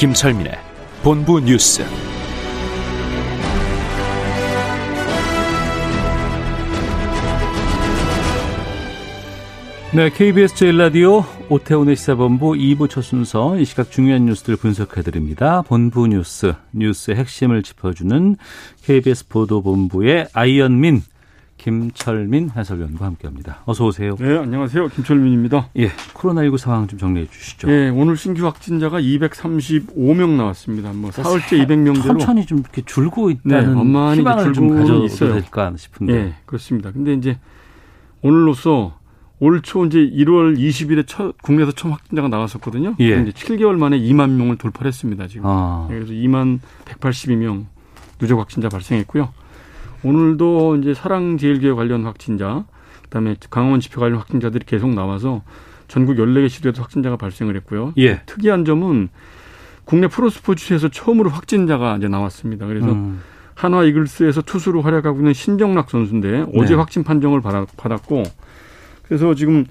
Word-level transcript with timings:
김철민의 0.00 0.52
본부 1.02 1.38
뉴스. 1.40 1.82
네, 9.92 10.08
KBS 10.08 10.54
제1라디오 10.54 11.22
오태훈의 11.50 11.96
시사본부 11.96 12.52
2부 12.52 12.88
첫 12.88 13.02
순서 13.02 13.58
이 13.58 13.66
시각 13.66 13.90
중요한 13.90 14.24
뉴스들 14.24 14.56
분석해드립니다. 14.56 15.60
본부 15.60 16.06
뉴스, 16.06 16.54
뉴스의 16.72 17.18
핵심을 17.18 17.62
짚어주는 17.62 18.36
KBS 18.82 19.28
보도본부의 19.28 20.28
아이언민, 20.32 21.02
김철민 21.70 22.48
해설위원과 22.56 23.04
함께합니다. 23.04 23.58
어서 23.66 23.84
오세요. 23.84 24.16
네, 24.18 24.38
안녕하세요. 24.38 24.88
김철민입니다. 24.88 25.68
예, 25.76 25.88
코로나19 26.14 26.56
상황 26.56 26.86
좀 26.86 26.98
정리해 26.98 27.26
주시죠. 27.30 27.66
네, 27.68 27.90
오늘 27.90 28.16
신규 28.16 28.46
확진자가 28.46 28.98
235명 28.98 30.36
나왔습니다. 30.36 30.94
뭐 30.94 31.10
사흘째 31.10 31.58
200명대로 31.58 32.02
천천히 32.02 32.46
좀 32.46 32.60
이렇게 32.60 32.80
줄고 32.86 33.28
있다는 33.28 33.92
네, 33.92 34.16
희망을 34.16 34.54
좀 34.54 34.74
가져도 34.74 35.04
있어요. 35.04 35.34
될까 35.34 35.70
싶은데. 35.76 36.12
네, 36.14 36.34
그렇습니다. 36.46 36.92
근데 36.92 37.12
이제 37.12 37.38
오늘로써 38.22 38.98
올 39.38 39.60
초 39.62 39.84
이제 39.84 39.98
1월 39.98 40.56
20일에 40.58 41.04
첫 41.06 41.36
국내에서 41.42 41.72
처음 41.72 41.92
확진자가 41.92 42.28
나왔었거든요. 42.28 42.94
예. 43.00 43.20
이제 43.20 43.32
7개월 43.32 43.76
만에 43.76 43.98
2만 43.98 44.30
명을 44.30 44.56
돌파했습니다. 44.56 45.26
지금. 45.28 45.42
아, 45.44 45.86
네, 45.90 45.96
그래서 45.96 46.12
2만 46.14 46.58
182명 46.86 47.66
누적 48.18 48.38
확진자 48.38 48.68
발생했고요. 48.70 49.28
오늘도 50.02 50.76
이제 50.76 50.94
사랑제일교회 50.94 51.74
관련 51.74 52.04
확진자, 52.04 52.64
그다음에 53.02 53.36
강원 53.50 53.80
집회 53.80 54.00
관련 54.00 54.18
확진자들이 54.18 54.64
계속 54.66 54.94
나와서 54.94 55.42
전국 55.88 56.16
14개 56.16 56.48
시도에도 56.48 56.82
확진자가 56.82 57.16
발생을 57.16 57.56
했고요. 57.56 57.92
예. 57.98 58.22
특이한 58.26 58.64
점은 58.64 59.08
국내 59.84 60.06
프로스포츠에서 60.06 60.88
처음으로 60.88 61.30
확진자가 61.30 61.96
이제 61.96 62.06
나왔습니다. 62.06 62.66
그래서 62.66 62.92
음, 62.92 63.20
한화 63.54 63.84
이글스에서 63.84 64.42
투수로 64.42 64.82
활약하고 64.82 65.18
있는 65.18 65.32
신정락 65.32 65.90
선수인데 65.90 66.46
어제 66.54 66.70
네. 66.70 66.74
확진 66.76 67.02
판정을 67.02 67.42
받았고 67.42 68.22
그래서 69.02 69.34
지금 69.34 69.66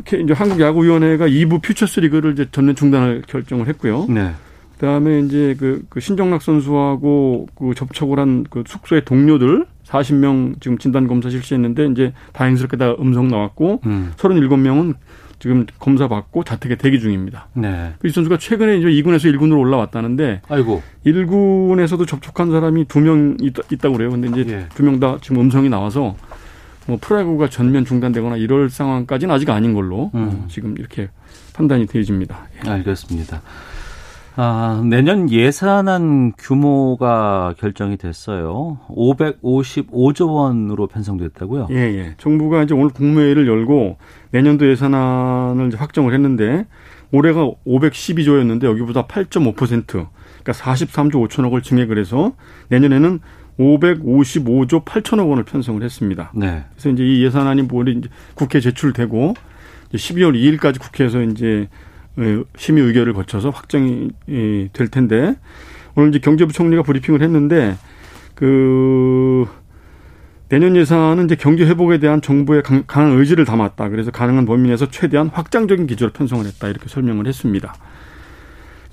이제 0.00 0.32
한국 0.34 0.60
야구위원회가 0.60 1.28
2부 1.28 1.62
퓨처스 1.62 2.00
리그를 2.00 2.32
이제 2.32 2.48
전면 2.50 2.74
중단을 2.74 3.22
결정을 3.26 3.68
했고요. 3.68 4.06
네. 4.08 4.34
그다음에 4.78 5.20
이제 5.20 5.54
그, 5.58 5.84
그 5.88 6.00
신정락 6.00 6.42
선수하고 6.42 7.46
그 7.54 7.74
접촉을 7.74 8.18
한 8.18 8.44
그 8.50 8.64
숙소의 8.66 9.04
동료들 9.04 9.66
40명 9.86 10.60
지금 10.60 10.78
진단 10.78 11.06
검사 11.06 11.30
실시했는데 11.30 11.86
이제 11.86 12.12
다행스럽게 12.32 12.76
다 12.76 12.94
음성 12.98 13.28
나왔고 13.28 13.80
음, 13.86 14.12
37명은 14.16 14.94
지금 15.38 15.66
검사 15.78 16.08
받고 16.08 16.42
자택에 16.44 16.76
대기 16.76 17.00
중입니다. 17.00 17.48
네. 17.54 17.92
이 18.04 18.08
선수가 18.08 18.38
최근에 18.38 18.78
이제 18.78 18.86
2군에서 18.88 19.32
1군으로 19.34 19.58
올라왔다는데 19.58 20.40
아이고. 20.48 20.82
1군에서도 21.06 22.06
접촉한 22.06 22.50
사람이 22.50 22.86
두 22.86 23.00
명 23.00 23.36
있다, 23.40 23.62
있다고 23.70 23.96
그래요. 23.96 24.10
근데 24.10 24.28
이제 24.40 24.52
예. 24.52 24.68
두명 24.74 25.00
다 25.00 25.18
지금 25.20 25.40
음성이 25.40 25.68
나와서 25.68 26.16
뭐 26.86 26.98
프로야구가 27.00 27.48
전면 27.50 27.84
중단되거나 27.84 28.36
이럴 28.36 28.70
상황까지는 28.70 29.34
아직 29.34 29.50
아닌 29.50 29.74
걸로 29.74 30.10
음. 30.14 30.44
어, 30.44 30.46
지금 30.48 30.76
이렇게 30.78 31.08
판단이 31.54 31.86
되어집니다. 31.86 32.48
알겠습니다. 32.66 33.42
아, 34.36 34.82
내년 34.84 35.30
예산안 35.30 36.32
규모가 36.36 37.54
결정이 37.58 37.96
됐어요. 37.96 38.78
555조 38.88 40.34
원으로 40.34 40.88
편성됐다고요? 40.88 41.68
예, 41.70 41.76
예. 41.76 42.14
정부가 42.18 42.64
이제 42.64 42.74
오늘 42.74 42.88
국무회의를 42.88 43.46
열고 43.46 43.98
내년도 44.32 44.68
예산안을 44.68 45.70
확정을 45.76 46.12
했는데 46.14 46.66
올해가 47.12 47.48
512조였는데 47.64 48.64
여기보다 48.64 49.06
8.5% 49.06 49.86
그러니까 49.86 50.52
43조 50.52 51.28
5천억을 51.28 51.62
증액을 51.62 51.96
해서 51.96 52.32
내년에는 52.70 53.20
555조 53.60 54.84
8천억 54.84 55.30
원을 55.30 55.44
편성을 55.44 55.80
했습니다. 55.80 56.32
네. 56.34 56.64
그래서 56.72 56.90
이제 56.90 57.04
이 57.04 57.24
예산안이 57.24 57.62
뭐 57.62 57.84
이제 57.84 58.08
국회 58.34 58.58
제출되고 58.58 59.34
이제 59.90 59.96
12월 59.98 60.34
2일까지 60.34 60.80
국회에서 60.80 61.22
이제 61.22 61.68
어, 61.68 61.70
심의 62.56 62.84
의결을 62.84 63.12
거쳐서 63.12 63.50
확정이 63.50 64.10
예, 64.28 64.68
될 64.72 64.88
텐데 64.88 65.36
오늘 65.96 66.10
이제 66.10 66.18
경제부총리가 66.20 66.82
브리핑을 66.82 67.22
했는데 67.22 67.76
그 68.34 69.46
내년 70.48 70.76
예산은 70.76 71.24
이제 71.24 71.34
경제 71.36 71.64
회복에 71.66 71.98
대한 71.98 72.20
정부의 72.20 72.62
강- 72.62 72.84
강한 72.86 73.12
의지를 73.18 73.44
담았다. 73.44 73.88
그래서 73.88 74.10
가능한 74.10 74.44
범위 74.44 74.68
내에서 74.68 74.88
최대한 74.90 75.28
확장적인 75.28 75.86
기조로 75.86 76.12
편성을 76.12 76.44
했다. 76.44 76.68
이렇게 76.68 76.88
설명을 76.88 77.26
했습니다. 77.26 77.74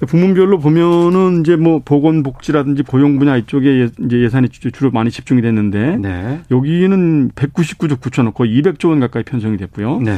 부문별로 0.08 0.58
보면은 0.60 1.42
이제 1.42 1.56
뭐 1.56 1.82
보건복지라든지 1.86 2.82
고용 2.84 3.20
분야 3.20 3.38
이쪽에 3.38 3.68
예- 3.82 3.90
이제 4.06 4.20
예산이 4.22 4.50
주- 4.50 4.72
주로 4.72 4.90
많이 4.90 5.12
집중이 5.12 5.44
됐는데 5.44 5.98
네. 5.98 6.42
여기는 6.50 7.32
199조 7.36 8.00
9천억 8.00 8.34
거의 8.34 8.60
200조 8.60 8.90
원 8.90 9.00
가까이 9.00 9.22
편성이 9.22 9.58
됐고요. 9.58 10.00
네. 10.00 10.18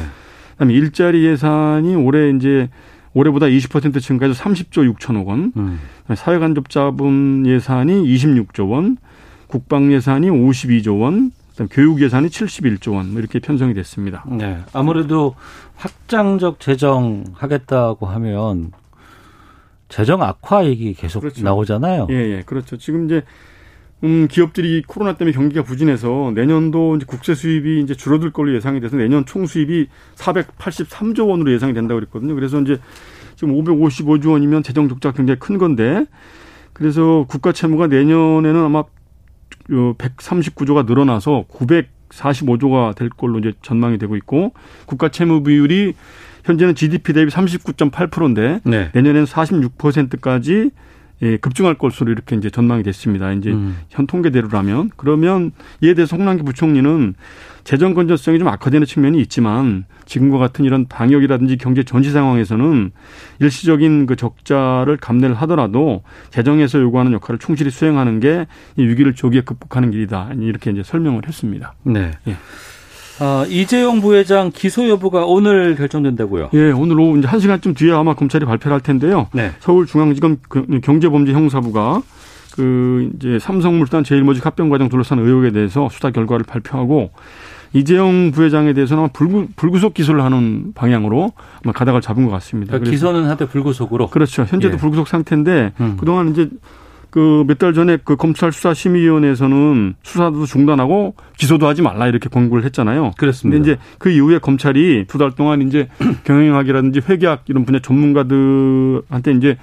그다음에 0.54 0.74
일자리 0.74 1.26
예산이 1.26 1.96
올해 1.96 2.30
이제 2.30 2.70
올해보다 3.14 3.46
20% 3.48 4.02
증가해서 4.02 4.44
30조 4.44 4.94
6천억 4.96 5.28
원. 5.28 5.54
음. 5.56 5.80
사회간접자본 6.14 7.46
예산이 7.46 8.04
26조 8.04 8.70
원, 8.70 8.98
국방 9.48 9.92
예산이 9.92 10.30
52조 10.30 11.02
원, 11.02 11.32
그다음 11.52 11.68
교육 11.70 12.02
예산이 12.02 12.28
71조 12.30 12.94
원뭐 12.96 13.20
이렇게 13.20 13.40
편성이 13.40 13.74
됐습니다. 13.76 14.24
네. 14.28 14.60
아무래도 14.74 15.36
확장적 15.76 16.60
재정 16.60 17.26
하겠다고 17.34 18.08
하면 18.08 18.72
재정 19.90 20.24
악화 20.24 20.66
얘기 20.66 20.94
계속 20.96 21.20
그렇죠. 21.20 21.44
나오잖아요. 21.44 22.08
예, 22.10 22.16
예, 22.16 22.44
그렇죠. 22.44 22.78
지금 22.78 23.06
이제 23.06 23.22
음, 24.04 24.28
기업들이 24.30 24.84
코로나 24.86 25.16
때문에 25.16 25.34
경기가 25.34 25.64
부진해서 25.64 26.34
내년도 26.36 26.96
이제 26.98 27.06
국세 27.08 27.36
수입이 27.36 27.82
이제 27.82 27.96
줄어들 27.96 28.32
걸로 28.32 28.54
예상이 28.54 28.82
돼서 28.82 28.98
내년 28.98 29.26
총 29.26 29.46
수입이 29.46 29.88
483조 30.16 31.30
원으로 31.30 31.52
예상이 31.54 31.74
된다고 31.74 32.00
그랬거든요. 32.00 32.36
그래서 32.36 32.60
이제 32.62 32.80
지금 33.36 33.56
555조 33.56 34.32
원이면 34.32 34.64
재정 34.64 34.90
적자가 34.90 35.16
굉장히 35.16 35.40
큰 35.40 35.58
건데 35.58 36.06
그래서 36.74 37.26
국가 37.30 37.52
채무가 37.52 37.88
내년에는 37.88 38.56
아마 38.58 38.84
139조가 39.70 40.86
늘어나서 40.86 41.46
945조가 41.50 42.96
될 42.96 43.10
걸로 43.10 43.40
이제 43.40 43.54
전망이 43.62 43.98
되고 43.98 44.18
있고 44.18 44.54
국가 44.86 45.10
채무 45.10 45.44
비율이 45.44 45.94
현재는 46.44 46.76
GDP 46.76 47.14
대비 47.14 47.32
39.8%인데 47.32 48.60
네. 48.66 48.90
내년에는 48.94 49.26
46%까지 49.26 50.72
예, 51.24 51.38
급증할 51.38 51.76
것으로 51.76 52.12
이렇게 52.12 52.36
이제 52.36 52.50
전망이 52.52 52.84
됐습니다. 52.84 53.32
이제 53.32 53.50
음. 53.52 53.78
현 53.90 54.06
통계대로라면 54.06 54.92
그러면 54.96 55.52
이에 55.82 55.96
대해서 55.96 56.16
홍남기 56.16 56.44
부총리는 56.44 57.16
재정 57.64 57.94
건전성이 57.94 58.40
좀 58.40 58.50
악화되는 58.50 58.86
측면이 58.86 59.22
있지만 59.22 59.86
지금과 60.06 60.38
같은 60.38 60.66
이런 60.66 60.86
방역이라든지 60.88 61.58
경제 61.58 61.84
전시 61.84 62.12
상황에서는 62.12 62.92
일시적인 63.40 64.06
그 64.06 64.18
적자를 64.18 64.98
감내를 64.98 65.34
하더라도 65.36 66.04
재정에서 66.30 66.82
요구하는 66.82 67.14
역할을 67.14 67.40
충실히 67.40 67.72
수행하는 67.72 68.20
게 68.20 68.46
이 68.78 68.84
위기를 68.86 69.14
조기에 69.14 69.42
극복하는 69.42 69.92
길이다 69.92 70.32
이렇게 70.40 70.72
이제 70.72 70.84
설명을 70.84 71.28
했습니다. 71.28 71.74
네. 71.84 72.12
예. 72.28 72.36
아, 73.24 73.46
이재용 73.48 74.02
부회장 74.02 74.52
기소 74.54 74.90
여부가 74.90 75.26
오늘 75.26 75.76
결정된다고요? 75.76 76.50
예, 76.54 76.72
오늘 76.72 77.00
오후 77.00 77.18
이제 77.18 77.26
한 77.26 77.40
시간쯤 77.40 77.74
뒤에 77.74 77.94
아마 77.94 78.16
검찰이 78.16 78.44
발표를 78.44 78.74
할 78.74 78.82
텐데요. 78.82 79.28
네. 79.32 79.52
서울중앙지검 79.62 80.38
그 80.50 80.80
경제범죄 80.82 81.32
형사부가 81.32 82.02
그 82.52 83.10
이제 83.16 83.40
삼성물산 83.40 84.04
제일모직 84.04 84.46
합병 84.46 84.68
과정 84.68 84.90
둘러싼 84.90 85.20
의혹에 85.20 85.52
대해서 85.52 85.88
수사 85.90 86.12
결과를 86.12 86.44
발표하고 86.46 87.12
이재용 87.72 88.32
부회장에 88.32 88.74
대해서는 88.74 89.08
불구, 89.14 89.48
불구속 89.56 89.94
기소를 89.94 90.22
하는 90.22 90.74
방향으로 90.76 91.32
아마 91.64 91.72
가닥을 91.72 92.02
잡은 92.02 92.26
것 92.26 92.32
같습니다. 92.32 92.72
그러니까 92.74 92.92
기소는 92.92 93.30
한때 93.30 93.48
불구속으로. 93.48 94.10
그렇죠. 94.10 94.44
현재도 94.44 94.74
예. 94.74 94.78
불구속 94.78 95.08
상태인데 95.08 95.72
음. 95.80 95.96
그동안 95.98 96.32
이제 96.32 96.50
그 97.14 97.44
몇 97.48 97.60
달 97.60 97.74
전에 97.76 98.00
그 98.04 98.16
검찰 98.16 98.52
수사 98.52 98.74
심의위원회에서는 98.74 99.94
수사도 100.02 100.48
중단하고 100.48 101.14
기소도 101.38 101.68
하지 101.68 101.84
말라 101.84 102.08
이렇게 102.08 102.28
권고를 102.28 102.64
했잖아요. 102.66 103.12
그렇습니다. 103.20 103.56
근데 103.60 103.72
이제 103.74 103.82
그 104.00 104.10
이후에 104.10 104.40
검찰이 104.40 105.06
두 105.08 105.20
달 105.20 105.30
동안 105.30 105.62
이제 105.62 105.90
경영학이라든지 106.26 107.02
회계학 107.08 107.44
이런 107.50 107.66
분야 107.66 107.78
전문가들한테 107.78 109.32
이제 109.34 109.58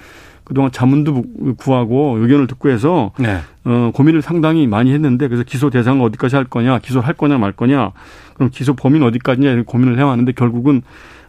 그동안 0.45 0.71
자문도 0.71 1.25
구하고 1.59 2.19
의견을 2.19 2.47
듣고 2.47 2.71
해서 2.71 3.11
네. 3.19 3.39
어, 3.65 3.91
고민을 3.95 4.23
상당히 4.23 4.69
많이 4.69 4.93
했는데 4.93 5.27
그래서 5.27 5.43
기소 5.45 5.71
대상을 5.71 6.01
어디까지 6.07 6.37
할 6.37 6.45
거냐, 6.45 6.79
기소할 6.79 7.15
거냐 7.15 7.39
말 7.39 7.51
거냐, 7.53 7.91
그럼 8.35 8.51
기소 8.53 8.75
범위는 8.75 9.07
어디까지냐 9.09 9.51
이런 9.51 9.65
고민을 9.65 9.99
해왔는데 9.99 10.33
결국은 10.33 10.83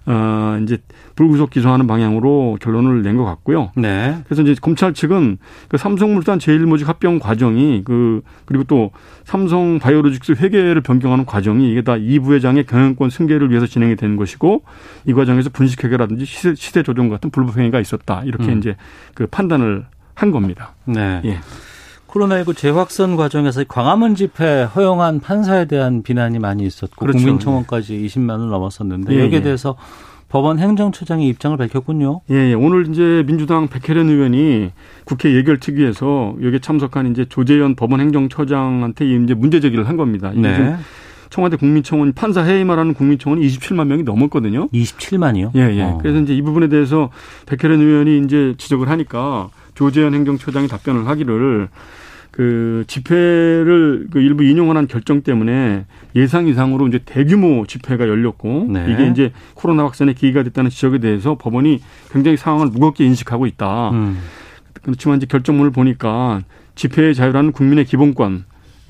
어, 0.07 0.57
이제 0.63 0.80
불구속 1.15 1.51
기소하는 1.51 1.86
방향으로 1.86 2.57
결론을 2.59 3.03
낸 3.03 3.18
것 3.18 3.25
같고요. 3.25 3.71
네. 3.75 4.18
그래서 4.25 4.42
이제 4.42 4.56
검찰 4.59 4.94
측은 4.94 5.38
그 5.68 5.77
삼성물산 5.77 6.39
제일모직 6.39 6.88
합병 6.89 7.19
과정이 7.19 7.83
그 7.86 8.21
그리고 8.45 8.63
또 8.63 8.92
삼성 9.25 9.77
바이오로직스 9.80 10.33
회계를 10.33 10.81
변경하는 10.81 11.25
과정이 11.25 11.69
이게 11.71 11.81
다 11.83 11.98
이 11.98 12.18
부회장의 12.19 12.65
경영권 12.65 13.09
승계를 13.12 13.51
위해서 13.51 13.68
진행이 13.68 13.95
된 13.95 14.15
것이고 14.15 14.63
이 15.06 15.13
과정에서 15.13 15.50
분식 15.51 15.83
회계라든지 15.83 16.25
시세, 16.25 16.56
시세 16.56 16.81
조정 16.83 17.09
같은 17.09 17.30
불법 17.30 17.57
행위가 17.59 17.80
있었다 17.80 18.24
이렇게 18.25 18.51
음. 18.51 18.57
이제 18.57 18.75
그 19.13 19.27
판단을 19.27 19.86
한 20.15 20.31
겁니다. 20.31 20.74
네. 20.86 21.21
예. 21.25 21.39
코로나19 22.11 22.55
재확산 22.55 23.15
과정에서 23.15 23.63
광화문 23.63 24.15
집회 24.15 24.63
허용한 24.63 25.21
판사에 25.21 25.65
대한 25.65 26.03
비난이 26.03 26.39
많이 26.39 26.65
있었고 26.65 26.97
그렇죠. 26.97 27.17
국민청원까지 27.19 27.97
20만 28.05 28.31
원 28.31 28.49
넘었었는데 28.49 29.13
예, 29.15 29.19
여기에 29.23 29.39
예. 29.39 29.41
대해서 29.41 29.77
법원 30.29 30.59
행정처장이 30.59 31.27
입장을 31.27 31.57
밝혔군요. 31.57 32.21
예, 32.29 32.51
예. 32.51 32.53
오늘 32.53 32.89
이제 32.89 33.23
민주당 33.25 33.67
백혜련 33.67 34.09
의원이 34.09 34.71
국회 35.03 35.35
예결특위에서 35.35 36.35
여기에 36.41 36.59
참석한 36.59 37.11
이제 37.11 37.25
조재현 37.25 37.75
법원 37.75 37.99
행정처장한테 37.99 39.05
이제 39.05 39.33
문제 39.33 39.59
제기를 39.59 39.87
한 39.87 39.97
겁니다. 39.97 40.31
네. 40.33 40.75
청와대 41.29 41.55
국민청원 41.55 42.11
판사 42.13 42.43
해임을 42.43 42.77
하는 42.77 42.93
국민청원이 42.93 43.45
27만 43.47 43.87
명이 43.87 44.03
넘었거든요. 44.03 44.67
27만이요? 44.69 45.51
예, 45.55 45.75
예. 45.77 45.83
어. 45.83 45.97
그래서 46.01 46.19
이제 46.19 46.35
이 46.35 46.41
부분에 46.41 46.67
대해서 46.67 47.09
백혜련 47.45 47.79
의원이 47.79 48.19
이제 48.25 48.53
지적을 48.57 48.89
하니까 48.89 49.49
조재현 49.75 50.13
행정처장이 50.13 50.67
답변을 50.67 51.07
하기를 51.07 51.69
그 52.31 52.86
집회를 52.88 54.07
그 54.10 54.22
일부 54.22 54.44
인용하는 54.44 54.88
결정 54.88 55.22
때문에 55.22 55.86
예상 56.16 56.48
이상으로 56.48 56.88
이제 56.88 57.00
대규모 57.04 57.66
집회가 57.68 58.07
열렸고 58.07 58.68
네. 58.69 58.88
이게 58.89 59.07
이제 59.07 59.33
코로나 59.54 59.83
확산의 59.83 60.16
계기가 60.16 60.44
됐다는 60.44 60.69
지적에 60.69 61.00
대해서 61.00 61.38
법원이 61.38 61.81
굉장히 62.12 62.38
상황을 62.38 62.68
무겁게 62.68 63.06
인식하고 63.06 63.45
있다. 63.48 63.89
음. 63.92 64.18
그렇지만 64.81 65.18
이제 65.18 65.25
결정문을 65.25 65.72
보니까 65.72 66.42
집회의 66.75 67.13
자유라는 67.13 67.51
국민의 67.51 67.86
기본권 67.86 68.45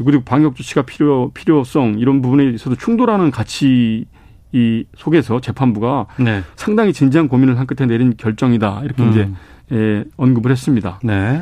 그리고 0.06 0.24
방역 0.24 0.56
조치가 0.56 0.84
필요 0.84 1.32
필요성 1.34 1.98
이런 2.00 2.22
부분에 2.22 2.46
있어서 2.52 2.76
충돌하는 2.76 3.32
가치 3.32 4.06
이 4.54 4.86
속에서 4.96 5.40
재판부가 5.40 6.08
네. 6.20 6.44
상당히 6.56 6.94
진지한 6.94 7.28
고민을 7.28 7.58
한 7.58 7.66
끝에 7.66 7.88
내린 7.88 8.16
결정이다 8.18 8.82
이렇게 8.84 9.10
이제 9.10 9.22
음. 9.24 9.36
예, 9.72 10.04
언급을 10.18 10.52
했습니다. 10.52 11.00
네. 11.04 11.42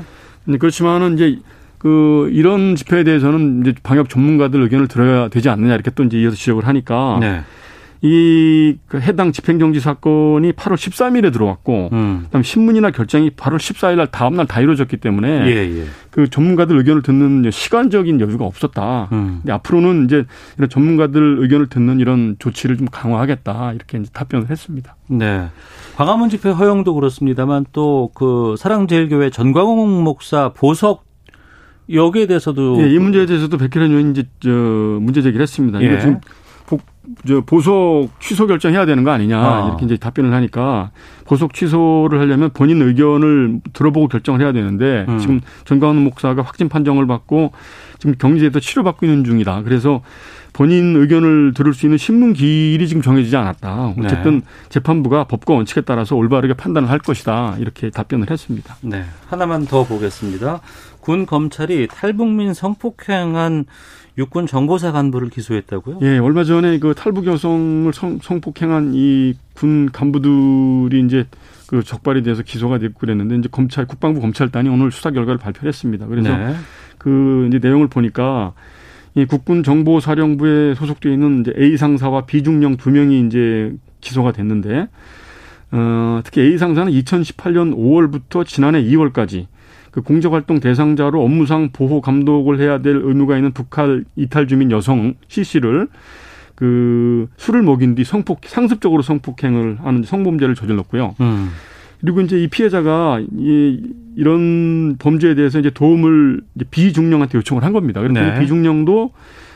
그렇지만은 0.59 1.15
이제 1.15 1.39
그 1.79 2.29
이런 2.31 2.75
집회에 2.75 3.03
대해서는 3.03 3.61
이제 3.61 3.73
방역 3.81 4.09
전문가들 4.09 4.61
의견을 4.61 4.87
들어야 4.87 5.29
되지 5.29 5.49
않느냐 5.49 5.73
이렇게 5.73 5.89
또 5.91 6.03
이제 6.03 6.19
이어서 6.19 6.35
지적을 6.35 6.67
하니까 6.67 7.17
네. 7.19 7.41
이그 8.01 9.01
해당 9.01 9.33
집행정지 9.33 9.81
사건이 9.81 10.53
8월 10.53 10.75
13일에 10.75 11.33
들어왔고 11.33 11.89
음. 11.91 12.21
그다음 12.25 12.43
신문이나 12.43 12.91
결정이 12.91 13.31
8월 13.31 13.57
14일 13.57 13.97
날 13.97 14.07
다음 14.07 14.35
날 14.35 14.47
다 14.47 14.61
이루어졌기 14.61 14.97
때문에 14.97 15.27
예, 15.47 15.79
예. 15.81 15.83
그 16.09 16.29
전문가들 16.29 16.77
의견을 16.77 17.01
듣는 17.01 17.51
시간적인 17.51 18.21
여유가 18.21 18.45
없었다. 18.45 19.09
음. 19.11 19.39
근데 19.41 19.51
앞으로는 19.51 20.05
이제 20.05 20.23
이런 20.57 20.69
전문가들 20.69 21.37
의견을 21.41 21.67
듣는 21.67 21.99
이런 21.99 22.37
조치를 22.39 22.77
좀 22.77 22.87
강화하겠다 22.89 23.73
이렇게 23.73 23.97
이제 23.97 24.09
답변을 24.13 24.49
했습니다. 24.49 24.95
네. 25.09 25.47
광화문 25.97 26.29
집회 26.29 26.49
허용도 26.51 26.93
그렇습니다만 26.95 27.65
또 27.73 28.11
그 28.15 28.55
사랑제일교회 28.57 29.29
전광훈 29.29 30.03
목사 30.03 30.49
보석 30.53 31.08
여기에 31.91 32.27
대해서도 32.27 32.81
예, 32.81 32.89
이 32.89 32.99
문제에 32.99 33.25
대해서도 33.25 33.57
백혜련 33.57 33.91
의원이 33.91 34.11
이제 34.11 34.23
저 34.39 34.49
문제 34.49 35.21
제기를 35.21 35.41
했습니다. 35.41 35.81
예. 35.81 35.85
이거 35.85 35.99
지금 35.99 36.19
복, 36.67 36.81
저 37.27 37.41
보석 37.41 38.09
취소 38.19 38.45
결정해야 38.45 38.85
되는 38.85 39.03
거 39.03 39.11
아니냐 39.11 39.39
아. 39.39 39.67
이렇게 39.67 39.85
이제 39.85 39.97
답변을 39.97 40.31
하니까 40.33 40.91
보석 41.25 41.53
취소를 41.53 42.19
하려면 42.19 42.51
본인 42.53 42.81
의견을 42.81 43.61
들어보고 43.73 44.07
결정을 44.07 44.41
해야 44.41 44.51
되는데 44.51 45.05
음. 45.09 45.17
지금 45.17 45.41
전광훈 45.65 46.03
목사가 46.03 46.43
확진 46.43 46.69
판정을 46.69 47.07
받고 47.07 47.51
지금 47.97 48.15
격리돼서 48.17 48.59
치료받고 48.59 49.05
있는 49.05 49.23
중이다. 49.23 49.63
그래서 49.63 50.01
본인 50.53 50.95
의견을 50.95 51.53
들을 51.53 51.73
수 51.73 51.85
있는 51.85 51.97
신문 51.97 52.33
기일이 52.33 52.87
지금 52.87 53.01
정해지지 53.01 53.35
않았다. 53.37 53.93
어쨌든 53.99 54.39
네. 54.39 54.45
재판부가 54.69 55.25
법과 55.25 55.53
원칙에 55.53 55.81
따라서 55.81 56.15
올바르게 56.15 56.55
판단을 56.55 56.89
할 56.89 56.99
것이다. 56.99 57.55
이렇게 57.59 57.89
답변을 57.89 58.29
했습니다. 58.29 58.75
네. 58.81 59.05
하나만 59.27 59.67
더 59.67 59.83
보겠습니다. 59.85 60.59
군 60.99 61.25
검찰이 61.25 61.87
탈북민 61.89 62.53
성폭행한 62.53 63.65
육군 64.17 64.47
정보사 64.47 64.91
간부를 64.91 65.29
기소했다고요? 65.29 65.99
예, 66.01 66.17
얼마 66.17 66.43
전에 66.43 66.77
그 66.79 66.93
탈북 66.93 67.25
여성을 67.25 67.91
성, 67.93 68.19
성폭행한 68.21 68.91
이 68.93 69.35
군 69.59 69.89
간부들이 69.91 71.03
이제 71.05 71.25
그 71.67 71.83
적발이 71.83 72.23
돼서 72.23 72.43
기소가 72.43 72.77
됐고 72.77 72.97
그랬는데 72.97 73.35
이제 73.35 73.49
검찰 73.51 73.85
국방부 73.85 74.21
검찰단이 74.21 74.69
오늘 74.69 74.89
수사 74.89 75.11
결과를 75.11 75.37
발표했습니다. 75.37 76.07
그래서 76.07 76.29
네. 76.35 76.55
그 76.97 77.45
이제 77.49 77.59
내용을 77.61 77.87
보니까 77.89 78.53
이 79.15 79.25
국군 79.25 79.63
정보사령부에 79.63 80.75
소속돼 80.75 81.11
있는 81.11 81.41
이제 81.41 81.53
A 81.57 81.75
상사와 81.75 82.25
B 82.25 82.41
중령 82.41 82.77
두 82.77 82.89
명이 82.89 83.25
이제 83.27 83.75
기소가 83.99 84.31
됐는데 84.31 84.87
어, 85.71 86.21
특히 86.23 86.41
A 86.41 86.57
상사는 86.57 86.89
2018년 86.89 87.75
5월부터 87.75 88.45
지난해 88.45 88.81
2월까지 88.81 89.47
그 89.91 90.01
공적활동 90.01 90.59
대상자로 90.59 91.23
업무상 91.23 91.69
보호 91.71 92.01
감독을 92.01 92.59
해야 92.59 92.79
될 92.81 92.95
의무가 92.95 93.35
있는 93.37 93.51
북한 93.51 94.05
이탈 94.15 94.47
주민 94.47 94.71
여성 94.71 95.15
C 95.27 95.43
씨를 95.43 95.87
그 96.55 97.27
술을 97.37 97.63
먹인 97.63 97.95
뒤 97.95 98.03
성폭 98.03 98.41
상습적으로 98.43 99.01
성폭행을 99.01 99.77
하는 99.81 100.03
성범죄를 100.03 100.55
저질렀고요. 100.55 101.15
음. 101.21 101.49
그리고 102.01 102.21
이제 102.21 102.41
이 102.41 102.47
피해자가 102.47 103.21
이 103.37 103.81
이런 104.15 104.97
범죄에 104.97 105.35
대해서 105.35 105.59
이제 105.59 105.69
도움을 105.69 106.41
이제 106.55 106.65
비중령한테 106.69 107.37
요청을 107.37 107.63
한 107.63 107.73
겁니다. 107.73 108.01
그래서 108.01 108.19
네. 108.19 108.35
이 108.35 108.39
비중령도 108.39 109.11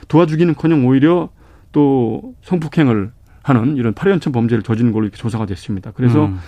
도와주기는커녕 0.07 0.85
오히려 0.85 1.30
또 1.71 2.33
성폭행을 2.44 3.12
하는 3.44 3.75
이런 3.77 3.94
8연천 3.94 4.33
범죄를 4.33 4.63
저지른 4.63 4.91
걸로 4.91 5.06
이렇게 5.06 5.18
조사가 5.18 5.45
됐습니다. 5.45 5.91
그래서 5.94 6.25
음. 6.25 6.39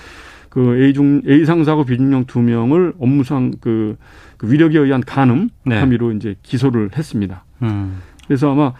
그 0.55 0.81
A 0.81 0.93
중 0.93 1.21
A 1.27 1.43
상사하고 1.43 1.83
B 1.83 1.97
중령 1.97 2.23
두 2.23 2.39
명을 2.39 2.93
업무상 2.97 3.51
그, 3.59 3.97
그 4.37 4.49
위력에 4.49 4.79
의한 4.79 5.01
간음 5.01 5.49
네. 5.65 5.81
혐의로 5.81 6.13
이제 6.13 6.35
기소를 6.43 6.91
했습니다. 6.95 7.43
음. 7.61 8.01
그래서 8.25 8.53
아마 8.53 8.71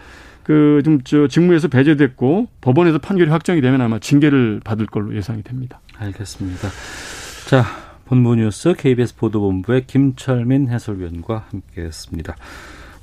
그좀저 0.44 1.28
직무에서 1.28 1.68
배제됐고 1.68 2.48
법원에서 2.62 2.96
판결이 2.96 3.30
확정이 3.30 3.60
되면 3.60 3.82
아마 3.82 3.98
징계를 3.98 4.62
받을 4.64 4.86
걸로 4.86 5.14
예상이 5.14 5.42
됩니다. 5.42 5.80
알겠습니다. 5.98 6.68
자, 7.50 7.64
본부 8.06 8.34
뉴스 8.36 8.72
KBS 8.72 9.16
보도본부의 9.16 9.86
김철민 9.86 10.70
해설위원과 10.70 11.44
함께했습니다. 11.50 12.36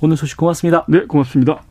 오늘 0.00 0.16
소식 0.16 0.36
고맙습니다. 0.36 0.84
네, 0.88 1.04
고맙습니다. 1.06 1.62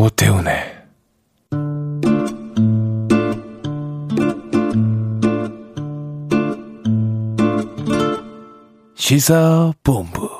오태훈의 0.00 0.80
시사본부. 8.94 10.30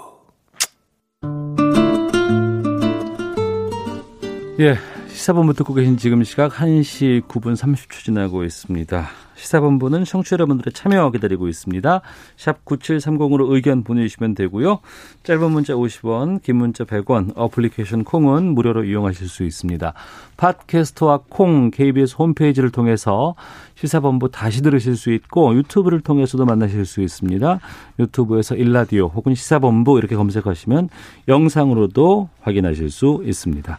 예, 4.60 4.78
시사본부 5.20 5.52
듣고 5.52 5.74
계신 5.74 5.98
지금 5.98 6.24
시각 6.24 6.52
1시 6.54 7.20
9분 7.28 7.54
30초 7.54 8.02
지나고 8.04 8.42
있습니다. 8.42 9.06
시사본부는 9.34 10.04
청취자 10.04 10.34
여러분들의 10.36 10.72
참여 10.72 11.10
기다리고 11.10 11.46
있습니다. 11.46 12.00
샵 12.38 12.64
9730으로 12.64 13.52
의견 13.52 13.84
보내주시면 13.84 14.34
되고요. 14.34 14.78
짧은 15.24 15.50
문자 15.50 15.74
50원, 15.74 16.42
긴 16.42 16.56
문자 16.56 16.84
100원, 16.84 17.32
어플리케이션 17.36 18.02
콩은 18.04 18.54
무료로 18.54 18.84
이용하실 18.84 19.28
수 19.28 19.44
있습니다. 19.44 19.92
팟캐스트와 20.38 21.20
콩, 21.28 21.70
KBS 21.70 22.16
홈페이지를 22.18 22.70
통해서 22.70 23.34
시사본부 23.74 24.30
다시 24.30 24.62
들으실 24.62 24.96
수 24.96 25.12
있고 25.12 25.54
유튜브를 25.54 26.00
통해서도 26.00 26.46
만나실 26.46 26.86
수 26.86 27.02
있습니다. 27.02 27.60
유튜브에서 27.98 28.54
일라디오 28.54 29.08
혹은 29.08 29.34
시사본부 29.34 29.98
이렇게 29.98 30.16
검색하시면 30.16 30.88
영상으로도 31.28 32.30
확인하실 32.40 32.88
수 32.88 33.22
있습니다. 33.26 33.78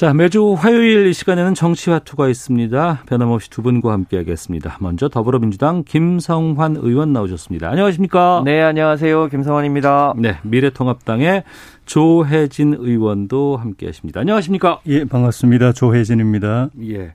자, 0.00 0.14
매주 0.14 0.54
화요일 0.54 1.08
이 1.08 1.12
시간에는 1.12 1.52
정치화투가 1.52 2.30
있습니다. 2.30 3.02
변함없이 3.04 3.50
두 3.50 3.60
분과 3.60 3.92
함께하겠습니다. 3.92 4.78
먼저 4.80 5.10
더불어민주당 5.10 5.84
김성환 5.84 6.76
의원 6.76 7.12
나오셨습니다. 7.12 7.68
안녕하십니까? 7.68 8.40
네, 8.46 8.62
안녕하세요. 8.62 9.28
김성환입니다. 9.28 10.14
네, 10.16 10.38
미래통합당의 10.42 11.44
조혜진 11.84 12.76
의원도 12.78 13.58
함께하십니다. 13.58 14.20
안녕하십니까? 14.20 14.80
예, 14.86 15.04
반갑습니다. 15.04 15.72
조혜진입니다. 15.72 16.70
예. 16.84 17.12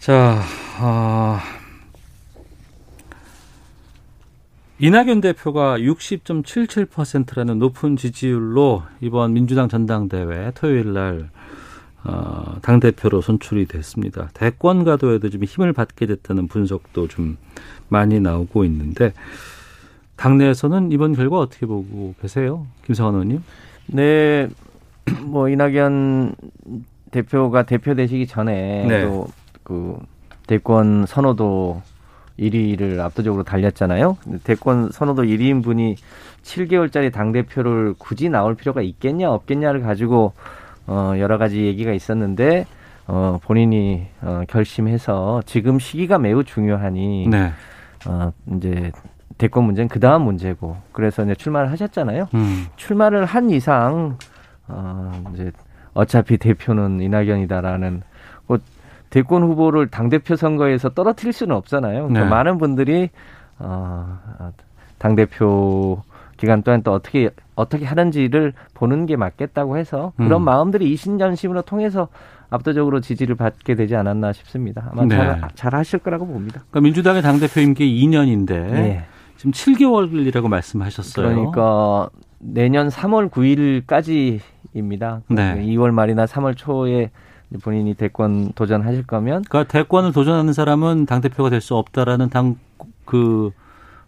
자, 0.00 0.40
아, 0.80 1.40
이낙연 4.78 5.22
대표가 5.22 5.78
60.77%라는 5.78 7.58
높은 7.58 7.96
지지율로 7.96 8.82
이번 9.00 9.32
민주당 9.32 9.68
전당대회 9.68 10.50
토요일 10.54 10.92
날 10.92 11.30
어, 12.04 12.56
당 12.62 12.80
대표로 12.80 13.20
선출이 13.20 13.66
됐습니다. 13.66 14.28
대권 14.34 14.84
가도에도 14.84 15.28
좀 15.30 15.42
힘을 15.44 15.72
받게 15.72 16.06
됐다는 16.06 16.48
분석도 16.48 17.08
좀 17.08 17.36
많이 17.88 18.20
나오고 18.20 18.64
있는데 18.64 19.12
당내에서는 20.16 20.92
이번 20.92 21.14
결과 21.14 21.38
어떻게 21.38 21.66
보고 21.66 22.14
계세요, 22.20 22.66
김성환 22.84 23.14
의원님? 23.14 23.42
네, 23.88 24.48
뭐 25.24 25.48
이낙연 25.48 26.34
대표가 27.10 27.64
대표 27.64 27.94
되시기 27.94 28.26
전에 28.26 28.86
네. 28.86 29.02
또그 29.02 29.98
대권 30.46 31.06
선호도 31.06 31.82
1위를 32.38 32.98
압도적으로 33.00 33.42
달렸잖아요. 33.42 34.18
대권 34.44 34.90
선호도 34.90 35.22
1위인 35.22 35.62
분이 35.62 35.96
7개월짜리 36.42 37.12
당 37.12 37.32
대표를 37.32 37.94
굳이 37.98 38.28
나올 38.28 38.54
필요가 38.54 38.82
있겠냐 38.82 39.30
없겠냐를 39.30 39.80
가지고 39.80 40.32
어 40.86 41.14
여러 41.18 41.38
가지 41.38 41.64
얘기가 41.64 41.92
있었는데 41.92 42.66
어 43.06 43.38
본인이 43.42 44.06
어 44.22 44.42
결심해서 44.48 45.42
지금 45.46 45.78
시기가 45.78 46.18
매우 46.18 46.44
중요하니 46.44 47.28
네. 47.28 47.50
어 48.06 48.32
이제 48.56 48.92
대권 49.38 49.64
문제는 49.64 49.88
그 49.88 50.00
다음 50.00 50.22
문제고 50.22 50.76
그래서 50.92 51.24
이제 51.24 51.34
출마를 51.34 51.70
하셨잖아요. 51.72 52.28
음. 52.34 52.66
출마를 52.76 53.24
한 53.24 53.50
이상 53.50 54.18
어 54.68 55.12
이제 55.34 55.52
어차피 55.94 56.36
대표는 56.36 57.00
이낙연이다라는 57.00 58.02
뭐 58.46 58.58
대권 59.10 59.42
후보를 59.42 59.88
당 59.88 60.08
대표 60.08 60.36
선거에서 60.36 60.90
떨어뜨릴 60.90 61.32
수는 61.32 61.54
없잖아요. 61.56 62.08
그러니까 62.08 62.24
네. 62.24 62.28
많은 62.30 62.58
분들이 62.58 63.10
어 63.58 64.18
당 64.98 65.14
대표 65.14 66.02
기간 66.36 66.62
동안 66.62 66.82
또 66.82 66.92
어떻게 66.92 67.30
어떻게 67.54 67.84
하는지를 67.84 68.52
보는 68.74 69.06
게 69.06 69.16
맞겠다고 69.16 69.76
해서 69.78 70.12
그런 70.16 70.42
음. 70.42 70.44
마음들이 70.44 70.90
이신전심으로 70.92 71.62
통해서 71.62 72.08
압도적으로 72.50 73.00
지지를 73.00 73.34
받게 73.34 73.74
되지 73.74 73.96
않았나 73.96 74.32
싶습니다. 74.32 74.88
아마 74.92 75.04
네. 75.04 75.16
잘, 75.16 75.48
잘 75.54 75.74
하실 75.74 75.98
거라고 75.98 76.26
봅니다. 76.26 76.60
그러니까 76.70 76.80
민주당의 76.80 77.22
당 77.22 77.40
대표 77.40 77.60
임기 77.60 77.84
2년인데 78.06 78.50
예. 78.50 79.04
지금 79.36 79.50
7개월이라고 79.52 80.48
말씀하셨어요. 80.48 81.28
그러니까 81.28 82.08
내년 82.38 82.88
3월 82.88 83.30
9일까지입니다. 83.30 85.22
네. 85.28 85.62
2월 85.66 85.90
말이나 85.90 86.26
3월 86.26 86.56
초에 86.56 87.10
본인이 87.62 87.94
대권 87.94 88.52
도전하실 88.54 89.06
거면 89.06 89.44
그러니까 89.48 89.70
대권을 89.72 90.12
도전하는 90.12 90.52
사람은 90.52 91.06
당 91.06 91.20
대표가 91.20 91.48
될 91.50 91.60
수 91.60 91.74
없다라는 91.76 92.28
당그 92.30 93.50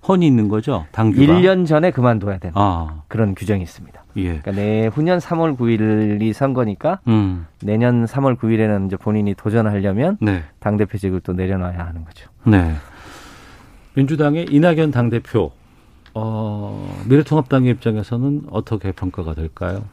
헌이 0.09 0.27
있는 0.27 0.49
거죠. 0.49 0.87
당규가. 0.93 1.23
1년 1.23 1.67
전에 1.67 1.91
그만둬야 1.91 2.39
되는 2.39 2.53
아, 2.57 3.03
그런 3.09 3.35
규정이 3.35 3.63
있습니다. 3.63 4.03
예. 4.17 4.39
그러니까 4.39 4.53
내후년 4.53 5.19
3월 5.19 5.57
9일이 5.57 6.33
선거니까 6.33 7.01
음. 7.09 7.47
내년 7.63 8.07
3월 8.07 8.39
9일에는 8.39 8.87
이제 8.87 8.97
본인이 8.97 9.35
도전하려면 9.35 10.17
네. 10.21 10.45
당 10.61 10.77
대표직을 10.77 11.21
또 11.21 11.35
내려놔야 11.35 11.79
하는 11.79 12.05
거죠. 12.05 12.29
네. 12.45 12.75
민주당의 13.95 14.47
이낙연 14.51 14.91
당 14.91 15.11
대표 15.11 15.53
어, 16.15 17.03
미래통합당의 17.07 17.71
입장에서는 17.73 18.43
어떻게 18.51 18.93
평가가 18.93 19.35
될까요? 19.35 19.85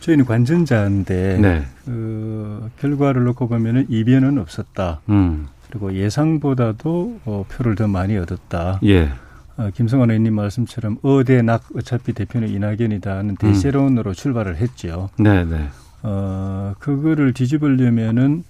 저희는 0.00 0.24
관전자인데 0.26 1.38
네. 1.38 1.62
그 1.84 2.70
결과를 2.80 3.24
놓고 3.24 3.48
보면은 3.48 3.86
이변은 3.88 4.38
없었다. 4.38 5.00
음. 5.08 5.46
그리고 5.70 5.94
예상보다도 5.94 7.20
어, 7.24 7.44
표를 7.48 7.76
더 7.76 7.86
많이 7.86 8.16
얻었다. 8.18 8.80
예. 8.84 9.10
어, 9.56 9.70
김성환 9.74 10.10
의원님 10.10 10.34
말씀처럼 10.34 10.98
어대 11.02 11.42
낙 11.42 11.64
어차피 11.76 12.12
대표는 12.12 12.48
이낙연이다는 12.48 13.36
대세론으로 13.36 14.14
출발을 14.14 14.56
했죠. 14.56 15.10
네, 15.18 15.44
네. 15.44 15.68
어, 16.02 16.74
그거를 16.78 17.34
뒤집으려면은 17.34 18.44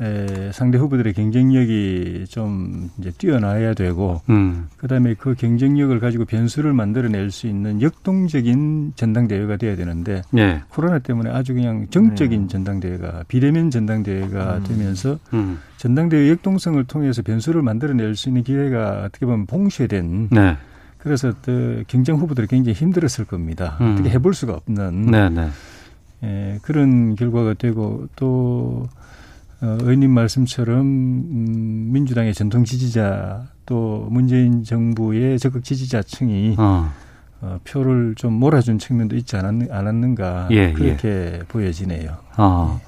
에, 0.00 0.50
상대 0.52 0.78
후보들의 0.78 1.12
경쟁력이 1.12 2.24
좀 2.28 2.88
이제 2.98 3.10
뛰어나야 3.10 3.74
되고 3.74 4.22
음. 4.30 4.66
그다음에 4.78 5.14
그 5.14 5.34
경쟁력을 5.34 5.98
가지고 6.00 6.24
변수를 6.24 6.72
만들어낼 6.72 7.30
수 7.30 7.46
있는 7.46 7.82
역동적인 7.82 8.94
전당대회가 8.96 9.58
돼야 9.58 9.76
되는데 9.76 10.22
예. 10.38 10.62
코로나 10.70 11.00
때문에 11.00 11.28
아주 11.30 11.52
그냥 11.52 11.86
정적인 11.90 12.48
전당대회가 12.48 13.24
비대면 13.28 13.70
전당대회가 13.70 14.62
되면서 14.62 15.18
음. 15.34 15.58
전당대회 15.76 16.30
역동성을 16.30 16.82
통해서 16.84 17.20
변수를 17.20 17.60
만들어낼 17.60 18.16
수 18.16 18.30
있는 18.30 18.42
기회가 18.42 19.02
어떻게 19.04 19.26
보면 19.26 19.44
봉쇄된 19.44 20.28
네. 20.30 20.56
그래서 20.96 21.32
또 21.42 21.82
경쟁 21.88 22.16
후보들이 22.16 22.46
굉장히 22.46 22.74
힘들었을 22.74 23.26
겁니다. 23.26 23.76
음. 23.82 23.92
어떻게 23.92 24.10
해볼 24.10 24.32
수가 24.32 24.54
없는 24.54 25.10
네, 25.10 25.28
네. 25.28 25.48
예, 26.22 26.58
그런 26.62 27.16
결과가 27.16 27.54
되고 27.54 28.06
또 28.16 28.88
어, 29.62 29.76
의원님 29.80 30.10
말씀처럼 30.10 30.80
음, 30.80 31.90
민주당의 31.92 32.34
전통 32.34 32.64
지지자 32.64 33.44
또 33.66 34.06
문재인 34.10 34.64
정부의 34.64 35.38
적극 35.38 35.64
지지자층이 35.64 36.56
어. 36.58 36.90
어, 37.42 37.58
표를 37.64 38.14
좀 38.16 38.34
몰아준 38.34 38.78
측면도 38.78 39.16
있지 39.16 39.36
않았, 39.36 39.70
않았는가 39.70 40.48
예, 40.50 40.72
그렇게 40.72 41.40
보여지네요. 41.48 42.16
어. 42.36 42.80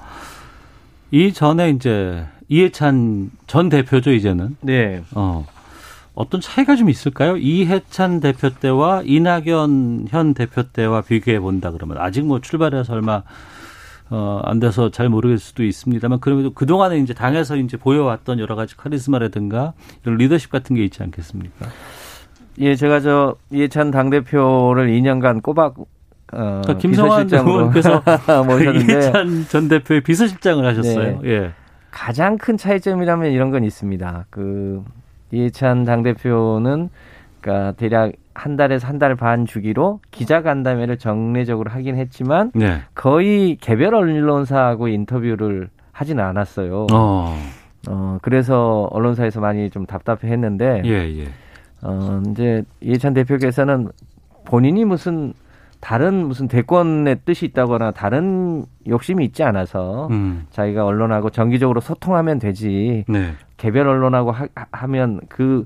이 1.11 1.31
전에 1.33 1.69
이제 1.71 2.25
이해찬 2.49 3.31
전 3.47 3.69
대표죠, 3.69 4.11
이제는. 4.11 4.57
네. 4.61 5.03
어. 5.13 5.45
어떤 6.15 6.41
차이가 6.41 6.75
좀 6.75 6.89
있을까요? 6.89 7.37
이해찬 7.37 8.19
대표 8.19 8.51
때와 8.51 9.01
이낙연 9.05 10.07
현 10.09 10.33
대표 10.35 10.63
때와 10.63 11.01
비교해 11.01 11.39
본다 11.39 11.71
그러면 11.71 11.97
아직 11.97 12.23
뭐 12.23 12.39
출발해서 12.39 12.93
얼마 12.93 13.23
어, 14.09 14.41
안 14.43 14.59
돼서 14.59 14.91
잘 14.91 15.09
모르겠을 15.09 15.39
수도 15.39 15.63
있습니다만 15.63 16.19
그럼에도 16.19 16.53
그동안에 16.53 16.97
이제 16.99 17.13
당에서 17.13 17.55
이제 17.55 17.77
보여왔던 17.77 18.39
여러 18.39 18.55
가지 18.55 18.75
카리스마라든가 18.77 19.73
이런 20.03 20.17
리더십 20.17 20.51
같은 20.51 20.75
게 20.75 20.83
있지 20.83 21.01
않겠습니까? 21.01 21.67
예, 22.59 22.75
제가 22.75 22.99
저 22.99 23.35
이해찬 23.51 23.91
당 23.91 24.09
대표를 24.09 24.89
2년간 24.89 25.41
꼬박 25.41 25.79
어, 25.79 25.85
그러니까 26.63 26.77
김성환 26.77 27.29
의원께서 27.31 28.03
모셨는데 28.45 28.93
이해찬 28.93 29.45
전 29.49 29.67
대표의 29.67 30.01
비서실장을 30.01 30.65
하셨어요. 30.65 31.21
네. 31.21 31.29
예. 31.29 31.51
가장 31.91 32.37
큰 32.37 32.57
차이점이라면 32.57 33.31
이런 33.31 33.51
건 33.51 33.63
있습니다. 33.63 34.25
그 34.29 34.83
이해찬 35.31 35.83
당 35.83 36.03
대표는 36.03 36.89
그러니까 37.39 37.73
대략 37.73 38.13
한 38.35 38.55
달에서 38.57 38.87
한 38.87 38.97
달 38.99 39.15
반 39.15 39.45
주기로 39.45 39.99
기자간담회를 40.11 40.97
정례적으로 40.97 41.69
하긴 41.71 41.95
했지만 41.97 42.51
네. 42.55 42.81
거의 42.95 43.57
개별 43.57 43.95
언론사하고 43.95 44.87
인터뷰를 44.87 45.69
하진 45.91 46.19
않았어요. 46.19 46.87
어. 46.91 47.37
어, 47.89 48.17
그래서 48.21 48.87
언론사에서 48.91 49.41
많이 49.41 49.69
좀 49.69 49.85
답답해했는데 49.85 50.83
예, 50.85 50.91
예. 51.19 51.27
어, 51.81 52.21
이제 52.29 52.63
이해찬 52.81 53.13
대표께서는 53.13 53.89
본인이 54.45 54.85
무슨 54.85 55.33
다른 55.81 56.25
무슨 56.27 56.47
대권의 56.47 57.19
뜻이 57.25 57.45
있다거나 57.47 57.91
다른 57.91 58.63
욕심이 58.87 59.25
있지 59.25 59.43
않아서 59.43 60.07
음. 60.11 60.45
자기가 60.51 60.85
언론하고 60.85 61.29
정기적으로 61.29 61.81
소통하면 61.81 62.39
되지 62.39 63.03
네. 63.09 63.33
개별 63.57 63.89
언론하고 63.89 64.31
하, 64.31 64.47
하면 64.71 65.19
그 65.27 65.65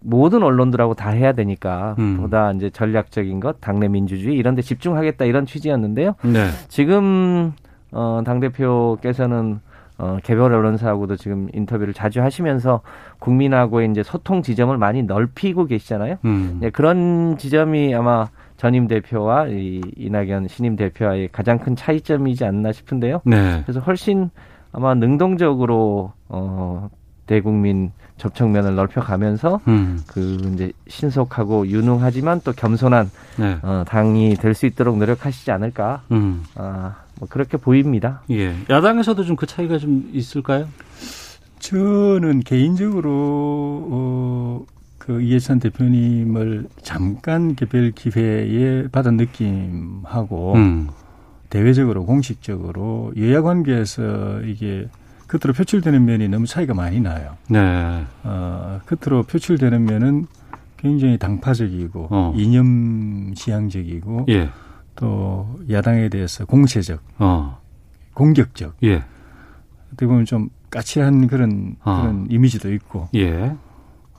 모든 0.00 0.42
언론들하고 0.42 0.94
다 0.94 1.10
해야 1.10 1.32
되니까 1.32 1.96
음. 1.98 2.18
보다 2.18 2.52
이제 2.52 2.70
전략적인 2.70 3.40
것 3.40 3.60
당내 3.60 3.88
민주주의 3.88 4.36
이런 4.36 4.54
데 4.54 4.62
집중하겠다 4.62 5.24
이런 5.24 5.46
취지였는데요. 5.46 6.14
네. 6.22 6.48
지금 6.68 7.52
어, 7.92 8.22
당 8.24 8.40
대표께서는 8.40 9.60
어, 9.98 10.18
개별 10.22 10.52
언론사하고도 10.52 11.16
지금 11.16 11.48
인터뷰를 11.52 11.92
자주 11.92 12.22
하시면서 12.22 12.82
국민하고의 13.18 13.90
이제 13.90 14.04
소통 14.04 14.42
지점을 14.42 14.76
많이 14.78 15.02
넓히고 15.02 15.66
계시잖아요. 15.66 16.16
음. 16.24 16.58
네, 16.60 16.70
그런 16.70 17.36
지점이 17.36 17.94
아마 17.94 18.28
전임 18.56 18.86
대표와 18.86 19.48
이 19.48 19.80
이낙연 19.96 20.48
신임 20.48 20.76
대표와의 20.76 21.30
가장 21.32 21.58
큰 21.58 21.74
차이점이지 21.74 22.44
않나 22.44 22.70
싶은데요. 22.70 23.22
네. 23.24 23.62
그래서 23.64 23.80
훨씬 23.80 24.30
아마 24.70 24.94
능동적으로 24.94 26.12
어 26.28 26.88
대국민 27.28 27.92
접촉면을 28.16 28.74
넓혀가면서 28.74 29.60
음. 29.68 30.00
그 30.08 30.50
이제 30.54 30.72
신속하고 30.88 31.68
유능하지만 31.68 32.40
또 32.42 32.52
겸손한 32.52 33.10
네. 33.38 33.58
어 33.62 33.84
당이 33.86 34.34
될 34.40 34.54
수 34.54 34.66
있도록 34.66 34.98
노력하시지 34.98 35.52
않을까 35.52 36.02
음. 36.10 36.42
아 36.56 36.96
뭐 37.20 37.28
그렇게 37.28 37.56
보입니다. 37.56 38.22
예. 38.30 38.54
야당에서도 38.70 39.24
좀 39.24 39.34
그 39.36 39.44
차이가 39.46 39.76
좀 39.78 40.08
있을까요? 40.12 40.68
저는 41.58 42.40
개인적으로 42.40 43.10
어, 43.90 44.66
그 44.98 45.20
이해찬 45.20 45.58
대표님을 45.58 46.68
잠깐 46.82 47.54
개별 47.56 47.90
기회에 47.90 48.86
받은 48.88 49.16
느낌하고 49.16 50.54
음. 50.54 50.88
대외적으로 51.50 52.04
공식적으로 52.04 53.12
여야 53.16 53.42
관계에서 53.42 54.42
이게 54.42 54.86
끝으로 55.28 55.52
표출되는 55.52 56.04
면이 56.04 56.28
너무 56.28 56.46
차이가 56.46 56.74
많이 56.74 57.00
나요. 57.00 57.36
네. 57.48 58.04
어, 58.24 58.80
끝으로 58.86 59.22
표출되는 59.22 59.84
면은 59.84 60.26
굉장히 60.78 61.18
당파적이고 61.18 62.08
어. 62.10 62.34
이념 62.34 63.34
지향적이고 63.34 64.26
예. 64.30 64.48
또 64.96 65.60
야당에 65.70 66.08
대해서 66.08 66.46
공세적, 66.46 67.00
어. 67.18 67.60
공격적 68.14 68.76
예. 68.84 69.04
어떻게 69.88 70.06
보면 70.06 70.24
좀 70.24 70.48
까칠한 70.70 71.26
그런 71.28 71.76
어. 71.84 72.00
그런 72.00 72.26
이미지도 72.30 72.72
있고 72.72 73.08
예. 73.14 73.54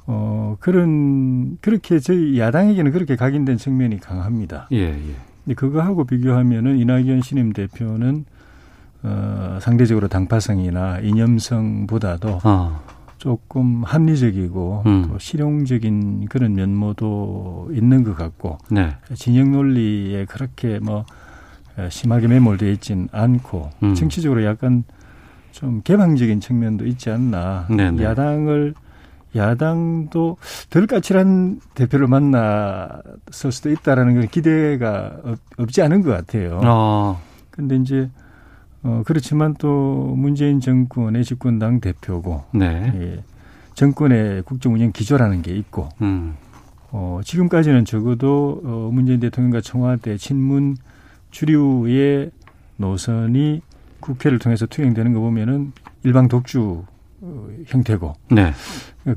어 0.05 0.57
그런 0.59 1.57
그렇게 1.61 1.99
저희 1.99 2.39
야당에게는 2.39 2.91
그렇게 2.91 3.15
각인된 3.15 3.57
측면이 3.57 3.99
강합니다. 3.99 4.67
예. 4.71 4.77
예. 4.77 5.15
근데 5.43 5.55
그거하고 5.55 6.03
비교하면은 6.03 6.77
이낙연 6.77 7.21
신임 7.21 7.51
대표는 7.53 8.25
어 9.03 9.57
상대적으로 9.61 10.07
당파성이나 10.07 10.99
이념성보다도 10.99 12.41
어. 12.43 12.81
조금 13.17 13.83
합리적이고 13.83 14.83
음. 14.85 15.05
또 15.07 15.19
실용적인 15.19 16.27
그런 16.27 16.53
면모도 16.55 17.69
있는 17.73 18.03
것 18.03 18.15
같고 18.15 18.57
네. 18.69 18.95
진영 19.13 19.51
논리에 19.51 20.25
그렇게 20.25 20.79
뭐 20.79 21.05
어, 21.77 21.87
심하게 21.89 22.27
매몰되어 22.27 22.69
있진 22.71 23.07
않고 23.11 23.69
음. 23.83 23.95
정치적으로 23.95 24.43
약간 24.43 24.83
좀 25.51 25.81
개방적인 25.83 26.39
측면도 26.39 26.85
있지 26.85 27.09
않나. 27.09 27.67
네네. 27.69 28.03
야당을 28.03 28.73
야당도 29.35 30.37
덜 30.69 30.87
까칠한 30.87 31.61
대표를 31.75 32.07
만났을 32.07 33.51
수도 33.51 33.69
있다라는 33.71 34.27
기대가 34.27 35.17
없, 35.23 35.39
없지 35.57 35.81
않은 35.81 36.01
것 36.01 36.11
같아요. 36.11 36.61
어. 36.63 37.21
근데 37.51 37.75
이제 37.75 38.09
어 38.83 39.03
그렇지만 39.05 39.55
또 39.59 40.13
문재인 40.17 40.59
정권의 40.59 41.23
집권당 41.25 41.79
대표고 41.81 42.43
네. 42.53 42.91
예, 42.95 43.23
정권의 43.73 44.43
국정 44.43 44.73
운영 44.73 44.91
기조라는 44.91 45.41
게 45.41 45.55
있고 45.57 45.89
음. 46.01 46.35
어, 46.91 47.19
지금까지는 47.23 47.85
적어도 47.85 48.61
어, 48.63 48.89
문재인 48.91 49.19
대통령과 49.19 49.61
청와대 49.61 50.17
친문 50.17 50.77
주류의 51.31 52.31
노선이 52.77 53.61
국회를 53.99 54.39
통해서 54.39 54.65
투영되는 54.65 55.13
거 55.13 55.19
보면은 55.19 55.73
일방 56.03 56.27
독주 56.27 56.83
어, 57.21 57.47
형태고 57.67 58.13
네. 58.31 58.53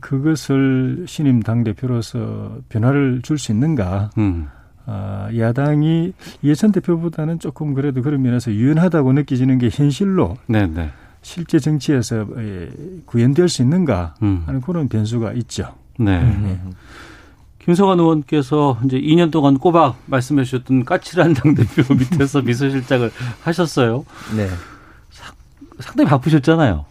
그것을 0.01 1.05
신임 1.07 1.41
당 1.41 1.63
대표로서 1.65 2.59
변화를 2.69 3.21
줄 3.23 3.39
수 3.39 3.53
있는가? 3.53 4.11
음. 4.19 4.49
아, 4.87 5.29
야당이 5.37 6.13
이해찬 6.43 6.73
대표보다는 6.73 7.39
조금 7.39 7.75
그래도 7.75 8.03
그런 8.03 8.23
면에서 8.23 8.51
유연하다고 8.51 9.13
느껴지는 9.13 9.59
게 9.59 9.69
현실로 9.71 10.37
네, 10.47 10.67
네. 10.67 10.91
실제 11.23 11.59
정치에서 11.59 12.27
예, 12.39 12.69
구현될 13.07 13.49
수 13.49 13.63
있는가 13.63 14.15
음. 14.23 14.43
하는 14.47 14.61
그런 14.61 14.89
변수가 14.89 15.33
있죠. 15.35 15.75
네. 15.99 16.21
김성환 17.65 18.01
의원께서 18.01 18.79
이제 18.85 18.99
2년 19.01 19.31
동안 19.31 19.57
꼬박 19.57 19.97
말씀해 20.07 20.43
주셨던 20.43 20.85
까칠한 20.85 21.35
당대표 21.35 21.83
밑에서 21.95 22.41
비서실장을 22.41 23.09
하셨어요. 23.45 24.05
네. 24.37 24.49
상당히 25.79 26.11
바쁘셨잖아요. 26.11 26.85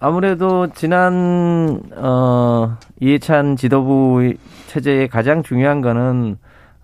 아무래도 0.00 0.68
지난 0.74 1.80
어 1.96 2.76
이해찬 3.00 3.56
지도부 3.56 4.34
체제의 4.66 5.08
가장 5.08 5.42
중요한 5.42 5.80
거는 5.80 6.36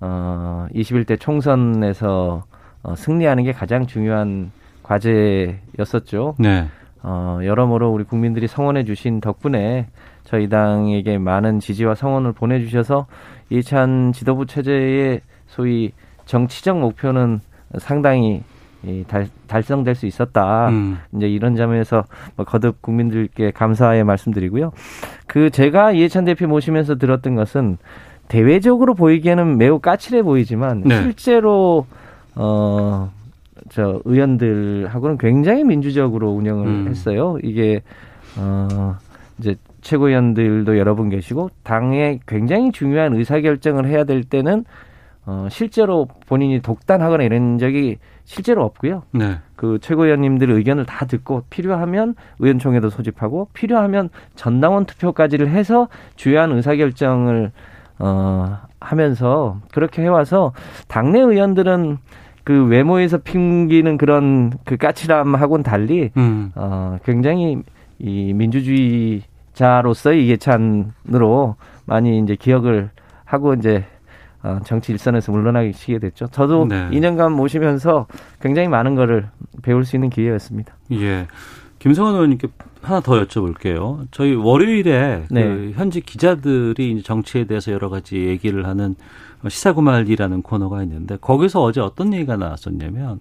어 0.02 0.66
21대 0.74 1.18
총선에서 1.18 2.42
어, 2.82 2.94
승리하는 2.96 3.44
게 3.44 3.52
가장 3.52 3.86
중요한 3.86 4.50
과제였었죠. 4.82 6.34
네. 6.40 6.66
어 7.04 7.38
여러모로 7.42 7.90
우리 7.90 8.02
국민들이 8.02 8.48
성원해 8.48 8.84
주신 8.84 9.20
덕분에 9.20 9.86
저희 10.24 10.48
당에게 10.48 11.18
많은 11.18 11.60
지지와 11.60 11.94
성원을 11.94 12.32
보내 12.32 12.58
주셔서 12.58 13.06
이해찬 13.50 14.12
지도부 14.12 14.46
체제의 14.46 15.20
소위 15.46 15.92
정치적 16.24 16.78
목표는 16.78 17.40
상당히 17.78 18.42
이 18.84 19.04
달, 19.06 19.28
달성될 19.46 19.94
수 19.94 20.06
있었다. 20.06 20.68
음. 20.70 20.98
이제 21.14 21.28
이런 21.28 21.54
점에서 21.54 22.04
뭐 22.34 22.44
거듭 22.44 22.82
국민들께 22.82 23.52
감사의 23.52 24.02
말씀드리고요. 24.02 24.72
그 25.28 25.50
제가 25.50 25.92
이해찬 25.92 26.24
대표 26.24 26.48
모시면서 26.48 26.96
들었던 26.96 27.36
것은 27.36 27.78
대외적으로 28.32 28.94
보이기에는 28.94 29.58
매우 29.58 29.78
까칠해 29.78 30.22
보이지만 30.22 30.82
네. 30.84 31.02
실제로 31.02 31.86
어 32.34 33.10
저 33.70 34.00
의원들하고는 34.04 35.18
굉장히 35.18 35.64
민주적으로 35.64 36.30
운영을 36.30 36.66
음. 36.66 36.88
했어요. 36.88 37.38
이게 37.42 37.82
어 38.36 38.96
이제 39.38 39.56
최고위원들도 39.80 40.78
여러 40.78 40.94
분 40.94 41.08
계시고 41.08 41.50
당에 41.62 42.20
굉장히 42.26 42.72
중요한 42.72 43.14
의사 43.14 43.40
결정을 43.40 43.86
해야 43.86 44.04
될 44.04 44.24
때는 44.24 44.64
어 45.24 45.48
실제로 45.50 46.06
본인이 46.26 46.60
독단하거나 46.60 47.22
이런 47.22 47.58
적이 47.58 47.98
실제로 48.24 48.64
없고요. 48.64 49.04
네. 49.12 49.38
그 49.56 49.78
최고위원님들 49.80 50.50
의견을 50.50 50.84
다 50.84 51.06
듣고 51.06 51.44
필요하면 51.48 52.14
의원총회도 52.40 52.90
소집하고 52.90 53.48
필요하면 53.52 54.10
전당원 54.34 54.84
투표까지를 54.86 55.48
해서 55.48 55.88
주요한 56.16 56.52
의사결정을 56.52 57.52
어 58.02 58.58
하면서 58.80 59.60
그렇게 59.72 60.02
해와서 60.02 60.52
당내 60.88 61.20
의원들은 61.20 61.98
그 62.42 62.66
외모에서 62.66 63.18
핑기는 63.18 63.96
그런 63.96 64.52
그 64.64 64.76
까칠함하고는 64.76 65.62
달리 65.62 66.10
음. 66.16 66.50
어 66.56 66.98
굉장히 67.04 67.62
이 68.00 68.32
민주주의자로서의 68.34 70.26
이해찬으로 70.26 71.54
많이 71.86 72.18
이제 72.18 72.34
기억을 72.34 72.90
하고 73.24 73.54
이제 73.54 73.84
어, 74.42 74.58
정치 74.64 74.90
일선에서 74.90 75.30
물러나시게 75.30 76.00
됐죠. 76.00 76.26
저도 76.26 76.66
네. 76.66 76.90
2년간 76.90 77.32
모시면서 77.32 78.06
굉장히 78.40 78.66
많은 78.66 78.96
거를 78.96 79.28
배울 79.62 79.84
수 79.84 79.94
있는 79.94 80.10
기회였습니다. 80.10 80.74
예. 80.92 81.28
김성환 81.82 82.14
의원님께 82.14 82.46
하나 82.80 83.00
더 83.00 83.20
여쭤볼게요. 83.24 84.06
저희 84.12 84.36
월요일에 84.36 85.24
네. 85.28 85.42
그 85.42 85.72
현직 85.74 86.06
기자들이 86.06 87.02
정치에 87.02 87.44
대해서 87.44 87.72
여러 87.72 87.90
가지 87.90 88.18
얘기를 88.18 88.66
하는 88.66 88.94
시사구말이라는 89.48 90.42
코너가 90.42 90.84
있는데 90.84 91.16
거기서 91.20 91.60
어제 91.60 91.80
어떤 91.80 92.14
얘기가 92.14 92.36
나왔었냐면 92.36 93.18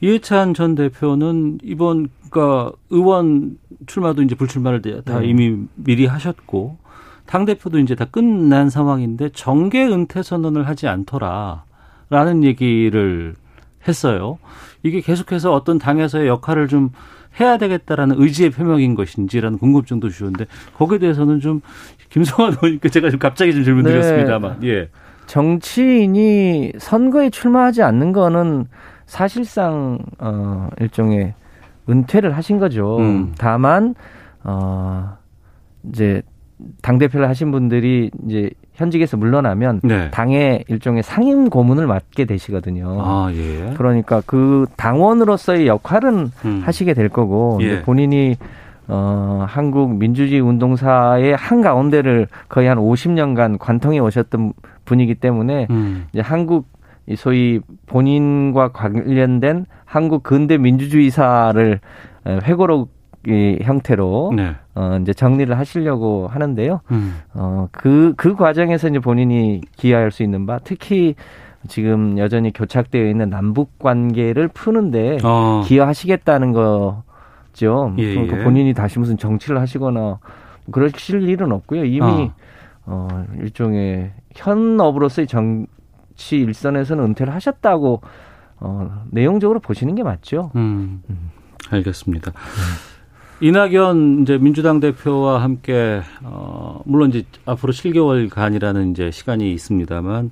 이해찬 0.00 0.54
전 0.54 0.74
대표는 0.74 1.58
이번 1.62 2.08
그러니까 2.30 2.72
의원 2.88 3.58
출마도 3.86 4.22
이제 4.22 4.34
불출마를 4.34 4.80
다 5.04 5.20
네. 5.20 5.28
이미 5.28 5.66
미리 5.74 6.06
하셨고 6.06 6.78
당 7.26 7.44
대표도 7.44 7.80
이제 7.80 7.94
다 7.94 8.06
끝난 8.06 8.70
상황인데 8.70 9.28
정계 9.34 9.84
은퇴 9.84 10.22
선언을 10.22 10.66
하지 10.66 10.88
않더라라는 10.88 12.44
얘기를 12.44 13.34
했어요. 13.86 14.38
이게 14.82 15.02
계속해서 15.02 15.52
어떤 15.52 15.78
당에서의 15.78 16.28
역할을 16.28 16.68
좀 16.68 16.92
해야 17.40 17.56
되겠다라는 17.56 18.16
의지의 18.18 18.50
표명인 18.50 18.94
것인지라는 18.94 19.58
궁금증도 19.58 20.08
주셨는데 20.08 20.46
거기에 20.74 20.98
대해서는 20.98 21.40
좀 21.40 21.60
김성환 22.10 22.52
의원님께 22.54 22.88
제가 22.88 23.10
좀 23.10 23.18
갑자기 23.18 23.52
좀 23.54 23.64
질문 23.64 23.84
네. 23.84 23.92
드렸습니다만 23.92 24.62
예. 24.64 24.88
정치인이 25.26 26.72
선거에 26.78 27.30
출마하지 27.30 27.82
않는 27.82 28.12
거는 28.12 28.66
사실상 29.06 29.98
어 30.18 30.68
일종의 30.80 31.34
은퇴를 31.88 32.36
하신 32.36 32.58
거죠. 32.58 32.98
음. 32.98 33.34
다만 33.38 33.94
어 34.44 35.16
이제 35.88 36.22
당 36.80 36.98
대표를 36.98 37.28
하신 37.28 37.50
분들이 37.50 38.10
이제 38.26 38.50
현직에서 38.74 39.16
물러나면 39.16 39.80
네. 39.82 40.10
당의 40.10 40.64
일종의 40.68 41.02
상임 41.02 41.50
고문을 41.50 41.86
맡게 41.86 42.24
되시거든요. 42.24 42.98
아, 43.00 43.30
예. 43.32 43.74
그러니까 43.76 44.22
그 44.26 44.66
당원으로서의 44.76 45.66
역할은 45.66 46.30
음. 46.44 46.62
하시게 46.64 46.94
될 46.94 47.08
거고 47.08 47.58
예. 47.62 47.82
본인이 47.82 48.36
어 48.88 49.44
한국 49.48 49.96
민주주의 49.96 50.40
운동사의 50.40 51.36
한 51.36 51.60
가운데를 51.60 52.26
거의 52.48 52.68
한 52.68 52.78
50년간 52.78 53.58
관통해 53.58 53.98
오셨던 54.00 54.52
분이기 54.84 55.14
때문에 55.14 55.68
음. 55.70 56.06
이제 56.12 56.20
한국 56.20 56.66
이 57.06 57.16
소위 57.16 57.60
본인과 57.86 58.68
관련된 58.72 59.66
한국 59.84 60.22
근대 60.22 60.56
민주주의사를 60.56 61.80
에, 62.26 62.38
회고록 62.44 62.90
이 63.26 63.58
형태로 63.62 64.32
네. 64.34 64.56
어 64.74 64.98
이제 65.00 65.12
정리를 65.12 65.56
하시려고 65.56 66.26
하는데요. 66.26 66.80
음. 66.90 67.18
어, 67.34 67.68
그, 67.70 68.14
그 68.16 68.34
과정에서 68.34 68.88
이제 68.88 68.98
본인이 68.98 69.60
기여할 69.76 70.10
수 70.10 70.22
있는 70.22 70.44
바, 70.46 70.58
특히, 70.64 71.14
지금 71.68 72.18
여전히 72.18 72.52
교착되어 72.52 73.08
있는 73.08 73.30
남북 73.30 73.78
관계를 73.78 74.48
푸는데 74.48 75.18
어. 75.22 75.62
기여하시겠다는 75.64 76.52
거죠. 76.52 77.94
예, 77.98 78.14
그러니까 78.14 78.38
예. 78.40 78.42
본인이 78.42 78.74
다시 78.74 78.98
무슨 78.98 79.16
정치를 79.16 79.60
하시거나 79.60 80.18
그러실 80.72 81.28
일은 81.28 81.52
없고요. 81.52 81.84
이미 81.84 82.00
어. 82.00 82.34
어, 82.84 83.24
일종의 83.38 84.12
현업으로서의 84.34 85.28
정치 85.28 86.38
일선에서는 86.38 87.04
은퇴를 87.04 87.32
하셨다고 87.32 88.00
어, 88.58 89.04
내용적으로 89.10 89.60
보시는 89.60 89.94
게 89.94 90.02
맞죠. 90.02 90.50
음, 90.56 91.02
알겠습니다. 91.70 92.32
이낙연 93.42 94.22
이제 94.22 94.38
민주당 94.38 94.78
대표와 94.78 95.42
함께 95.42 96.00
어 96.22 96.80
물론 96.84 97.10
이제 97.10 97.24
앞으로 97.44 97.72
7개월간이라는 97.72 98.92
이제 98.92 99.10
시간이 99.10 99.52
있습니다만 99.52 100.30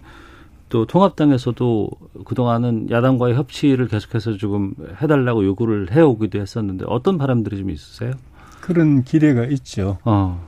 또 0.69 0.87
통합당에서도 0.87 1.91
그동안은 2.25 2.89
야당과의 2.89 3.35
협치를 3.35 3.89
계속해서 3.89 4.37
조금 4.37 4.75
해달라고 5.03 5.45
요구를 5.45 5.91
해오기도 5.91 6.39
했었는데 6.39 6.85
어떤 6.87 7.19
바람들이 7.19 7.59
좀 7.59 7.71
있으세요? 7.71 8.13
그런 8.61 9.03
기대가 9.03 9.45
있죠. 9.47 9.99
어, 10.05 10.41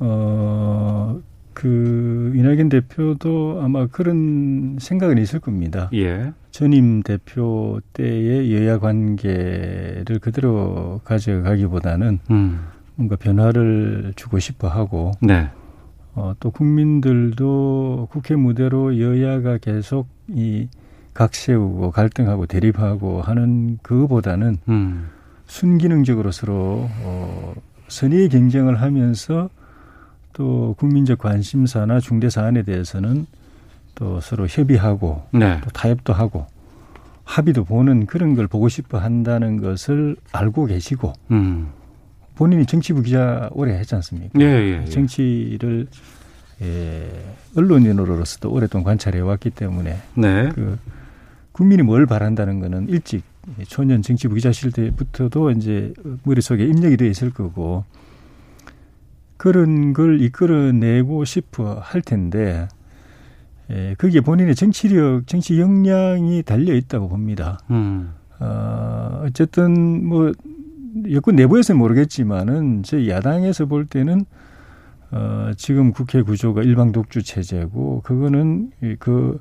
어, 0.00 1.20
그 1.54 2.32
이낙연 2.34 2.70
대표도 2.70 3.60
아마 3.62 3.86
그런 3.86 4.78
생각은 4.80 5.16
있을 5.18 5.38
겁니다. 5.38 5.88
예, 5.94 6.32
전임 6.60 7.02
대표 7.02 7.80
때의 7.94 8.54
여야 8.54 8.78
관계를 8.78 10.18
그대로 10.20 11.00
가져가기보다는 11.04 12.18
음, 12.30 12.66
뭔가 12.96 13.16
변화를 13.16 14.12
주고 14.14 14.38
싶어 14.38 14.68
하고 14.68 15.12
네, 15.22 15.48
어, 16.14 16.34
또 16.38 16.50
국민들도 16.50 18.08
국회 18.10 18.36
무대로 18.36 19.00
여야가 19.00 19.56
계속 19.56 20.06
이 20.28 20.68
각세우고 21.14 21.92
갈등하고 21.92 22.44
대립하고 22.44 23.22
하는 23.22 23.78
그거보다는 23.80 24.58
음, 24.68 25.08
순기능적으로 25.46 26.30
서로 26.30 26.90
어, 27.04 27.54
선의의 27.88 28.28
경쟁을 28.28 28.82
하면서 28.82 29.48
또 30.34 30.74
국민적 30.76 31.20
관심사나 31.20 32.00
중대 32.00 32.28
사안에 32.28 32.64
대해서는 32.64 33.24
또 34.00 34.18
서로 34.20 34.46
협의하고 34.46 35.22
네, 35.30 35.60
또 35.62 35.68
타협도 35.70 36.14
하고 36.14 36.46
합의도 37.24 37.64
보는 37.64 38.06
그런 38.06 38.34
걸 38.34 38.48
보고 38.48 38.70
싶어 38.70 38.98
한다는 38.98 39.60
것을 39.60 40.16
알고 40.32 40.66
계시고 40.66 41.12
음, 41.30 41.68
본인이 42.34 42.64
정치부 42.64 43.02
기자 43.02 43.50
오래 43.52 43.74
했지 43.74 43.94
않습니까? 43.94 44.40
예, 44.40 44.44
예, 44.44 44.82
예. 44.82 44.84
정치를 44.86 45.86
예, 46.62 47.10
언론인으로서도 47.54 48.50
오랫동안 48.50 48.84
관찰해 48.84 49.20
왔기 49.20 49.50
때문에 49.50 49.98
네, 50.14 50.48
그 50.54 50.78
국민이 51.52 51.82
뭘 51.82 52.06
바란다는 52.06 52.58
거는 52.58 52.88
일찍 52.88 53.22
초년 53.68 54.00
정치부 54.00 54.34
기자실 54.34 54.72
때부터도 54.72 55.50
이제 55.50 55.92
머릿속에 56.24 56.64
입력이 56.64 56.96
돼 56.96 57.06
있을 57.06 57.30
거고 57.30 57.84
그런 59.36 59.92
걸 59.92 60.22
이끌어내고 60.22 61.26
싶어 61.26 61.78
할 61.82 62.00
텐데 62.00 62.66
예, 63.70 63.94
그게 63.98 64.20
본인의 64.20 64.54
정치력, 64.54 65.26
정치 65.26 65.60
역량이 65.60 66.42
달려 66.42 66.74
있다고 66.74 67.08
봅니다. 67.08 67.58
음, 67.70 68.12
어, 68.40 69.22
어쨌든 69.24 70.06
뭐 70.06 70.32
여권 71.12 71.36
내부에서는 71.36 71.78
모르겠지만은 71.78 72.82
저희 72.82 73.08
야당에서 73.08 73.66
볼 73.66 73.86
때는 73.86 74.24
어, 75.12 75.50
지금 75.56 75.92
국회 75.92 76.22
구조가 76.22 76.62
일방 76.62 76.92
독주 76.92 77.22
체제고 77.22 78.00
그거는 78.02 78.70
이그 78.82 79.40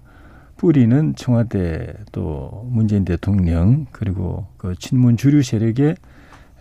뿌리는 0.58 1.16
청와대 1.16 1.94
또 2.12 2.68
문재인 2.70 3.06
대통령 3.06 3.86
그리고 3.92 4.48
그 4.58 4.76
친문 4.78 5.16
주류 5.16 5.42
세력의 5.42 5.96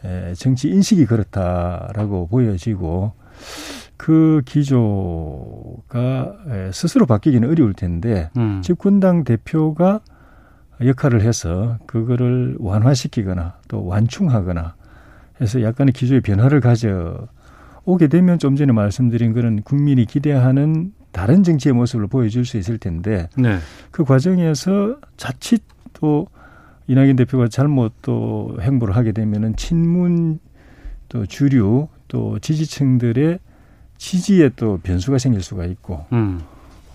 에, 0.05 0.35
정치 0.35 0.69
인식이 0.69 1.07
그렇다라고 1.07 2.29
보여지고 2.29 3.13
그 3.99 4.41
기조가 4.47 6.33
에, 6.49 6.71
스스로 6.73 7.05
바뀌기는 7.05 7.51
어려울 7.51 7.75
텐데 7.75 8.31
음, 8.39 8.63
집권당 8.63 9.25
대표가 9.25 10.01
역할을 10.83 11.21
해서 11.23 11.79
그거를 11.87 12.57
완화시키거나 12.61 13.57
또 13.67 13.85
완충하거나 13.85 14.77
해서 15.41 15.63
약간의 15.63 15.93
기조의 15.93 16.21
변화를 16.21 16.61
가져 16.61 17.27
오게 17.85 18.07
되면 18.07 18.39
좀 18.39 18.55
전에 18.55 18.73
말씀드린 18.73 19.33
그런 19.33 19.63
국민이 19.63 20.05
기대하는 20.05 20.93
다른 21.11 21.43
정치의 21.43 21.73
모습을 21.73 22.07
보여줄 22.07 22.45
수 22.45 22.57
있을 22.57 22.79
텐데 22.79 23.29
네, 23.37 23.59
그 23.91 24.05
과정에서 24.05 24.97
자칫 25.17 25.63
또 25.95 26.29
이낙연 26.87 27.17
대표가 27.17 27.49
잘못 27.49 27.93
또 28.03 28.57
행보를 28.61 28.95
하게 28.95 29.11
되면은 29.13 29.57
친문 29.57 30.39
또 31.09 31.27
주류 31.27 31.89
또 32.07 32.39
지지층들의 32.39 33.41
지지에 33.99 34.51
또 34.57 34.79
변수가 34.83 35.19
생길 35.19 35.43
수가 35.43 35.67
있고 35.67 36.05
음, 36.13 36.41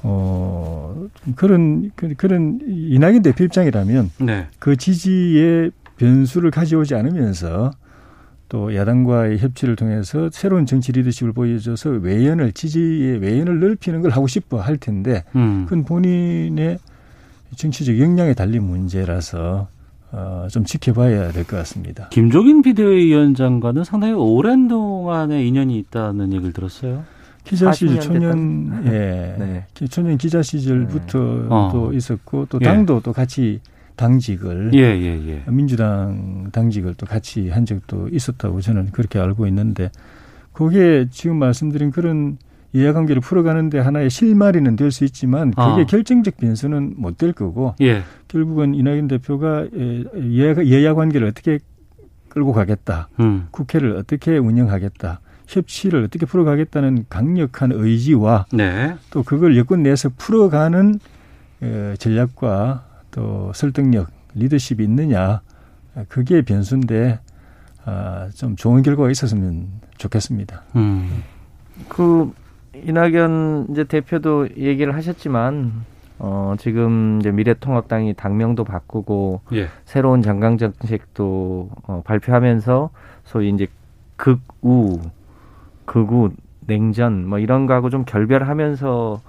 어 0.02 1.08
그런 1.36 1.92
그- 1.96 2.14
그런 2.16 2.60
이낙연 2.68 3.22
대표 3.22 3.44
입장이라면 3.46 4.12
네, 4.22 4.48
그 4.60 4.76
지지의 4.76 5.72
변수를 5.98 6.50
가져오지 6.52 6.96
않으면서 6.96 7.72
또 8.50 8.76
야당과의 8.76 9.40
협치를 9.40 9.76
통해서 9.76 10.30
새로운 10.32 10.66
정치 10.66 10.92
리더십을 10.92 11.34
보여줘서 11.34 11.90
외연을 11.90 12.52
지지의 12.52 13.20
외연을 13.20 13.60
넓히는 13.60 14.02
걸 14.02 14.12
하고 14.12 14.28
싶어 14.28 14.60
할 14.60 14.78
텐데 14.78 15.24
음, 15.36 15.66
그건 15.68 15.86
본인의 15.86 16.78
정치적 17.56 18.00
역량에 18.00 18.34
달린 18.34 18.64
문제라서 18.64 19.68
어, 20.16 20.48
좀 20.52 20.64
지켜봐야 20.64 21.32
될 21.32 21.44
것 21.44 21.58
같습니다. 21.58 22.08
김종인 22.10 22.62
비대위원장과는 22.62 23.84
상당히 23.84 24.14
오랜 24.14 24.68
동안의 24.68 25.48
인연이 25.48 25.78
있다는 25.80 26.32
얘기를 26.34 26.54
들었어요. 26.54 27.04
기자 27.44 27.72
시절 27.74 27.98
40년 27.98 28.02
초년 28.02 28.84
예 28.86 29.36
네. 29.40 29.66
기- 29.74 29.90
초년 29.90 30.18
기자 30.18 30.42
시절부터 30.42 31.48
어. 31.50 31.70
또 31.74 31.92
있었고 31.94 32.46
또 32.50 32.58
예. 32.62 32.66
당도 32.66 33.02
또 33.02 33.12
같이 33.12 33.60
당직을 33.98 34.72
예, 34.76 34.80
예, 34.80 35.28
예. 35.28 35.52
민주당 35.52 36.50
당직을 36.54 36.94
또 36.96 37.06
같이 37.06 37.50
한 37.50 37.66
적도 37.66 38.08
있었다고 38.08 38.62
저는 38.62 38.92
그렇게 38.92 39.20
알고 39.20 39.46
있는데 39.48 39.92
그게 40.54 41.08
지금 41.12 41.38
말씀드린 41.38 41.92
그런 41.92 42.38
이해관계를 42.74 43.22
풀어가는데 43.22 43.80
하나의 43.80 44.10
실마리는 44.10 44.76
될 44.76 44.92
수 44.92 45.04
있지만 45.06 45.52
그게 45.52 45.62
아. 45.62 45.86
결정적 45.86 46.38
변수는 46.38 46.96
못 46.98 47.18
될 47.18 47.32
거고 47.34 47.76
예, 47.82 48.02
결국은 48.28 48.74
이낙연 48.74 49.08
대표가 49.08 49.68
예, 49.76 50.04
여야, 50.38 50.56
여야 50.70 50.94
관계를 50.96 51.28
어떻게 51.28 51.60
끌고 52.30 52.52
가겠다 52.54 53.10
음, 53.20 53.48
국회를 53.52 53.96
어떻게 53.98 54.38
운영하겠다 54.38 55.20
협치를 55.48 56.04
어떻게 56.04 56.26
풀어가겠다는 56.26 57.06
강력한 57.10 57.72
의지와 57.72 58.46
네, 58.54 58.96
또 59.12 59.22
그걸 59.24 59.56
여권 59.58 59.84
내에서 59.84 60.10
풀어가는 60.18 61.00
어, 61.62 61.94
전략과 62.00 62.86
또 63.12 63.52
설득력, 63.54 64.10
리더십이 64.34 64.84
있느냐 64.84 65.42
그게 66.10 66.42
변수인데 66.42 67.20
아, 67.86 68.30
좀 68.34 68.56
좋은 68.56 68.82
결과가 68.82 69.12
있었으면 69.12 69.68
좋겠습니다. 69.98 70.64
음, 70.76 71.22
그 71.88 72.32
이낙연 72.76 73.68
이제 73.72 73.84
대표도 73.84 74.50
얘기를 74.58 74.96
하셨지만 74.96 75.72
어 76.20 76.56
지금 76.58 77.20
이제 77.20 77.32
미래통합당이 77.32 78.14
당명도 78.16 78.64
바꾸고 78.64 79.42
예, 79.54 79.68
새로운 79.86 80.22
장강 80.22 80.58
정책도 80.58 81.70
어, 81.88 82.02
발표하면서 82.06 82.90
소위 83.24 83.50
이제 83.50 83.68
극우, 84.16 85.00
극우, 85.86 86.32
냉전 86.66 87.28
뭐 87.28 87.40
이런 87.40 87.66
거하고 87.66 87.90
좀 87.90 88.06
결별하면서 88.06 89.22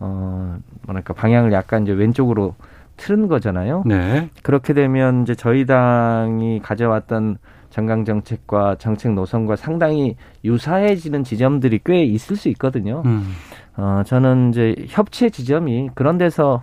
어 0.00 0.58
뭐랄까 0.86 1.14
방향을 1.14 1.52
약간 1.52 1.84
이제 1.84 1.92
왼쪽으로 1.92 2.54
틀은 2.96 3.28
거잖아요. 3.28 3.82
네, 3.86 4.28
그렇게 4.42 4.74
되면 4.74 5.22
이제 5.22 5.34
저희 5.34 5.66
당이 5.66 6.60
가져왔던 6.62 7.38
정강 7.70 8.04
정책과 8.04 8.76
정책 8.76 9.12
노선과 9.14 9.56
상당히 9.56 10.16
유사해지는 10.44 11.24
지점들이 11.24 11.80
꽤 11.84 12.02
있을 12.02 12.36
수 12.36 12.48
있거든요. 12.50 13.02
음, 13.06 13.32
어, 13.76 14.02
저는 14.04 14.50
이제 14.50 14.74
협치의 14.88 15.30
지점이 15.30 15.90
그런 15.94 16.18
데서 16.18 16.62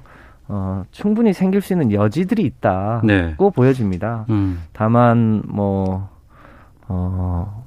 어, 0.49 0.83
충분히 0.91 1.33
생길 1.33 1.61
수 1.61 1.73
있는 1.73 1.91
여지들이 1.91 2.43
있다고 2.43 3.05
네, 3.07 3.35
보여집니다. 3.37 4.25
음, 4.29 4.61
다만 4.73 5.41
뭐 5.47 6.09
어, 6.87 7.63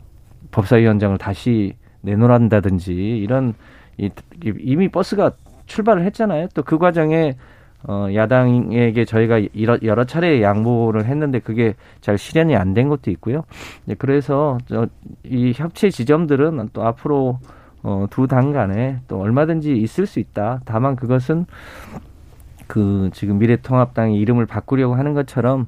법사위원장을 0.50 1.16
다시 1.18 1.74
내놓는다든지 2.02 2.92
이런 2.94 3.54
이, 3.98 4.06
이- 4.44 4.52
이미 4.62 4.88
버스가 4.88 5.32
출발을 5.66 6.04
했잖아요. 6.06 6.48
또 6.54 6.62
그 6.62 6.78
과정에 6.78 7.34
어, 7.88 8.08
야당에게 8.14 9.04
저희가 9.04 9.40
여러, 9.60 9.78
여러 9.82 10.04
차례 10.04 10.42
양보를 10.42 11.06
했는데 11.06 11.38
그게 11.38 11.74
잘 12.00 12.18
실현이 12.18 12.54
안 12.56 12.74
된 12.74 12.88
것도 12.88 13.10
있고요. 13.12 13.42
네, 13.86 13.94
그래서 13.98 14.58
저, 14.66 14.86
이 15.24 15.52
협치 15.56 15.90
지점들은 15.90 16.70
또 16.72 16.84
앞으로 16.84 17.38
어, 17.82 18.06
두당 18.10 18.52
간에 18.52 19.00
또 19.08 19.18
얼마든지 19.20 19.76
있을 19.78 20.06
수 20.06 20.20
있다. 20.20 20.60
다만 20.66 20.94
그것은 20.96 21.46
그 22.66 23.10
지금 23.12 23.38
미래통합당이 23.38 24.18
이름을 24.20 24.46
바꾸려고 24.46 24.94
하는 24.94 25.14
것처럼 25.14 25.66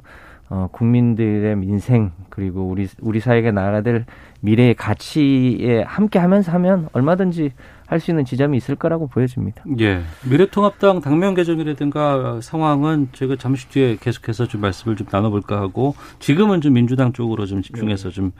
어, 0.48 0.68
국민들의 0.70 1.57
민생 1.57 2.12
그리고 2.29 2.62
우리 2.68 2.87
우리 3.01 3.20
사회가 3.20 3.51
나아가야 3.53 3.81
될 3.81 4.05
미래의 4.40 4.75
가치에 4.75 5.83
함께 5.83 6.18
하면서 6.18 6.53
하면 6.53 6.88
얼마든지 6.92 7.53
할 7.92 8.00
수 8.00 8.11
있는 8.11 8.24
지점이 8.24 8.57
있을 8.57 8.74
거라고 8.74 9.07
보여집니다. 9.07 9.64
예. 9.81 10.02
미래통합당 10.28 11.02
당면 11.02 11.35
개정이라든가 11.35 12.40
상황은 12.40 13.09
제가 13.12 13.37
잠시 13.37 13.68
뒤에 13.68 13.96
계속해서 14.00 14.48
좀 14.48 14.61
말씀을 14.62 14.96
좀 14.96 15.07
나눠볼까 15.11 15.61
하고 15.61 15.94
지금은 16.18 16.61
좀 16.62 16.72
민주당 16.72 17.12
쪽으로 17.12 17.46
좀 17.46 17.62
집중해서 17.62 18.11
좀 18.11 18.33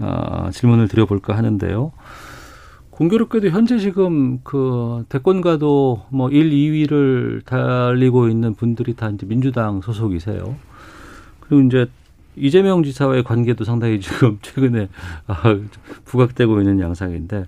어, 0.00 0.50
질문을 0.52 0.88
드려볼까 0.88 1.36
하는데요. 1.36 1.92
공교롭게도 2.90 3.50
현재 3.50 3.78
지금 3.78 4.40
그 4.42 5.04
대권과도 5.08 6.06
뭐 6.10 6.28
1, 6.30 6.50
2위를 6.50 7.44
달리고 7.44 8.28
있는 8.28 8.54
분들이 8.54 8.94
다 8.94 9.08
이제 9.10 9.24
민주당 9.26 9.80
소속이세요. 9.80 10.56
그리고 11.40 11.62
이제 11.66 11.86
이재명 12.34 12.82
지사와의 12.82 13.22
관계도 13.24 13.64
상당히 13.64 14.00
지금 14.00 14.38
최근에 14.42 14.88
아, 15.28 15.42
부각되고 16.04 16.60
있는 16.60 16.80
양상인데 16.80 17.46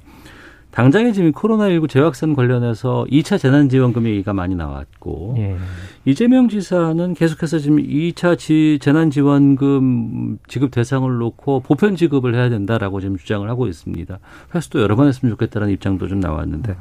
당장에 0.71 1.13
지금 1.13 1.33
코로나19 1.33 1.89
재확산 1.89 2.35
관련해서 2.35 3.05
2차 3.11 3.39
재난지원금이 3.39 4.23
많이 4.33 4.55
나왔고 4.55 5.35
예. 5.39 5.57
이재명 6.05 6.49
지사는 6.49 7.15
계속해서 7.15 7.59
지금 7.59 7.79
2차 7.79 8.39
지, 8.39 8.79
재난지원금 8.81 10.39
지급 10.47 10.71
대상을 10.71 11.13
놓고 11.19 11.61
보편 11.61 11.97
지급을 11.97 12.35
해야 12.35 12.49
된다라고 12.49 13.01
지금 13.01 13.17
주장을 13.17 13.49
하고 13.49 13.67
있습니다. 13.67 14.19
회수도 14.55 14.81
여러 14.81 14.97
번 14.97 15.09
했으면 15.09 15.33
좋겠다는 15.33 15.71
입장도 15.71 16.07
좀 16.09 16.21
나왔는데 16.21 16.77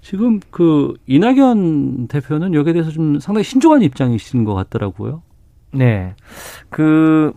지금 0.00 0.40
그 0.50 0.94
이낙연 1.06 2.08
대표는 2.08 2.54
여기에 2.54 2.72
대해서 2.72 2.90
좀 2.90 3.20
상당히 3.20 3.44
신중한 3.44 3.82
입장이신 3.82 4.44
것 4.44 4.54
같더라고요. 4.54 5.22
네. 5.72 6.14
그 6.70 7.34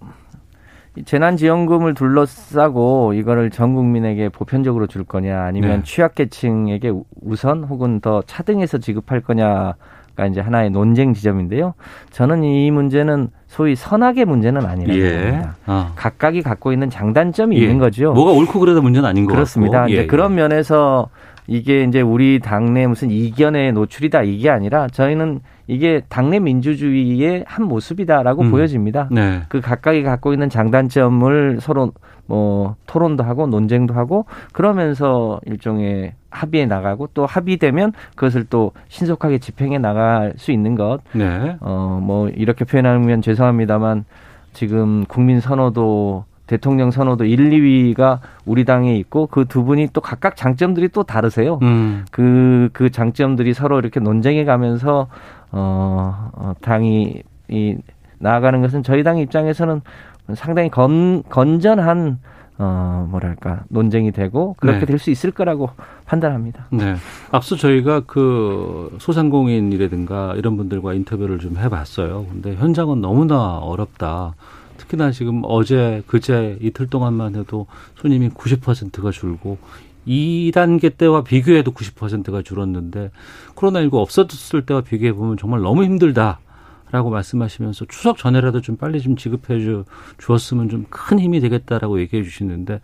재난지원금을 1.05 1.93
둘러싸고 1.93 3.13
이거를 3.13 3.49
전 3.49 3.75
국민에게 3.75 4.29
보편적으로 4.29 4.87
줄 4.87 5.03
거냐 5.03 5.41
아니면 5.43 5.77
네. 5.77 5.83
취약계층에게 5.83 6.91
우선 7.21 7.63
혹은 7.63 8.01
더 8.01 8.21
차등해서 8.23 8.77
지급할 8.79 9.21
거냐 9.21 9.75
가 10.13 10.25
이제 10.25 10.41
하나의 10.41 10.71
논쟁 10.71 11.13
지점인데요. 11.13 11.73
저는 12.09 12.43
이 12.43 12.69
문제는 12.69 13.29
소위 13.47 13.75
선악의 13.77 14.25
문제는 14.25 14.65
아니라고 14.65 14.99
봅니다. 14.99 15.55
아. 15.65 15.93
각각이 15.95 16.41
갖고 16.41 16.73
있는 16.73 16.89
장단점이 16.89 17.55
예. 17.57 17.61
있는 17.61 17.77
거죠. 17.79 18.11
뭐가 18.11 18.33
옳고 18.33 18.59
그러다 18.59 18.81
문제는 18.81 19.07
아닌 19.07 19.25
것 19.25 19.33
그렇습니다. 19.33 19.79
같고. 19.79 19.93
이제 19.93 20.01
예, 20.01 20.07
그런 20.07 20.33
예. 20.33 20.35
면에서 20.35 21.07
이게 21.51 21.83
이제 21.83 21.99
우리 21.99 22.39
당내 22.39 22.87
무슨 22.87 23.11
이견의 23.11 23.73
노출이다 23.73 24.23
이게 24.23 24.49
아니라 24.49 24.87
저희는 24.87 25.41
이게 25.67 26.01
당내 26.07 26.39
민주주의의 26.39 27.43
한 27.45 27.65
모습이다라고 27.65 28.43
음. 28.43 28.51
보여집니다. 28.51 29.09
네. 29.11 29.41
그 29.49 29.59
각각이 29.59 30.01
갖고 30.03 30.31
있는 30.31 30.49
장단점을 30.49 31.57
서로 31.59 31.91
뭐 32.25 32.77
토론도 32.87 33.25
하고 33.25 33.47
논쟁도 33.47 33.93
하고 33.93 34.25
그러면서 34.53 35.41
일종의 35.45 36.13
합의에 36.29 36.67
나가고 36.67 37.09
또 37.13 37.25
합의되면 37.25 37.91
그것을 38.15 38.45
또 38.49 38.71
신속하게 38.87 39.39
집행해 39.39 39.77
나갈 39.77 40.33
수 40.37 40.53
있는 40.53 40.75
것. 40.75 40.99
네. 41.11 41.57
어뭐 41.59 42.29
이렇게 42.29 42.63
표현하면 42.63 43.21
죄송합니다만 43.21 44.05
지금 44.53 45.03
국민 45.05 45.41
선호도 45.41 46.23
대통령 46.51 46.91
선호도 46.91 47.23
1, 47.23 47.49
2위가 47.49 48.19
우리 48.45 48.65
당에 48.65 48.97
있고 48.97 49.27
그 49.27 49.45
두 49.51 49.63
분이 49.63 49.89
또 49.91 50.01
각각 50.01 50.35
장점들이 50.35 50.89
또 50.89 51.03
다르세요. 51.03 51.59
음. 51.61 52.05
그, 52.11 52.69
그 52.73 52.89
장점들이 52.89 53.53
서로 53.53 53.79
이렇게 53.79 53.99
논쟁해 53.99 54.43
가면서, 54.45 55.07
어, 55.51 56.29
어, 56.33 56.53
당이, 56.61 57.21
이, 57.49 57.77
나아가는 58.19 58.61
것은 58.61 58.83
저희 58.83 59.03
당 59.03 59.17
입장에서는 59.17 59.81
상당히 60.35 60.69
건, 60.69 61.23
건전한, 61.29 62.19
어, 62.57 63.07
뭐랄까, 63.09 63.63
논쟁이 63.69 64.11
되고, 64.11 64.55
그렇게 64.57 64.79
네. 64.79 64.85
될수 64.85 65.11
있을 65.11 65.31
거라고 65.31 65.69
판단합니다. 66.05 66.67
네. 66.69 66.95
앞서 67.31 67.57
저희가 67.57 68.03
그 68.07 68.95
소상공인이라든가 68.99 70.35
이런 70.37 70.55
분들과 70.55 70.93
인터뷰를 70.93 71.39
좀 71.39 71.57
해봤어요. 71.57 72.25
근데 72.31 72.55
현장은 72.55 73.01
너무나 73.01 73.57
어렵다. 73.57 74.33
특히나 74.91 75.11
지금 75.11 75.41
어제, 75.45 76.03
그제 76.07 76.57
이틀 76.61 76.87
동안만 76.87 77.35
해도 77.35 77.67
손님이 77.95 78.29
90%가 78.29 79.11
줄고 79.11 79.57
2단계 80.07 80.97
때와 80.97 81.23
비교해도 81.23 81.71
90%가 81.71 82.41
줄었는데 82.41 83.11
코로나19 83.55 83.93
없어졌을 83.95 84.65
때와 84.65 84.81
비교해 84.81 85.13
보면 85.13 85.37
정말 85.37 85.61
너무 85.61 85.83
힘들다. 85.83 86.39
라고 86.91 87.09
말씀하시면서 87.09 87.85
추석 87.85 88.17
전에라도 88.17 88.59
좀 88.59 88.75
빨리 88.75 88.99
좀 88.99 89.15
지급해 89.15 89.61
주, 89.61 89.85
주었으면 90.17 90.67
좀 90.67 90.85
큰 90.89 91.19
힘이 91.19 91.39
되겠다라고 91.39 92.01
얘기해 92.01 92.21
주시는데 92.21 92.81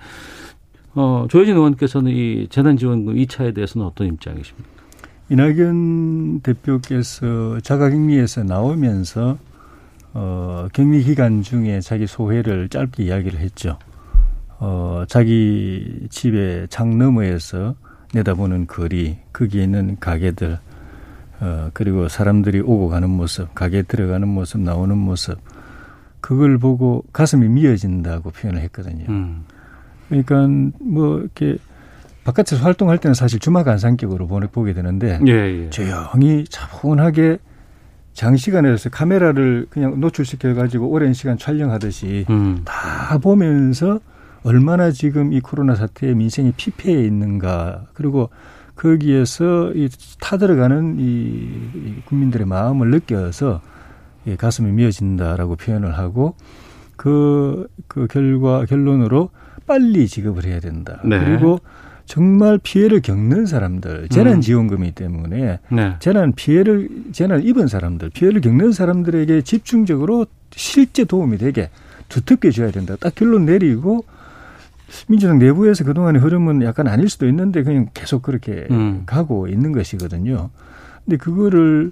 어, 0.95 1.27
조혜진 1.29 1.55
의원께서는 1.57 2.13
이 2.13 2.47
재난지원금 2.49 3.15
2차에 3.15 3.53
대해서는 3.53 3.85
어떤 3.85 4.07
입장이십니까? 4.07 4.69
이낙연 5.29 6.39
대표께서 6.39 7.59
자가격리에서 7.59 8.45
나오면서 8.45 9.37
어, 10.19 10.67
격리 10.73 11.03
기간 11.03 11.43
중에 11.43 11.79
자기 11.79 12.07
소회를 12.07 12.69
짧게 12.69 13.03
이야기를 13.03 13.39
했죠. 13.39 13.77
어, 14.57 15.03
자기 15.07 16.07
집의 16.09 16.69
창 16.69 16.97
너머에서 16.97 17.75
내다보는 18.15 18.65
거리, 18.65 19.19
거기에 19.31 19.65
있는 19.65 19.95
가게들, 19.99 20.57
어, 21.39 21.69
그리고 21.73 22.07
사람들이 22.07 22.61
오고 22.61 22.89
가는 22.89 23.07
모습, 23.11 23.53
가게에 23.53 23.83
들어가는 23.83 24.27
모습, 24.27 24.59
나오는 24.61 24.97
모습, 24.97 25.37
그걸 26.19 26.57
보고 26.57 27.03
가슴이 27.13 27.47
미어진다고 27.47 28.31
표현을 28.31 28.59
했거든요. 28.63 29.05
음. 29.09 29.43
그러니까 30.09 30.47
뭐 30.81 31.19
이렇게 31.19 31.57
바깥에서 32.23 32.63
활동할 32.63 32.97
때는 32.97 33.13
사실 33.13 33.37
주마간상격으로 33.39 34.25
보내- 34.25 34.47
보게 34.47 34.73
되는데 34.73 35.19
예, 35.27 35.31
예. 35.65 35.69
조용히 35.69 36.43
차분하게 36.49 37.37
장시간에 38.17 38.75
서 38.77 38.89
카메라를 38.89 39.67
그냥 39.69 39.99
노출시켜 39.99 40.55
가지고 40.55 40.89
오랜 40.89 41.13
시간 41.13 41.37
촬영하듯이 41.37 42.25
음. 42.31 42.63
다 42.65 43.19
보면서 43.19 43.99
얼마나 44.41 44.89
지금 44.89 45.33
이 45.33 45.39
코로나 45.39 45.75
사태에 45.75 46.15
민생이 46.15 46.53
피폐해 46.57 47.03
있는가 47.05 47.85
그리고 47.93 48.31
거기에서 48.75 49.71
이 49.75 49.87
타들어가는 50.19 50.99
이, 50.99 51.03
이 51.03 52.01
국민들의 52.05 52.47
마음을 52.47 52.89
느껴서 52.89 53.61
예, 54.25 54.35
가슴이 54.35 54.71
미어진다라고 54.71 55.55
표현을 55.55 55.95
하고 55.95 56.35
그, 56.95 57.67
그 57.87 58.07
결과 58.07 58.65
결론으로 58.65 59.29
빨리 59.67 60.07
지급을 60.07 60.45
해야 60.45 60.59
된다. 60.59 60.99
네. 61.05 61.23
그리고 61.23 61.59
정말 62.07 62.57
피해를 62.57 63.01
겪는 63.01 63.45
사람들 63.45 64.07
재난 64.09 64.39
지원금이기 64.39 64.93
때문에 64.93 65.59
네. 65.69 65.95
재난 65.99 66.31
피해를 66.31 66.87
재난 67.11 67.43
입은 67.43 67.67
사람들 67.67 68.11
피해를 68.11 68.39
겪는 68.39 68.71
사람들에게 68.71 69.41
집중적으로 69.41 70.25
실제 70.51 71.03
도움이 71.03 71.37
되게 71.37 71.69
두텁게 72.07 72.51
줘야 72.51 72.71
된다. 72.71 72.95
딱 72.97 73.13
결론 73.13 73.45
내리고 73.45 74.05
민주당 75.09 75.37
내부에서 75.37 75.83
그동안의 75.83 76.21
흐름은 76.21 76.63
약간 76.63 76.87
아닐 76.87 77.09
수도 77.09 77.27
있는데 77.27 77.63
그냥 77.63 77.89
계속 77.93 78.21
그렇게 78.21 78.67
음. 78.71 79.03
가고 79.05 79.49
있는 79.49 79.73
것이거든요. 79.73 80.49
근데 81.03 81.17
그거를 81.17 81.91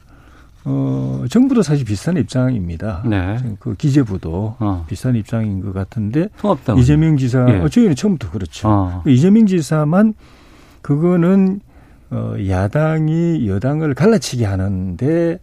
어 0.65 1.25
정부도 1.30 1.62
사실 1.62 1.86
비슷한 1.86 2.17
입장입니다. 2.17 3.04
네. 3.06 3.38
그 3.60 3.75
기재부도 3.75 4.56
어. 4.60 4.86
비슷한 4.88 5.15
입장인 5.15 5.62
것 5.62 5.73
같은데 5.73 6.30
통합당. 6.39 6.78
이재명 6.80 7.17
지사 7.17 7.45
예. 7.49 7.60
어, 7.60 7.69
저희는 7.69 7.95
처음부터 7.95 8.32
그렇죠. 8.32 8.67
어. 8.67 9.04
이재명 9.06 9.45
지사만 9.45 10.15
그거는 10.82 11.62
어 12.10 12.36
야당이 12.47 13.47
여당을 13.47 13.93
갈라치게 13.93 14.45
하는데 14.45 15.39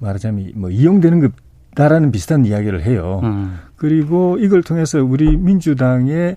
말하자면 0.00 0.52
뭐 0.56 0.70
이용되는 0.70 1.30
것다라는 1.74 2.10
비슷한 2.10 2.44
이야기를 2.44 2.82
해요. 2.84 3.20
음. 3.22 3.58
그리고 3.76 4.36
이걸 4.38 4.62
통해서 4.62 5.02
우리 5.02 5.36
민주당의 5.36 6.36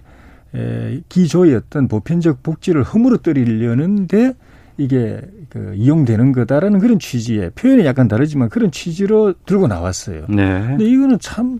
에, 0.55 1.01
기조였던 1.09 1.87
보편적 1.87 2.43
복지를 2.43 2.83
허물어뜨리려는데 2.83 4.33
이게 4.79 5.21
그 5.49 5.73
이용되는 5.75 6.31
거다라는 6.31 6.79
그런 6.79 6.97
취지의 6.99 7.51
표현이 7.55 7.85
약간 7.85 8.07
다르지만 8.07 8.49
그런 8.49 8.71
취지로 8.71 9.33
들고 9.45 9.67
나왔어요. 9.67 10.25
네. 10.29 10.61
근데 10.67 10.85
이거는 10.85 11.19
참 11.19 11.59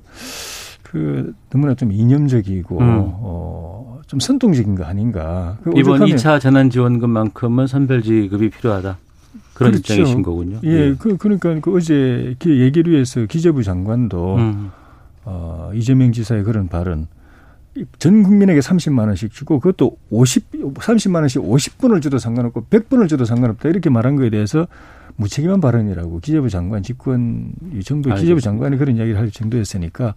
그 0.83 1.33
너무나 1.51 1.75
좀 1.75 1.91
이념적이고 1.91 2.79
음. 2.79 2.83
어, 2.89 3.99
좀 4.07 4.19
선동적인 4.19 4.73
거 4.73 4.85
아닌가. 4.85 5.55
그 5.63 5.71
이번 5.75 5.99
오죽하면- 6.01 6.15
2차 6.15 6.39
재난지원금만큼은 6.39 7.67
선별 7.67 8.01
지급이 8.01 8.49
필요하다. 8.49 8.97
그런 9.53 9.71
그렇죠. 9.73 9.93
입장이신 9.93 10.23
거군요. 10.23 10.57
예, 10.63 10.95
그 10.97 11.15
그러니까 11.17 11.59
그 11.61 11.75
어제 11.75 12.33
기- 12.39 12.59
얘기를 12.61 12.91
위해서 12.91 13.23
기재부 13.27 13.61
장관도 13.61 14.35
음. 14.37 14.71
어, 15.25 15.69
이재명 15.75 16.11
지사의 16.11 16.43
그런 16.43 16.67
발언 16.69 17.05
전 17.97 18.23
국민에게 18.23 18.59
30만 18.59 19.07
원씩 19.07 19.31
주고 19.31 19.59
그것도 19.59 19.97
50 20.09 20.51
30만 20.51 21.15
원씩 21.15 21.41
50분을 21.41 22.01
줘도 22.01 22.17
상관없고 22.17 22.65
100분을 22.69 23.07
줘도 23.09 23.25
상관없다 23.25 23.69
이렇게 23.69 23.89
말한 23.89 24.15
거에 24.15 24.29
대해서 24.29 24.67
무책임한 25.17 25.59
발언이라고 25.61 26.19
기재부 26.19 26.49
장관 26.49 26.81
직권 26.83 27.51
이 27.73 27.83
정부 27.83 28.13
기재부 28.13 28.39
장관이 28.41 28.77
그런 28.77 28.95
이야기를 28.95 29.19
할 29.19 29.31
정도였으니까 29.31 30.13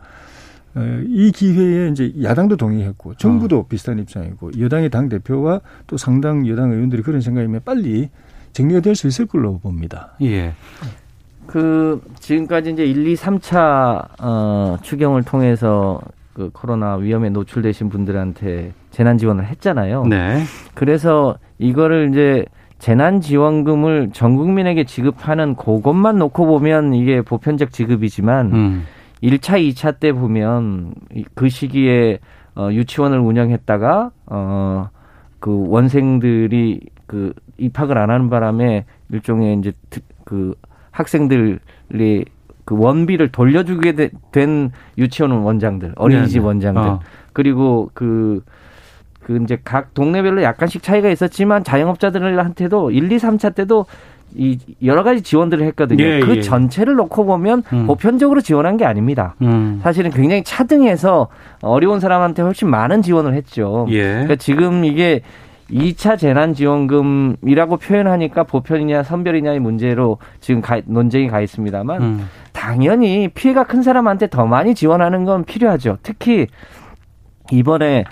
어, 0.74 1.02
이 1.06 1.30
기회에 1.32 1.88
이제 1.88 2.12
야당도 2.22 2.56
동의했고 2.56 3.14
정부도 3.16 3.58
어. 3.58 3.66
비슷한 3.68 3.98
입장이고 3.98 4.52
여당의 4.58 4.88
당 4.90 5.08
대표와 5.08 5.60
또 5.86 5.96
상당 5.96 6.46
여당 6.48 6.70
의원들이 6.72 7.02
그런 7.02 7.20
생각이면 7.20 7.60
빨리 7.64 8.08
정리가 8.52 8.80
될 8.80 8.94
수 8.94 9.06
있을 9.08 9.26
걸로 9.26 9.58
봅니다. 9.58 10.12
예. 10.22 10.54
그 11.46 12.00
지금까지 12.20 12.70
이제 12.70 12.84
1, 12.86 13.06
2, 13.08 13.14
3차 13.16 14.08
어 14.20 14.78
추경을 14.82 15.24
통해서 15.24 16.00
그 16.32 16.50
코로나 16.52 16.96
위험에 16.96 17.30
노출되신 17.30 17.88
분들한테 17.88 18.72
재난 18.90 19.18
지원을 19.18 19.46
했잖아요. 19.46 20.04
네. 20.06 20.42
그래서 20.74 21.36
이거를 21.58 22.10
이제 22.10 22.44
재난 22.78 23.20
지원금을 23.20 24.10
전 24.12 24.36
국민에게 24.36 24.84
지급하는 24.84 25.54
그것만 25.54 26.18
놓고 26.18 26.46
보면 26.46 26.94
이게 26.94 27.22
보편적 27.22 27.70
지급이지만 27.70 28.52
음. 28.52 28.84
1차, 29.22 29.60
2차 29.70 30.00
때 30.00 30.12
보면 30.12 30.94
그 31.34 31.48
시기에 31.48 32.18
어 32.56 32.70
유치원을 32.72 33.18
운영했다가 33.18 34.10
어그 34.26 35.68
원생들이 35.68 36.80
그 37.06 37.32
입학을 37.56 37.96
안 37.98 38.10
하는 38.10 38.28
바람에 38.28 38.84
일종의 39.10 39.58
이제 39.58 39.72
그 40.24 40.54
학생들이 40.90 42.24
그 42.64 42.76
원비를 42.78 43.30
돌려주게 43.30 44.10
된 44.30 44.70
유치원 44.98 45.32
원장들, 45.32 45.92
어린이집 45.96 46.38
네네. 46.38 46.46
원장들, 46.46 46.82
어. 46.82 47.00
그리고 47.32 47.90
그, 47.94 48.42
그 49.22 49.40
이제 49.42 49.58
각 49.64 49.94
동네별로 49.94 50.42
약간씩 50.42 50.82
차이가 50.82 51.08
있었지만 51.08 51.64
자영업자들한테도 51.64 52.90
1, 52.90 53.10
2, 53.12 53.16
3차 53.16 53.54
때도 53.54 53.86
이 54.34 54.58
여러 54.82 55.02
가지 55.02 55.22
지원들을 55.22 55.66
했거든요. 55.66 56.02
예, 56.02 56.20
그 56.20 56.36
예. 56.36 56.40
전체를 56.40 56.94
놓고 56.94 57.26
보면 57.26 57.62
음. 57.72 57.86
보편적으로 57.86 58.40
지원한 58.40 58.76
게 58.76 58.84
아닙니다. 58.84 59.34
음. 59.42 59.80
사실은 59.82 60.10
굉장히 60.10 60.42
차등해서 60.42 61.28
어려운 61.60 62.00
사람한테 62.00 62.42
훨씬 62.42 62.70
많은 62.70 63.02
지원을 63.02 63.34
했죠. 63.34 63.86
예. 63.90 64.02
그러니까 64.02 64.36
지금 64.36 64.84
이게 64.86 65.20
2차 65.70 66.18
재난지원금이라고 66.18 67.76
표현하니까 67.78 68.44
보편이냐 68.44 69.02
선별이냐의 69.02 69.58
문제로 69.58 70.18
지금 70.40 70.60
가, 70.60 70.80
논쟁이 70.84 71.28
가 71.28 71.40
있습니다만 71.40 72.02
음. 72.02 72.28
당연히 72.62 73.26
피해가 73.26 73.64
큰 73.64 73.82
사람한테 73.82 74.28
더 74.28 74.46
많이 74.46 74.76
지원하는 74.76 75.24
건 75.24 75.42
필요하죠. 75.42 75.98
특히 76.04 76.46
이번에 77.50 78.04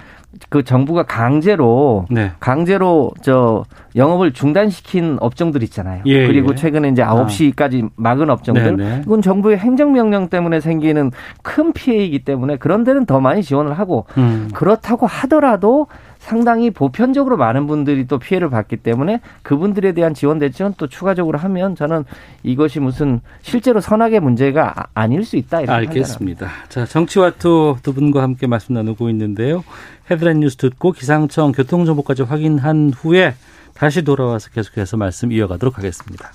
그 0.48 0.64
정부가 0.64 1.04
강제로 1.04 2.04
네. 2.10 2.32
강제로 2.40 3.12
저 3.22 3.64
영업을 3.94 4.32
중단시킨 4.32 5.18
업종들 5.20 5.62
있잖아요. 5.62 6.02
예, 6.06 6.26
그리고 6.26 6.50
예. 6.50 6.54
최근에 6.56 6.88
이제 6.88 7.04
9시까지 7.04 7.84
아. 7.84 7.88
막은 7.94 8.28
업종들. 8.28 8.76
네, 8.76 8.84
네. 8.84 9.02
이건 9.06 9.22
정부의 9.22 9.58
행정명령 9.58 10.30
때문에 10.30 10.58
생기는 10.58 11.12
큰 11.42 11.72
피해이기 11.72 12.24
때문에 12.24 12.56
그런 12.56 12.82
데는 12.82 13.06
더 13.06 13.20
많이 13.20 13.44
지원을 13.44 13.78
하고 13.78 14.06
음. 14.18 14.48
그렇다고 14.52 15.06
하더라도 15.06 15.86
상당히 16.20 16.70
보편적으로 16.70 17.36
많은 17.38 17.66
분들이 17.66 18.06
또 18.06 18.18
피해를 18.18 18.50
봤기 18.50 18.76
때문에 18.76 19.20
그분들에 19.42 19.92
대한 19.92 20.14
지원 20.14 20.38
대책은 20.38 20.74
또 20.76 20.86
추가적으로 20.86 21.38
하면 21.38 21.74
저는 21.74 22.04
이것이 22.42 22.78
무슨 22.78 23.20
실제로 23.40 23.80
선악의 23.80 24.20
문제가 24.20 24.74
아, 24.76 24.86
아닐 24.94 25.24
수 25.24 25.36
있다 25.36 25.62
이렇게 25.62 25.72
알겠습니다. 25.72 26.48
자 26.68 26.84
정치와투 26.84 27.76
두 27.82 27.94
분과 27.94 28.22
함께 28.22 28.46
말씀 28.46 28.74
나누고 28.74 29.08
있는데요. 29.10 29.64
헤드라인 30.10 30.40
뉴스 30.40 30.56
듣고 30.56 30.92
기상청 30.92 31.52
교통정보까지 31.52 32.22
확인한 32.22 32.92
후에 32.94 33.34
다시 33.74 34.02
돌아와서 34.02 34.50
계속해서 34.50 34.98
말씀 34.98 35.32
이어가도록 35.32 35.78
하겠습니다. 35.78 36.30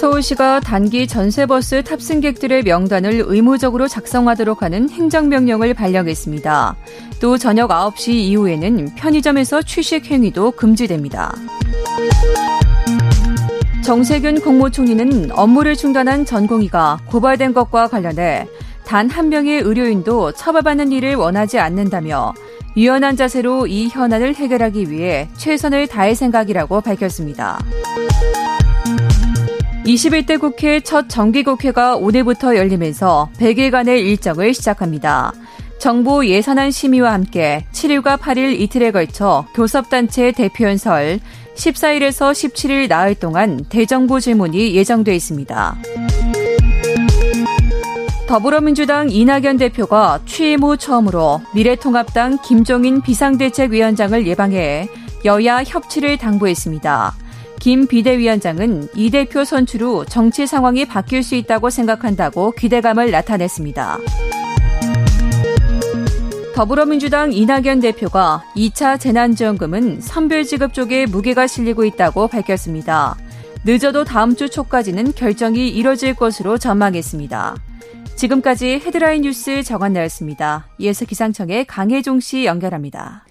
서울시가 0.00 0.60
단기 0.60 1.06
전세버스 1.06 1.82
탑승객들의 1.82 2.62
명단을 2.62 3.22
의무적으로 3.26 3.86
작성하도록 3.86 4.62
하는 4.62 4.88
행정명령을 4.88 5.74
발령했습니다. 5.74 6.74
또 7.20 7.36
저녁 7.36 7.68
9시 7.68 8.08
이후에는 8.08 8.94
편의점에서 8.94 9.60
취식 9.60 10.10
행위도 10.10 10.52
금지됩니다. 10.52 11.34
정세균 13.84 14.40
국무총리는 14.40 15.32
업무를 15.32 15.76
중단한 15.76 16.24
전공의가 16.24 17.00
고발된 17.04 17.52
것과 17.52 17.88
관련해 17.88 18.48
단 18.86 19.10
한 19.10 19.28
명의 19.28 19.60
의료인도 19.60 20.32
처벌받는 20.32 20.92
일을 20.92 21.14
원하지 21.16 21.58
않는다며 21.58 22.32
유연한 22.74 23.16
자세로 23.16 23.66
이 23.66 23.88
현안을 23.88 24.34
해결하기 24.34 24.90
위해 24.90 25.28
최선을 25.36 25.88
다할 25.88 26.14
생각이라고 26.14 26.80
밝혔습니다. 26.80 27.58
21대 29.84 30.38
국회 30.38 30.80
첫 30.80 31.08
정기국회가 31.08 31.96
오늘부터 31.96 32.56
열리면서 32.56 33.30
100일간의 33.38 34.04
일정을 34.06 34.52
시작합니다. 34.52 35.32
정부 35.78 36.26
예산안 36.28 36.70
심의와 36.70 37.12
함께 37.12 37.64
7일과 37.72 38.18
8일 38.18 38.60
이틀에 38.60 38.90
걸쳐 38.90 39.46
교섭단체 39.54 40.32
대표연설, 40.32 41.18
14일에서 41.54 42.32
17일 42.32 42.88
나흘 42.88 43.14
동안 43.14 43.64
대정부 43.68 44.20
질문이 44.20 44.74
예정돼 44.74 45.14
있습니다. 45.16 45.76
더불어민주당 48.28 49.10
이낙연 49.10 49.56
대표가 49.56 50.20
취임 50.26 50.62
후 50.62 50.76
처음으로 50.76 51.40
미래통합당 51.54 52.38
김종인 52.44 53.00
비상대책위원장을 53.00 54.26
예방해 54.26 54.88
여야 55.24 55.64
협치를 55.64 56.18
당부했습니다. 56.18 57.14
김 57.60 57.86
비대위원장은 57.86 58.88
이 58.94 59.10
대표 59.10 59.44
선출 59.44 59.82
후 59.82 60.04
정치 60.06 60.46
상황이 60.46 60.86
바뀔 60.86 61.22
수 61.22 61.34
있다고 61.34 61.68
생각한다고 61.68 62.52
기대감을 62.52 63.10
나타냈습니다. 63.10 63.98
더불어민주당 66.56 67.32
이낙연 67.32 67.80
대표가 67.80 68.42
2차 68.56 68.98
재난지원금은 68.98 70.00
선별지급 70.00 70.72
쪽에 70.72 71.04
무게가 71.06 71.46
실리고 71.46 71.84
있다고 71.84 72.28
밝혔습니다. 72.28 73.16
늦어도 73.64 74.04
다음 74.04 74.36
주 74.36 74.48
초까지는 74.48 75.12
결정이 75.12 75.68
이뤄질 75.68 76.14
것으로 76.14 76.56
전망했습니다. 76.56 77.56
지금까지 78.16 78.80
헤드라인 78.84 79.22
뉴스 79.22 79.62
정한나였습니다. 79.62 80.66
이어서 80.78 81.04
기상청의 81.04 81.66
강혜종 81.66 82.20
씨 82.20 82.46
연결합니다. 82.46 83.24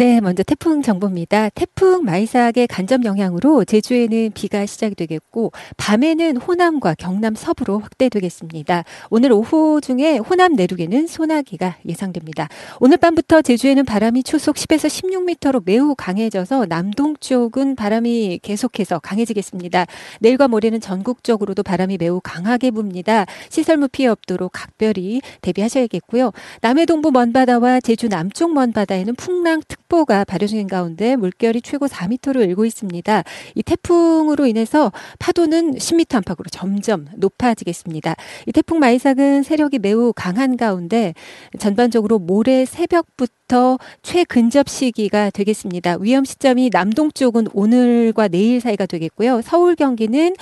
네, 0.00 0.18
먼저 0.22 0.42
태풍 0.42 0.80
정보입니다. 0.80 1.50
태풍 1.50 2.06
마이삭의 2.06 2.68
간접 2.70 3.04
영향으로 3.04 3.66
제주에는 3.66 4.30
비가 4.32 4.64
시작되겠고 4.64 5.52
밤에는 5.76 6.38
호남과 6.38 6.94
경남 6.94 7.34
서부로 7.34 7.80
확대되겠습니다. 7.80 8.84
오늘 9.10 9.30
오후 9.30 9.82
중에 9.82 10.16
호남 10.16 10.54
내륙에는 10.54 11.06
소나기가 11.06 11.76
예상됩니다. 11.84 12.48
오늘 12.78 12.96
밤부터 12.96 13.42
제주에는 13.42 13.84
바람이 13.84 14.22
초속 14.22 14.56
10에서 14.56 14.88
16m로 14.88 15.60
매우 15.66 15.94
강해져서 15.94 16.64
남동쪽은 16.70 17.76
바람이 17.76 18.40
계속해서 18.42 19.00
강해지겠습니다. 19.00 19.84
내일과 20.20 20.48
모레는 20.48 20.80
전국적으로도 20.80 21.62
바람이 21.62 21.98
매우 21.98 22.22
강하게 22.24 22.70
붑니다. 22.70 23.26
시설물 23.50 23.88
피해 23.92 24.08
없도록 24.08 24.52
각별히 24.54 25.20
대비하셔야겠고요. 25.42 26.32
남해 26.62 26.86
동부 26.86 27.10
먼바다와 27.10 27.80
제주 27.80 28.08
남쪽 28.08 28.54
먼바다에는 28.54 29.14
풍랑 29.16 29.60
특 29.68 29.89
특보가 29.90 30.24
발효 30.24 30.46
중인 30.46 30.68
가운데 30.68 31.16
물결이 31.16 31.60
최고 31.62 31.86
4m를 31.86 32.48
일고 32.48 32.64
있습니다. 32.64 33.24
이 33.56 33.62
태풍으로 33.62 34.46
인해서 34.46 34.92
파도는 35.18 35.74
10m 35.74 36.14
안팎으로 36.16 36.46
점점 36.50 37.06
높아지겠습니다. 37.16 38.14
이 38.46 38.52
태풍 38.52 38.78
마이삭은 38.78 39.42
세력이 39.42 39.80
매우 39.80 40.12
강한 40.14 40.56
가운데 40.56 41.12
전반적으로 41.58 42.18
모레 42.18 42.64
새벽부터 42.64 43.78
최근접 44.02 44.68
시기가 44.68 45.30
되겠습니다. 45.30 45.96
위험 46.00 46.24
시점이 46.24 46.70
남동 46.70 47.10
쪽은 47.10 47.48
오늘과 47.52 48.28
내일 48.28 48.60
사이가 48.60 48.86
되겠고요. 48.86 49.42
서울 49.42 49.74
경기는 49.74 50.34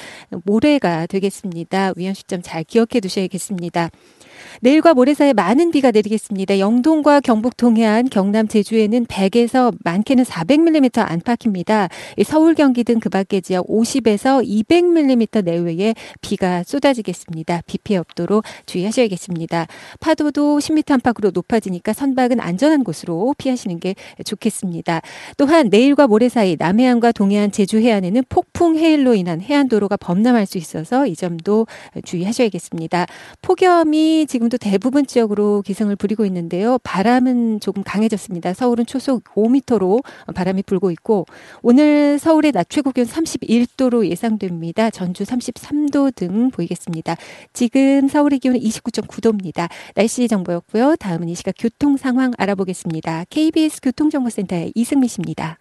모레가 0.45 1.07
되겠습니다. 1.07 1.95
위험 1.97 2.13
시점 2.15 2.43
잘 2.43 2.65
기억해 2.65 3.01
두셔야겠습니다. 3.01 3.91
내일과 4.61 4.94
모레 4.94 5.14
사이에 5.14 5.33
많은 5.33 5.71
비가 5.71 5.90
내리겠습니다. 5.90 6.59
영동과 6.59 7.21
경북 7.21 7.57
동해안, 7.57 8.09
경남 8.11 8.48
제주에는 8.48 9.06
100에서 9.06 9.75
많게는 9.83 10.25
400mm 10.25 11.11
안팎입니다. 11.11 11.88
서울 12.25 12.54
경기 12.54 12.85
등 12.85 12.98
그 12.98 13.09
밖의 13.09 13.42
지역 13.42 13.67
50에서 13.69 14.44
200mm 14.44 15.44
내외의 15.44 15.94
비가 16.21 16.63
쏟아지겠습니다. 16.63 17.63
비 17.67 17.79
피해 17.79 17.98
없도록 17.98 18.44
주의하셔야겠습니다. 18.67 19.67
파도도 20.00 20.59
10m 20.59 20.92
안팎으로 20.92 21.31
높아지니까 21.33 21.92
선박은 21.92 22.40
안전한 22.40 22.85
곳으로 22.85 23.35
피하시는 23.38 23.79
게 23.81 23.94
좋겠습니다. 24.25 25.00
또한 25.37 25.69
내일과 25.69 26.06
모레 26.06 26.29
사이 26.29 26.56
남해안과 26.59 27.13
동해안 27.13 27.50
제주 27.50 27.79
해안에는 27.79 28.25
폭풍 28.29 28.77
해일로 28.77 29.15
인한 29.15 29.40
해안 29.40 29.69
도로가 29.69 29.96
범람할 29.96 30.46
수 30.46 30.59
있어서 30.59 31.06
이 31.06 31.15
점도 31.15 31.67
주의하셔야겠습니다. 32.04 33.06
폭염이 33.42 34.27
지금 34.27 34.48
도 34.49 34.57
대부분 34.57 35.07
지역으로 35.07 35.63
기승을 35.63 35.96
부리고 35.96 36.25
있는데요. 36.27 36.79
바람은 36.83 37.61
조금 37.61 37.83
강해졌습니다. 37.83 38.55
서울은 38.55 38.87
초속 38.87 39.25
5m로 39.25 40.03
바람이 40.35 40.63
불고 40.63 40.90
있고 40.90 41.27
오늘 41.63 42.19
서울의 42.19 42.53
낮 42.53 42.69
최고 42.71 42.92
기온 42.92 43.07
31도로 43.07 44.07
예상됩니다. 44.07 44.90
전주 44.90 45.25
33도 45.25 46.15
등 46.15 46.51
보이겠습니다. 46.51 47.17
지금 47.53 48.09
서울의 48.09 48.38
기온은 48.38 48.61
29.9도입니다. 48.61 49.69
날씨 49.94 50.27
정보였고요. 50.29 50.96
다음은 50.96 51.29
이 51.29 51.35
시각 51.35 51.55
교통 51.59 51.96
상황 51.96 52.33
알아보겠습니다. 52.38 53.25
KBS 53.31 53.81
교통정보센터의 53.83 54.73
이승미 54.75 55.09
씨입니다. 55.09 55.59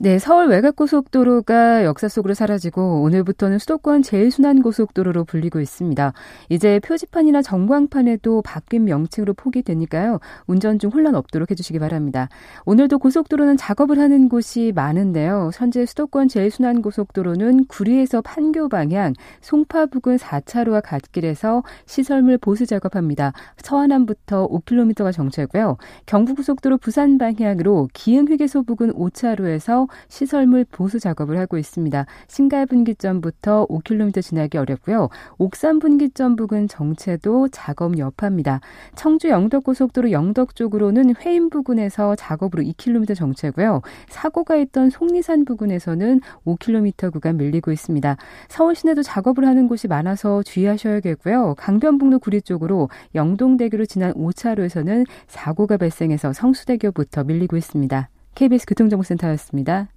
네, 0.00 0.20
서울 0.20 0.46
외곽고속도로가 0.46 1.84
역사 1.84 2.06
속으로 2.06 2.32
사라지고 2.32 3.02
오늘부터는 3.02 3.58
수도권 3.58 4.02
제일순환고속도로로 4.02 5.24
불리고 5.24 5.58
있습니다. 5.58 6.12
이제 6.50 6.78
표지판이나 6.84 7.42
전광판에도 7.42 8.42
바뀐 8.42 8.84
명칭으로 8.84 9.34
포기되니까요. 9.34 10.20
운전 10.46 10.78
중 10.78 10.92
혼란 10.92 11.16
없도록 11.16 11.50
해주시기 11.50 11.80
바랍니다. 11.80 12.28
오늘도 12.64 13.00
고속도로는 13.00 13.56
작업을 13.56 13.98
하는 13.98 14.28
곳이 14.28 14.70
많은데요. 14.72 15.50
현재 15.52 15.84
수도권 15.84 16.28
제일순환고속도로는 16.28 17.64
구리에서 17.66 18.20
판교 18.20 18.68
방향, 18.68 19.14
송파 19.40 19.86
부근 19.86 20.14
4차로와 20.14 20.80
갓길에서 20.84 21.64
시설물 21.86 22.38
보수 22.38 22.66
작업합니다. 22.66 23.32
서안암부터 23.56 24.46
5km가 24.46 25.12
정체고요. 25.12 25.76
경부고속도로 26.06 26.78
부산 26.78 27.18
방향으로 27.18 27.88
기흥 27.92 28.28
휴게소 28.28 28.62
부근 28.62 28.92
5차로에서 28.92 29.87
시설물 30.08 30.64
보수 30.70 30.98
작업을 31.00 31.38
하고 31.38 31.58
있습니다. 31.58 32.06
신갈 32.26 32.66
분기점부터 32.66 33.66
5km 33.66 34.22
지나기 34.22 34.58
어렵고요. 34.58 35.08
옥산 35.38 35.78
분기점 35.78 36.36
부근 36.36 36.68
정체도 36.68 37.48
작업 37.48 37.98
여파입니다. 37.98 38.60
청주 38.94 39.28
영덕고속도로 39.28 40.12
영덕 40.12 40.54
쪽으로는 40.54 41.14
회인 41.24 41.50
부근에서 41.50 42.16
작업으로 42.16 42.62
2km 42.62 43.14
정체고요. 43.16 43.82
사고가 44.08 44.56
있던 44.56 44.90
속리산 44.90 45.44
부근에서는 45.44 46.20
5km 46.44 47.12
구간 47.12 47.36
밀리고 47.36 47.72
있습니다. 47.72 48.16
서울 48.48 48.74
시내도 48.74 49.02
작업을 49.02 49.46
하는 49.46 49.68
곳이 49.68 49.88
많아서 49.88 50.42
주의하셔야겠고요. 50.42 51.54
강변북로 51.56 52.18
구리 52.18 52.42
쪽으로 52.42 52.88
영동대교로 53.14 53.86
지난 53.86 54.12
5차로에서는 54.14 55.06
사고가 55.26 55.76
발생해서 55.76 56.32
성수대교부터 56.32 57.24
밀리고 57.24 57.56
있습니다. 57.56 58.08
KBS 58.34 58.66
교통정보센터였습니다. 58.66 59.88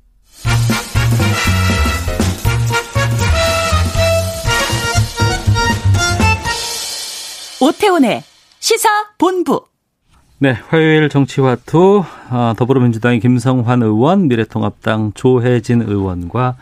오태훈의 7.62 8.24
시사 8.60 8.90
본부. 9.18 9.66
네, 10.40 10.54
화요일 10.70 11.10
정치화투 11.10 12.04
어, 12.32 12.54
더불어민주당의 12.58 13.20
김성환 13.20 13.84
의원, 13.84 14.28
미래통합당 14.28 15.12
조혜진 15.14 15.84
의원과 15.84 16.58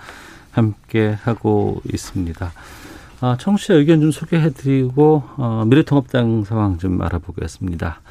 함께 0.52 1.18
하고 1.24 1.82
있습니다. 1.92 2.52
어, 3.22 3.36
청취자 3.38 3.74
의견 3.74 4.00
좀 4.02 4.12
소개해드리고 4.12 5.24
어, 5.38 5.64
미래통합당 5.68 6.44
상황 6.46 6.78
좀 6.78 7.02
알아보겠습니다. 7.02 8.02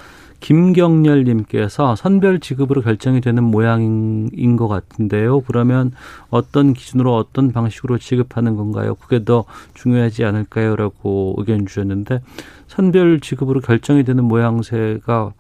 김경렬님께서 0.40 1.96
선별 1.96 2.38
지급으로 2.38 2.80
결정이 2.82 3.20
되는 3.20 3.42
모양인 3.42 4.56
것 4.56 4.68
같은데요. 4.68 5.40
그러면 5.40 5.90
어떤 6.30 6.74
기준으로 6.74 7.16
어떤 7.16 7.50
방식으로 7.52 7.98
지급하는 7.98 8.54
건가요? 8.56 8.94
그게 8.94 9.24
더 9.24 9.44
중요하지 9.74 10.24
않을까요? 10.24 10.76
라고 10.76 11.34
의견 11.38 11.66
주셨는데 11.66 12.20
선별 12.68 13.18
지급으로 13.18 13.60
결정이 13.60 14.04
되는 14.04 14.22
모양새가 14.24 15.32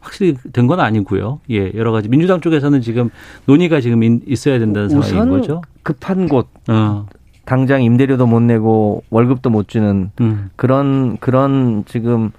확실히 0.00 0.36
된 0.52 0.66
건 0.66 0.80
아니고요. 0.80 1.38
예, 1.50 1.70
여러 1.76 1.92
가지 1.92 2.08
민주당 2.08 2.40
쪽에서는 2.40 2.80
지금 2.80 3.10
논의가 3.46 3.80
지금 3.80 4.02
있어야 4.26 4.58
된다는 4.58 4.88
상황인 4.88 5.30
거죠. 5.40 5.62
급한 5.84 6.28
곳. 6.28 6.48
어. 6.68 7.06
당장 7.44 7.82
임대료도 7.82 8.26
못 8.26 8.40
내고 8.40 9.02
월급도 9.10 9.50
못 9.50 9.68
주는 9.68 10.10
음. 10.20 10.50
그런 10.56 11.16
그런 11.18 11.84
지금 11.86 12.30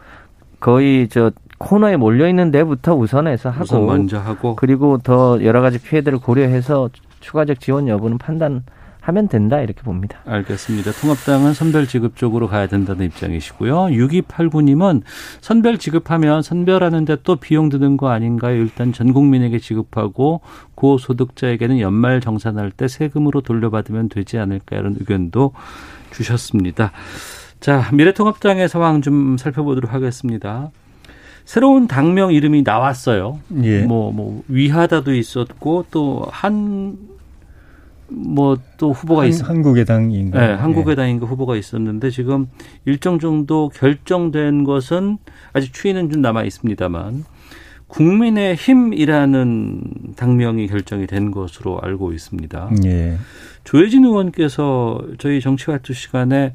거의 0.60 1.08
저 1.10 1.32
코너에 1.58 1.97
몰려 1.97 2.28
있는 2.28 2.51
데부터 2.51 2.95
우선해서 2.95 3.49
하고 3.49 3.64
우선 3.64 3.86
먼저 3.86 4.18
하고 4.18 4.56
그리고 4.56 4.97
더 4.97 5.43
여러 5.43 5.62
가지 5.62 5.82
피해들을 5.82 6.20
고려해서 6.20 6.89
추가적 7.20 7.60
지원 7.60 7.88
여부는 7.88 8.18
판단 8.18 8.64
하면 9.04 9.28
된다 9.28 9.60
이렇게 9.60 9.82
봅니다. 9.82 10.20
알겠습니다. 10.26 10.93
통합당은 10.93 11.54
선별 11.54 11.88
지급 11.88 12.16
쪽으로 12.16 12.47
가야 12.47 12.68
된다는 12.68 13.06
입장이시고요. 13.08 13.88
6289님은 13.88 15.01
선별 15.41 15.78
지급하면 15.78 16.41
선별하는데 16.41 17.18
또 17.24 17.36
비용 17.36 17.68
드는 17.68 17.97
거 17.97 18.10
아닌가요? 18.10 18.56
일단 18.56 18.93
전 18.93 19.12
국민에게 19.12 19.60
지급하고 19.60 20.39
고소득자에게는 20.76 21.82
연말 21.82 22.22
정산할 22.22 22.72
때 22.72 22.88
세금으로 22.88 23.41
돌려받으면 23.41 24.08
되지 24.08 24.38
않을까 24.38 24.78
이런 24.78 24.95
의견도 24.97 25.51
주셨습니다. 26.12 26.93
자, 27.60 27.89
미래통합당의 27.91 28.70
상황 28.70 29.01
좀 29.01 29.38
살펴보도록 29.38 29.93
하겠습니다. 29.93 30.72
새로운 31.43 31.88
당명 31.88 32.32
이름이 32.32 32.64
나왔어요. 32.64 33.39
예. 33.64 33.84
뭐, 33.84 34.14
뭐, 34.14 34.43
위하다도 34.47 35.14
있었고, 35.14 35.86
또, 35.91 36.26
한, 36.30 36.97
뭐, 38.16 38.57
또 38.78 38.91
후보가 38.91 39.26
있 39.26 39.47
한국의 39.47 39.86
당인가. 39.86 40.39
네, 40.39 40.53
한국의 40.53 40.91
예. 40.91 40.95
당인가 40.95 41.26
후보가 41.26 41.55
있었는데, 41.55 42.09
지금 42.09 42.47
일정 42.86 43.20
정도 43.20 43.70
결정된 43.70 44.64
것은 44.64 45.18
아직 45.53 45.74
추이는 45.74 46.09
좀 46.11 46.22
남아 46.22 46.43
있습니다만, 46.43 47.26
국민의 47.88 48.55
힘이라는 48.55 49.82
당명이 50.16 50.68
결정이 50.68 51.05
된 51.07 51.32
것으로 51.32 51.80
알고 51.82 52.11
있습니다. 52.14 52.72
예. 52.86 53.18
조혜진 53.64 54.03
의원께서 54.05 54.99
저희 55.20 55.39
정치활동 55.41 55.93
시간에 55.93 56.53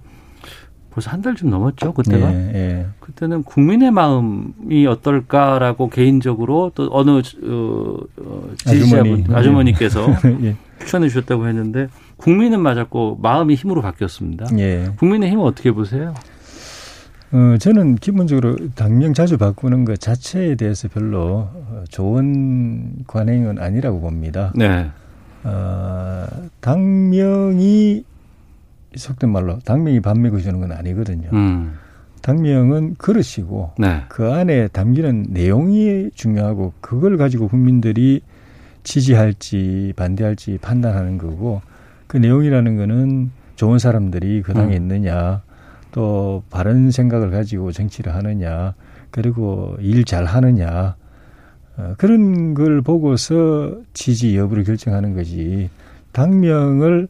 벌써 0.90 1.10
한 1.10 1.22
달 1.22 1.34
좀 1.36 1.50
넘었죠 1.50 1.92
그때가. 1.94 2.32
예, 2.34 2.50
예. 2.54 2.86
그때는 2.98 3.44
국민의 3.44 3.92
마음이 3.92 4.84
어떨까라고 4.88 5.90
개인적으로 5.90 6.72
또 6.74 6.88
어느 6.90 7.10
어, 7.10 7.20
어 8.18 8.50
지지자분 8.56 9.12
아주머니. 9.12 9.24
아주머니께서 9.32 10.08
예. 10.42 10.56
추천해 10.80 11.08
주셨다고 11.08 11.46
했는데 11.46 11.88
국민은 12.16 12.60
맞았고 12.60 13.18
마음이 13.20 13.54
힘으로 13.54 13.82
바뀌었습니다. 13.82 14.46
예. 14.58 14.90
국민의 14.98 15.30
힘은 15.30 15.44
어떻게 15.44 15.72
보세요? 15.72 16.14
어, 17.30 17.56
저는 17.58 17.96
기본적으로 17.96 18.56
당명 18.74 19.12
자주 19.12 19.36
바꾸는 19.36 19.84
것 19.84 20.00
자체에 20.00 20.54
대해서 20.54 20.88
별로 20.88 21.48
좋은 21.90 23.04
관행은 23.06 23.58
아니라고 23.58 24.00
봅니다. 24.00 24.52
네. 24.54 24.90
어, 25.44 26.26
당명이 26.60 28.04
속된 28.96 29.30
말로 29.30 29.58
당명이 29.60 30.00
밥 30.00 30.18
먹여주는 30.18 30.58
건 30.58 30.72
아니거든요. 30.72 31.28
음. 31.32 31.74
당명은 32.22 32.96
그릇이고 32.96 33.72
네. 33.78 34.02
그 34.08 34.32
안에 34.32 34.68
담기는 34.68 35.26
내용이 35.30 36.10
중요하고 36.14 36.72
그걸 36.80 37.16
가지고 37.16 37.48
국민들이 37.48 38.22
지지할지 38.88 39.92
반대할지 39.96 40.58
판단하는 40.62 41.18
거고 41.18 41.60
그 42.06 42.16
내용이라는 42.16 42.76
거는 42.78 43.30
좋은 43.54 43.78
사람들이 43.78 44.40
그 44.40 44.54
당에 44.54 44.76
음. 44.76 44.82
있느냐 44.82 45.42
또 45.92 46.42
바른 46.48 46.90
생각을 46.90 47.30
가지고 47.30 47.70
정치를 47.70 48.14
하느냐 48.14 48.74
그리고 49.10 49.76
일 49.80 50.04
잘 50.04 50.24
하느냐 50.24 50.96
어, 51.76 51.94
그런 51.98 52.54
걸 52.54 52.80
보고서 52.80 53.76
지지 53.92 54.38
여부를 54.38 54.64
결정하는 54.64 55.14
거지 55.14 55.68
당명을 56.12 57.08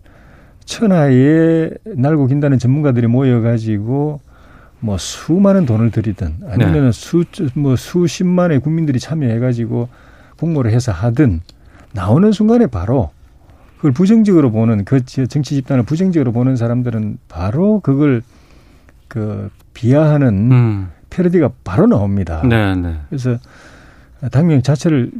천하에 0.64 1.70
날고 1.84 2.26
긴다는 2.26 2.58
전문가들이 2.58 3.06
모여가지고 3.06 4.20
뭐 4.80 4.98
수많은 4.98 5.64
돈을 5.64 5.92
들이든 5.92 6.38
아니면 6.48 6.90
네. 6.90 6.92
수뭐 6.92 7.76
수십만의 7.76 8.58
국민들이 8.60 8.98
참여해가지고 8.98 9.88
공모를 10.40 10.72
해서 10.72 10.90
하든 10.90 11.40
나오는 11.92 12.30
순간에 12.32 12.66
바로 12.66 13.10
그걸 13.76 13.92
부정적으로 13.92 14.50
보는 14.50 14.84
그 14.84 15.04
정치 15.04 15.54
집단을 15.54 15.84
부정적으로 15.84 16.32
보는 16.32 16.56
사람들은 16.56 17.18
바로 17.28 17.80
그걸 17.80 18.22
그 19.06 19.50
비하하는 19.72 20.52
음. 20.52 20.88
패러디가 21.10 21.50
바로 21.64 21.86
나옵니다. 21.86 22.42
네, 22.44 22.74
네. 22.74 22.96
그래서 23.08 23.38
당명 24.32 24.62
자체를 24.62 25.12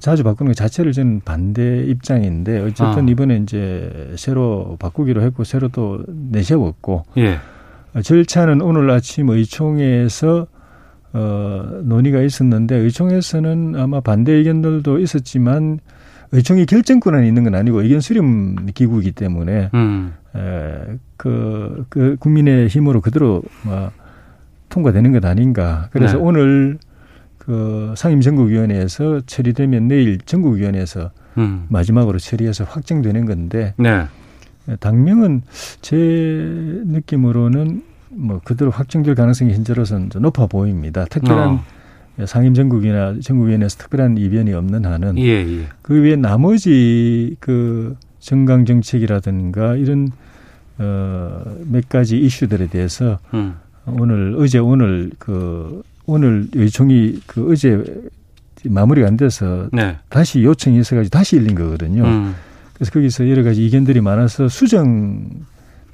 자주 0.00 0.22
바꾸는 0.22 0.50
것 0.50 0.56
자체를 0.56 0.92
저는 0.92 1.22
반대 1.24 1.82
입장인데 1.84 2.60
어쨌든 2.60 3.08
아. 3.08 3.10
이번에 3.10 3.38
이제 3.38 4.12
새로 4.16 4.76
바꾸기로 4.78 5.22
했고 5.22 5.42
새로 5.44 5.68
또 5.68 6.04
내세웠고 6.06 7.04
예. 7.16 7.38
절차는 8.02 8.60
오늘 8.60 8.90
아침 8.90 9.30
의총에서 9.30 10.46
어 11.14 11.80
논의가 11.82 12.20
있었는데 12.20 12.76
의총에서는 12.76 13.74
아마 13.76 14.00
반대 14.00 14.32
의견들도 14.32 14.98
있었지만 14.98 15.80
의총이 16.32 16.66
결정권은 16.66 17.24
있는 17.24 17.44
건 17.44 17.54
아니고 17.54 17.82
의견 17.82 18.00
수렴 18.00 18.66
기구이기 18.74 19.12
때문에 19.12 19.70
음. 19.74 20.14
에, 20.34 20.98
그, 21.16 21.86
그 21.88 22.16
국민의 22.18 22.68
힘으로 22.68 23.00
그대로 23.00 23.42
뭐 23.62 23.90
통과되는 24.68 25.12
것 25.12 25.24
아닌가. 25.24 25.88
그래서 25.92 26.16
네. 26.16 26.22
오늘 26.22 26.78
그 27.38 27.94
상임전국위원회에서 27.96 29.20
처리되면 29.26 29.88
내일 29.88 30.18
전국위원회에서 30.18 31.10
음. 31.38 31.66
마지막으로 31.68 32.18
처리해서 32.18 32.64
확정되는 32.64 33.24
건데 33.24 33.74
네. 33.76 34.06
당명은 34.80 35.42
제 35.80 35.96
느낌으로는 35.96 37.82
뭐 38.08 38.40
그대로 38.42 38.70
확정될 38.70 39.14
가능성이 39.14 39.52
현재로서는 39.52 40.10
좀 40.10 40.22
높아 40.22 40.46
보입니다. 40.46 41.04
특별한 41.04 41.60
상임전국이나 42.24 43.16
전국위원회에서 43.20 43.76
특별한 43.78 44.16
이변이 44.18 44.52
없는 44.54 44.86
한은 44.86 45.18
예, 45.18 45.44
예. 45.46 45.66
그 45.82 46.00
외에 46.00 46.16
나머지 46.16 47.36
그 47.40 47.96
정강 48.20 48.64
정책이라든가 48.64 49.76
이런 49.76 50.08
어몇 50.78 51.88
가지 51.88 52.18
이슈들에 52.18 52.68
대해서 52.68 53.18
음. 53.34 53.54
오늘 53.86 54.34
어제 54.38 54.58
오늘 54.58 55.10
그 55.18 55.82
오늘 56.06 56.46
의총이 56.54 57.20
그 57.26 57.52
어제 57.52 57.82
마무리가 58.64 59.06
안 59.06 59.16
돼서 59.16 59.68
네. 59.72 59.96
다시 60.08 60.42
요청이 60.42 60.80
있어가지고 60.80 61.10
다시 61.10 61.36
열린 61.36 61.54
거거든요. 61.54 62.04
음. 62.04 62.34
그래서 62.74 62.90
거기서 62.92 63.28
여러 63.30 63.42
가지 63.42 63.64
이견들이 63.64 64.00
많아서 64.00 64.48
수정 64.48 65.28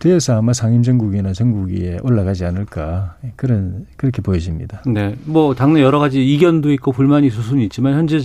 돼서 0.02 0.36
아마 0.36 0.52
상임정국이나 0.52 1.32
전국위에 1.32 1.98
올라가지 2.02 2.44
않을까 2.44 3.14
그런 3.36 3.86
그렇게 3.96 4.20
보여집니다. 4.20 4.82
네. 4.84 5.14
뭐 5.24 5.54
당내 5.54 5.80
여러 5.80 6.00
가지 6.00 6.24
이견도 6.24 6.72
있고 6.72 6.90
불만이 6.90 7.28
있을 7.28 7.40
수는 7.40 7.62
있지만 7.62 7.94
현재 7.94 8.18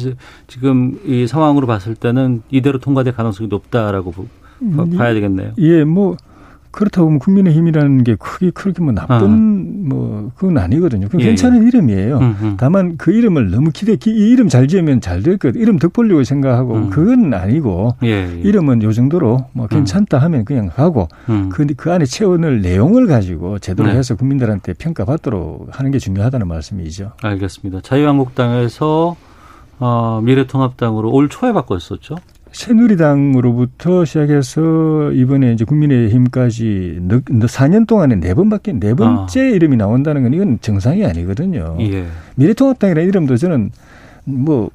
지금 0.47 0.99
이 1.05 1.27
상황으로 1.27 1.67
봤을 1.67 1.93
때는 1.93 2.41
이대로 2.49 2.79
통과될 2.79 3.13
가능성이 3.13 3.47
높다라고 3.47 4.11
음, 4.63 4.97
봐야 4.97 5.13
되겠네요. 5.13 5.51
예, 5.59 5.83
뭐 5.83 6.17
그렇다고 6.77 7.07
보면 7.07 7.17
국민의힘이라는 7.19 8.03
게 8.03 8.13
크게 8.15 8.51
그렇게 8.51 8.83
뭐 8.83 8.93
나쁜 8.93 9.15
아. 9.15 9.87
뭐 9.95 10.31
그건 10.35 10.59
아니거든요. 10.59 11.07
그건 11.07 11.21
예, 11.21 11.25
괜찮은 11.25 11.65
이름이에요. 11.67 12.17
음, 12.19 12.35
음. 12.41 12.53
다만 12.59 12.97
그 12.97 13.11
이름을 13.11 13.49
너무 13.49 13.71
기대 13.73 13.95
기- 13.95 14.11
이 14.11 14.29
이름 14.29 14.47
잘 14.47 14.67
지으면 14.67 15.01
잘 15.01 15.23
될 15.23 15.37
것. 15.39 15.55
이름 15.55 15.79
덕 15.79 15.91
보려고 15.93 16.23
생각하고 16.23 16.75
음. 16.75 16.89
그건 16.91 17.33
아니고 17.33 17.95
예, 18.03 18.07
예. 18.31 18.41
이름은 18.41 18.83
요 18.83 18.91
정도로 18.93 19.45
뭐 19.53 19.65
괜찮다 19.65 20.19
하면 20.19 20.45
그냥 20.45 20.69
가고 20.73 21.07
음. 21.29 21.49
그, 21.49 21.65
그 21.75 21.91
안에 21.91 22.05
채워넣을 22.05 22.61
내용을 22.61 23.07
가지고 23.07 23.57
제대로 23.57 23.89
네. 23.89 23.97
해서 23.97 24.15
국민들한테 24.15 24.73
평가받도록 24.73 25.69
하는 25.71 25.89
게 25.91 25.97
중요하다는 25.97 26.47
말씀이죠. 26.47 27.13
알겠습니다. 27.23 27.81
자유한국당에서 27.81 29.15
어, 29.79 30.21
미래통합당으로 30.23 31.09
올 31.11 31.27
초에 31.29 31.53
바꿨었죠. 31.53 32.15
새누리당으로부터 32.51 34.05
시작해서 34.05 35.11
이번에 35.11 35.53
이제 35.53 35.65
국민의힘까지 35.65 36.99
4년 37.01 37.87
동안에 37.87 38.15
네 38.15 38.33
번밖에 38.33 38.73
네 38.73 38.93
번째 38.93 39.51
이름이 39.51 39.77
나온다는 39.77 40.23
건 40.23 40.33
이건 40.33 40.59
정상이 40.61 41.05
아니거든요. 41.05 41.77
예. 41.79 42.05
미래통합당이라는 42.35 43.07
이름도 43.07 43.37
저는 43.37 43.71
뭐, 44.25 44.69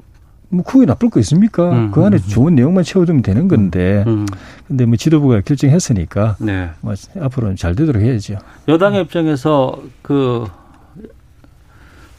뭐 0.49 0.65
그게 0.65 0.87
나쁠 0.87 1.11
거 1.11 1.21
있습니까? 1.21 1.71
음, 1.71 1.91
그 1.91 2.05
안에 2.05 2.17
음, 2.17 2.23
좋은 2.29 2.55
내용만 2.55 2.85
채워두면 2.85 3.23
되는 3.23 3.49
건데. 3.49 4.05
음. 4.07 4.27
근데 4.69 4.87
뭐 4.87 4.97
지도부가 4.97 5.41
결정했으니까 5.41 6.37
네. 6.41 6.71
뭐 6.81 6.95
앞으로는 7.21 7.57
잘 7.57 7.75
되도록 7.75 8.03
해야죠. 8.03 8.39
여당의 8.69 9.03
입장에서 9.03 9.83
그 10.03 10.47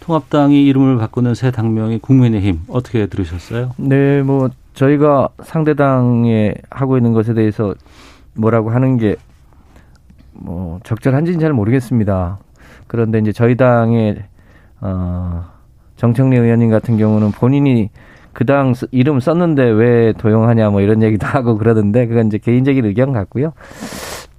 통합당이 0.01 0.65
이름을 0.65 0.97
바꾸는 0.97 1.33
새 1.33 1.49
당명이 1.51 1.99
국민의힘 1.99 2.61
어떻게 2.67 3.05
들으셨어요? 3.07 3.73
네, 3.77 4.21
뭐 4.21 4.49
저희가 4.73 5.29
상대당에 5.43 6.53
하고 6.69 6.97
있는 6.97 7.13
것에 7.13 7.33
대해서 7.33 7.73
뭐라고 8.35 8.69
하는 8.71 8.97
게 8.97 9.15
뭐 10.33 10.79
적절한지는 10.83 11.39
잘 11.39 11.53
모르겠습니다. 11.53 12.39
그런데 12.87 13.19
이제 13.19 13.31
저희 13.31 13.55
당의 13.55 14.23
어 14.81 15.45
정청래 15.95 16.37
의원님 16.37 16.69
같은 16.69 16.97
경우는 16.97 17.31
본인이 17.31 17.89
그 18.33 18.45
당 18.45 18.73
이름 18.91 19.19
썼는데 19.19 19.63
왜 19.63 20.11
도용하냐 20.13 20.71
뭐 20.71 20.81
이런 20.81 21.03
얘기도 21.03 21.27
하고 21.27 21.57
그러던데 21.57 22.07
그건 22.07 22.27
이제 22.27 22.39
개인적인 22.39 22.83
의견 22.85 23.13
같고요. 23.13 23.53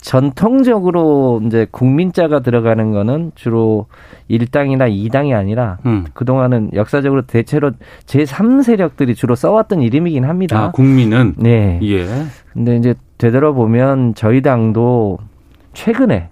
전통적으로 0.05 1.41
이제 1.47 1.67
국민자가 1.71 2.41
들어가는 2.41 2.93
거는 2.93 3.33
주로 3.35 3.87
1당이나 4.31 4.95
2당이 4.95 5.35
아니라 5.35 5.79
음. 5.87 6.05
그동안은 6.13 6.73
역사적으로 6.75 7.23
대체로 7.23 7.71
제3세력들이 8.05 9.17
주로 9.17 9.35
써왔던 9.35 9.81
이름이긴 9.81 10.27
합니다. 10.27 10.59
아, 10.59 10.71
국민은 10.73 11.37
네. 11.39 11.81
예. 11.83 12.07
근데 12.53 12.77
이제 12.77 12.95
되돌아보면 13.17 14.15
저희 14.15 14.43
당도 14.43 15.21
최근에 15.73 16.29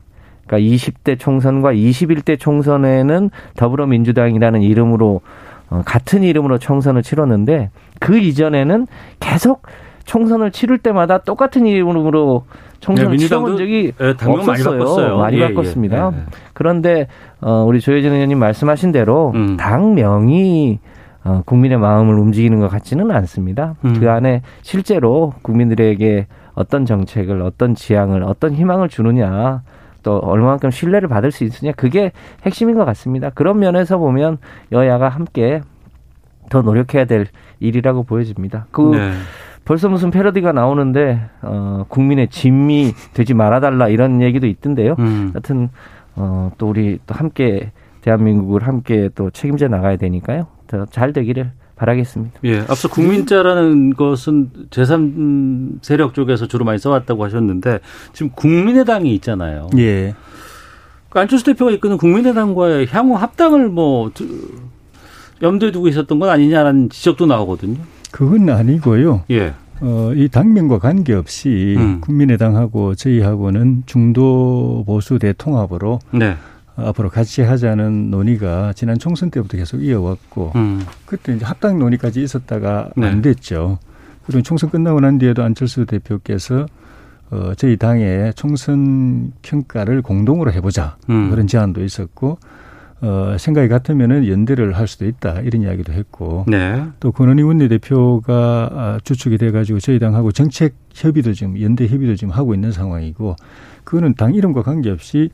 그러니까 0.46 0.74
20대 0.74 1.18
총선과 1.18 1.72
21대 1.72 2.38
총선에는 2.38 3.30
더불어민주당이라는 3.56 4.60
이름으로 4.60 5.22
어, 5.70 5.82
같은 5.86 6.24
이름으로 6.24 6.58
총선을 6.58 7.02
치렀는데 7.02 7.70
그 8.00 8.18
이전에는 8.18 8.86
계속 9.18 9.62
총선을 10.04 10.50
치를 10.50 10.76
때마다 10.76 11.18
똑같은 11.18 11.66
이름으로 11.66 12.44
총선을 12.82 13.12
네, 13.12 13.16
치러본 13.16 13.56
적이 13.56 13.92
예, 14.00 14.12
당명 14.14 14.44
많이 14.44 14.60
없었어요. 14.60 14.78
바꿨어요. 14.78 15.18
많이 15.18 15.38
예, 15.38 15.48
바꿨습니다. 15.48 16.10
예, 16.12 16.18
예. 16.18 16.22
그런데 16.52 17.06
어, 17.40 17.64
우리 17.66 17.80
조혜진 17.80 18.12
의원님 18.12 18.38
말씀하신 18.38 18.92
대로 18.92 19.32
음. 19.34 19.56
당명이 19.56 20.80
어, 21.24 21.42
국민의 21.46 21.78
마음을 21.78 22.18
움직이는 22.18 22.58
것 22.58 22.68
같지는 22.68 23.10
않습니다. 23.12 23.76
음. 23.84 23.98
그 24.00 24.10
안에 24.10 24.42
실제로 24.62 25.32
국민들에게 25.42 26.26
어떤 26.54 26.84
정책을, 26.84 27.40
어떤 27.40 27.76
지향을, 27.76 28.24
어떤 28.24 28.52
희망을 28.52 28.88
주느냐, 28.88 29.62
또 30.02 30.18
얼마만큼 30.18 30.72
신뢰를 30.72 31.08
받을 31.08 31.30
수 31.30 31.44
있느냐, 31.44 31.72
그게 31.76 32.10
핵심인 32.44 32.74
것 32.74 32.84
같습니다. 32.84 33.30
그런 33.30 33.60
면에서 33.60 33.96
보면 33.98 34.38
여야가 34.72 35.08
함께 35.08 35.60
더 36.50 36.60
노력해야 36.62 37.04
될 37.04 37.28
일이라고 37.60 38.02
보여집니다. 38.02 38.66
그 38.72 38.82
네. 38.96 39.12
벌써 39.64 39.88
무슨 39.88 40.10
패러디가 40.10 40.52
나오는데 40.52 41.20
어, 41.42 41.84
국민의 41.88 42.28
짐이 42.28 42.94
되지 43.14 43.34
말아달라 43.34 43.88
이런 43.88 44.20
얘기도 44.20 44.46
있던데요. 44.46 44.96
음. 44.98 45.30
하여튼 45.32 45.68
어, 46.16 46.50
또 46.58 46.68
우리 46.68 46.98
또 47.06 47.14
함께 47.14 47.70
대한민국을 48.02 48.66
함께 48.66 49.08
또 49.14 49.30
책임져 49.30 49.68
나가야 49.68 49.96
되니까요. 49.96 50.46
더 50.66 50.86
잘 50.86 51.12
되기를 51.12 51.52
바라겠습니다. 51.76 52.40
예, 52.44 52.60
앞서 52.60 52.88
국민자라는 52.88 53.94
것은 53.94 54.50
제3 54.70 55.78
세력 55.82 56.14
쪽에서 56.14 56.46
주로 56.46 56.64
많이 56.64 56.78
써왔다고 56.78 57.24
하셨는데 57.24 57.80
지금 58.12 58.30
국민의당이 58.34 59.14
있잖아요. 59.16 59.68
예. 59.78 60.14
그 61.08 61.18
안철수 61.20 61.44
대표가 61.44 61.70
이끄는 61.72 61.98
국민의당과의 61.98 62.86
향후 62.90 63.14
합당을 63.16 63.68
뭐 63.68 64.10
두- 64.14 64.26
염두에 65.42 65.72
두고 65.72 65.88
있었던 65.88 66.18
건 66.18 66.28
아니냐라는 66.30 66.88
지적도 66.88 67.26
나오거든요. 67.26 67.78
그건 68.12 68.48
아니고요. 68.48 69.24
예. 69.30 69.54
어, 69.80 70.12
이 70.14 70.28
당명과 70.28 70.78
관계없이 70.78 71.74
음. 71.76 72.00
국민의당하고 72.00 72.94
저희하고는 72.94 73.82
중도 73.86 74.84
보수 74.86 75.18
대통합으로 75.18 75.98
네. 76.12 76.36
앞으로 76.76 77.10
같이 77.10 77.42
하자는 77.42 78.10
논의가 78.10 78.74
지난 78.74 78.98
총선 78.98 79.30
때부터 79.30 79.56
계속 79.56 79.82
이어왔고 79.82 80.52
음. 80.54 80.84
그때 81.04 81.34
이제 81.34 81.44
합당 81.44 81.80
논의까지 81.80 82.22
있었다가 82.22 82.90
네. 82.96 83.08
안 83.08 83.22
됐죠. 83.22 83.78
그리고 84.24 84.42
총선 84.42 84.70
끝나고 84.70 85.00
난 85.00 85.18
뒤에도 85.18 85.42
안철수 85.42 85.84
대표께서 85.84 86.66
어, 87.30 87.52
저희 87.56 87.76
당의 87.76 88.34
총선 88.34 89.32
평가를 89.42 90.02
공동으로 90.02 90.52
해보자 90.52 90.96
음. 91.10 91.30
그런 91.30 91.46
제안도 91.46 91.82
있었고 91.82 92.38
어, 93.02 93.36
생각이 93.36 93.68
같으면은 93.68 94.28
연대를 94.28 94.74
할 94.74 94.86
수도 94.86 95.06
있다 95.06 95.40
이런 95.40 95.62
이야기도 95.62 95.92
했고 95.92 96.44
네. 96.46 96.84
또 97.00 97.10
권은희 97.10 97.42
원내대표가 97.42 98.70
아, 98.72 98.98
주축이 99.02 99.38
돼가지고 99.38 99.80
저희 99.80 99.98
당하고 99.98 100.30
정책 100.30 100.74
협의도 100.94 101.32
지금 101.32 101.60
연대 101.60 101.88
협의도 101.88 102.14
지금 102.14 102.32
하고 102.32 102.54
있는 102.54 102.70
상황이고 102.70 103.34
그거는 103.82 104.14
당 104.14 104.34
이름과 104.34 104.62
관계없이 104.62 105.30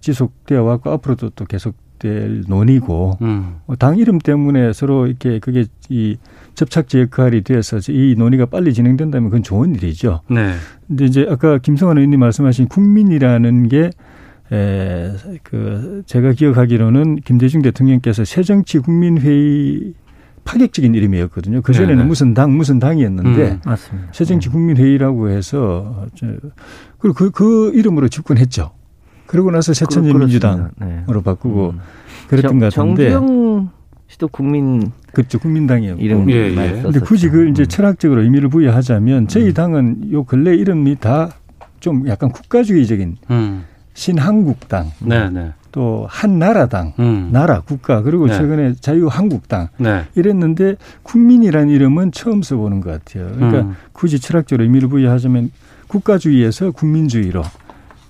지속되어 0.00 0.62
왔고 0.62 0.90
앞으로도 0.90 1.30
또 1.30 1.46
계속될 1.46 2.44
논의고 2.48 3.16
음. 3.22 3.60
어, 3.66 3.76
당 3.76 3.96
이름 3.96 4.18
때문에 4.18 4.74
서로 4.74 5.06
이렇게 5.06 5.38
그게 5.38 5.64
이 5.88 6.18
접착제 6.54 7.00
역할이 7.00 7.42
돼서 7.44 7.78
이 7.88 8.14
논의가 8.18 8.44
빨리 8.44 8.74
진행된다면 8.74 9.30
그건 9.30 9.42
좋은 9.42 9.74
일이죠. 9.74 10.20
네. 10.28 10.52
근데 10.86 11.06
이제 11.06 11.26
아까 11.30 11.56
김성환 11.56 11.96
의원님 11.96 12.20
말씀하신 12.20 12.68
국민이라는 12.68 13.68
게 13.68 13.90
에, 14.52 15.12
그, 15.42 16.02
제가 16.06 16.32
기억하기로는 16.32 17.16
김대중 17.16 17.62
대통령께서 17.62 18.24
새정치 18.24 18.78
국민회의 18.78 19.94
파격적인 20.44 20.94
이름이었거든요. 20.94 21.62
그 21.62 21.72
전에는 21.72 21.96
네네. 21.96 22.06
무슨 22.08 22.32
당, 22.32 22.56
무슨 22.56 22.78
당이었는데, 22.78 23.50
음, 23.50 23.60
맞습니다. 23.64 24.08
새정치 24.12 24.48
국민회의라고 24.50 25.30
해서, 25.30 26.06
저, 26.14 26.26
그리고 26.98 27.14
그, 27.14 27.30
그 27.32 27.72
이름으로 27.74 28.08
집권했죠. 28.08 28.70
그러고 29.26 29.50
나서 29.50 29.74
새천년 29.74 30.12
그렇- 30.12 30.26
민주당으로. 30.26 30.68
네. 30.80 31.02
바꾸고 31.24 31.70
음. 31.70 31.78
그랬던 32.28 32.60
것 32.60 32.70
정- 32.70 32.90
같은데. 32.90 33.10
정주영 33.10 33.70
씨도 34.06 34.28
국민 34.28 34.92
그렇죠. 35.12 35.40
국민당이었고. 35.40 36.00
이름 36.00 36.30
예, 36.30 36.34
예. 36.50 36.80
근데 36.82 37.00
굳이 37.00 37.28
그걸 37.28 37.48
이제 37.48 37.64
음. 37.64 37.66
철학적으로 37.66 38.22
의미를 38.22 38.48
부여하자면 38.48 39.26
저희 39.26 39.52
당은 39.52 40.12
요 40.12 40.22
근래 40.22 40.54
이름이 40.54 40.96
다 41.00 41.30
좀 41.80 42.08
약간 42.08 42.30
국가주의적인 42.30 43.16
음. 43.30 43.64
신한국당, 43.96 44.92
네, 45.00 45.30
네. 45.30 45.52
또 45.72 46.06
한나라당, 46.08 46.92
음. 46.98 47.30
나라 47.32 47.60
국가 47.62 48.02
그리고 48.02 48.26
네. 48.26 48.36
최근에 48.36 48.74
자유한국당 48.74 49.68
네. 49.78 50.04
이랬는데 50.14 50.76
국민이라는 51.02 51.70
이름은 51.70 52.12
처음 52.12 52.42
써보는 52.42 52.82
것 52.82 52.90
같아요. 52.90 53.32
그러니까 53.34 53.62
음. 53.62 53.76
굳이 53.92 54.20
철학적으로 54.20 54.64
의미를 54.64 54.88
부여하자면 54.88 55.50
국가주의에서 55.88 56.72
국민주의로 56.72 57.42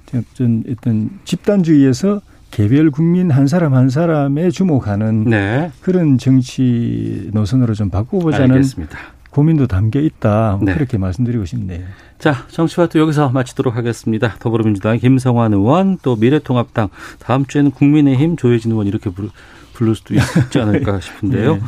어떤 0.09 0.65
어떤 0.71 1.11
집단주의에서 1.25 2.21
개별 2.51 2.91
국민 2.91 3.31
한 3.31 3.47
사람 3.47 3.75
한 3.75 3.89
사람에 3.89 4.51
주목하는 4.51 5.25
네. 5.25 5.71
그런 5.83 6.19
정치 6.19 7.31
노선으로 7.33 7.75
좀 7.75 7.91
바꾸고자는 7.91 8.51
알겠습니다. 8.53 8.99
고민도 9.37 9.67
담겨 9.67 10.01
있다. 10.01 10.53
뭐 10.53 10.61
네. 10.65 10.73
그렇게 10.73 10.97
말씀드리고 10.97 11.45
싶네요. 11.45 11.85
자, 12.19 12.47
정치와도 12.49 12.99
여기서 12.99 13.29
마치도록 13.29 13.77
하겠습니다. 13.77 14.35
더불어민주당 14.39 14.99
김성환 14.99 15.53
의원, 15.53 15.99
또 16.01 16.17
미래통합당, 16.17 16.89
다음 17.19 17.45
주에는 17.45 17.71
국민의힘 17.73 18.39
조혜진 18.39 18.71
의원 18.73 18.87
이렇게 18.87 19.11
부르, 19.11 19.29
부를 19.75 19.95
수도 19.95 20.15
있지 20.15 20.59
않을까 20.59 21.01
싶은데요. 21.05 21.57
네. 21.57 21.61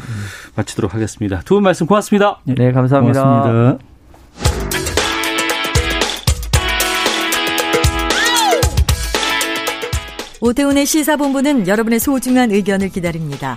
마치도록 0.57 0.95
하겠습니다. 0.95 1.43
두 1.45 1.57
분 1.57 1.63
말씀 1.65 1.87
고맙습니다. 1.87 2.41
네, 2.45 2.73
감사합니다. 2.73 3.23
고맙습니다. 3.23 3.79
오태훈의 10.41 10.87
시사본부는 10.87 11.67
여러분의 11.67 11.99
소중한 12.01 12.51
의견을 12.51 12.89
기다립니다. 12.91 13.57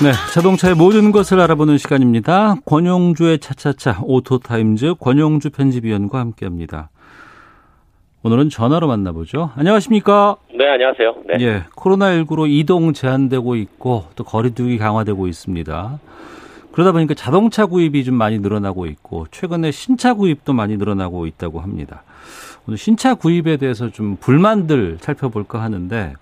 네, 0.00 0.12
자동차의 0.32 0.76
모든 0.76 1.10
것을 1.10 1.40
알아보는 1.40 1.76
시간입니다. 1.76 2.54
권용주의 2.64 3.40
차차차 3.40 4.02
오토타임즈 4.04 4.94
권용주 5.00 5.50
편집위원과 5.50 6.20
함께합니다. 6.20 6.90
오늘은 8.22 8.48
전화로 8.48 8.86
만나보죠. 8.86 9.50
안녕하십니까? 9.56 10.36
네, 10.56 10.68
안녕하세요. 10.68 11.14
네. 11.26 11.36
예, 11.40 11.64
코로나19로 11.74 12.48
이동 12.48 12.92
제한되고 12.92 13.56
있고 13.56 14.04
또 14.14 14.22
거리두기 14.22 14.78
강화되고 14.78 15.26
있습니다. 15.26 15.98
그러다 16.70 16.92
보니까 16.92 17.14
자동차 17.14 17.66
구입이 17.66 18.04
좀 18.04 18.14
많이 18.14 18.38
늘어나고 18.38 18.86
있고 18.86 19.26
최근에 19.32 19.72
신차 19.72 20.14
구입도 20.14 20.52
많이 20.52 20.76
늘어나고 20.76 21.26
있다고 21.26 21.58
합니다. 21.58 22.04
오늘 22.68 22.78
신차 22.78 23.14
구입에 23.14 23.56
대해서 23.56 23.90
좀 23.90 24.16
불만들 24.20 24.98
살펴볼까 25.00 25.60
하는데 25.60 26.14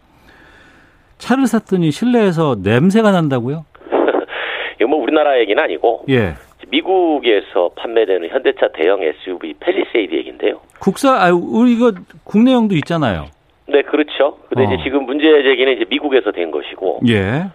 차를 1.18 1.46
샀더니 1.46 1.90
실내에서 1.90 2.56
냄새가 2.62 3.10
난다고요? 3.10 3.64
이거 4.80 4.88
뭐 4.88 5.00
우리나라 5.00 5.38
얘기는 5.38 5.62
아니고 5.62 6.04
예. 6.08 6.34
미국에서 6.68 7.70
판매되는 7.76 8.28
현대차 8.28 8.68
대형 8.74 9.02
SUV 9.02 9.54
펠리세이드 9.60 10.14
얘기인데요. 10.14 10.60
국사 10.80 11.12
아 11.14 11.30
우리 11.30 11.72
이거 11.72 11.92
국내형도 12.24 12.74
있잖아요. 12.76 13.26
네, 13.68 13.82
그렇죠. 13.82 14.38
근데 14.48 14.64
어. 14.64 14.66
이제 14.66 14.82
지금 14.84 15.04
문제 15.04 15.24
제기는 15.42 15.72
이제 15.74 15.84
미국에서 15.88 16.32
된 16.32 16.50
것이고 16.50 17.00
예. 17.08 17.46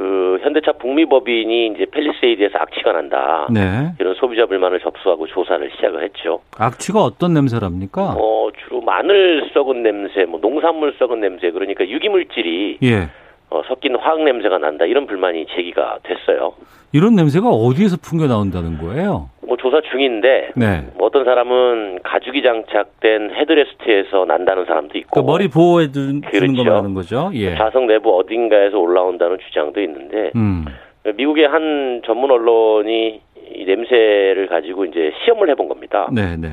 그 0.00 0.38
현대차 0.40 0.72
북미법인이 0.72 1.72
이제 1.74 1.84
펠리세이드에서 1.90 2.56
악취가 2.56 2.92
난다. 2.92 3.46
네. 3.50 3.92
이런 4.00 4.14
소비자 4.14 4.46
불만을 4.46 4.80
접수하고 4.80 5.26
조사를 5.26 5.70
시작을 5.72 6.02
했죠. 6.04 6.40
악취가 6.56 7.00
어떤 7.00 7.34
냄새랍니까? 7.34 8.14
어, 8.16 8.48
주로 8.64 8.80
마늘 8.80 9.50
썩은 9.52 9.82
냄새, 9.82 10.24
뭐 10.24 10.40
농산물 10.40 10.94
썩은 10.98 11.20
냄새, 11.20 11.50
그러니까 11.50 11.86
유기물질이 11.86 12.78
예. 12.82 13.10
어, 13.50 13.60
섞인 13.68 13.94
화학 13.96 14.24
냄새가 14.24 14.56
난다. 14.56 14.86
이런 14.86 15.06
불만이 15.06 15.44
제기가 15.54 15.98
됐어요. 16.02 16.54
이런 16.92 17.14
냄새가 17.14 17.50
어디에서 17.50 17.98
풍겨 18.00 18.26
나온다는 18.26 18.78
거예요? 18.78 19.28
뭐 19.62 19.70
조사 19.70 19.80
중인데 19.90 20.50
네. 20.56 20.82
뭐 20.96 21.06
어떤 21.08 21.24
사람은 21.24 22.00
가죽이 22.02 22.42
장착된 22.42 23.32
헤드레스트에서 23.34 24.24
난다는 24.24 24.64
사람도 24.64 24.98
있고 24.98 25.20
그 25.20 25.26
머리 25.26 25.48
보호해 25.48 25.86
두- 25.88 25.92
주는 25.92 26.20
그렇죠. 26.22 26.54
거 26.56 26.64
말하는 26.64 26.94
거죠. 26.94 27.30
예. 27.34 27.54
좌석 27.56 27.84
내부 27.86 28.16
어딘가에서 28.18 28.78
올라온다는 28.78 29.38
주장도 29.38 29.80
있는데 29.82 30.30
음. 30.36 30.64
미국의 31.16 31.46
한 31.48 32.02
전문 32.04 32.30
언론이 32.30 33.20
이 33.54 33.64
냄새를 33.64 34.46
가지고 34.48 34.84
이제 34.84 35.12
시험을 35.24 35.48
해본 35.50 35.68
겁니다. 35.68 36.08
네, 36.12 36.36
네. 36.36 36.48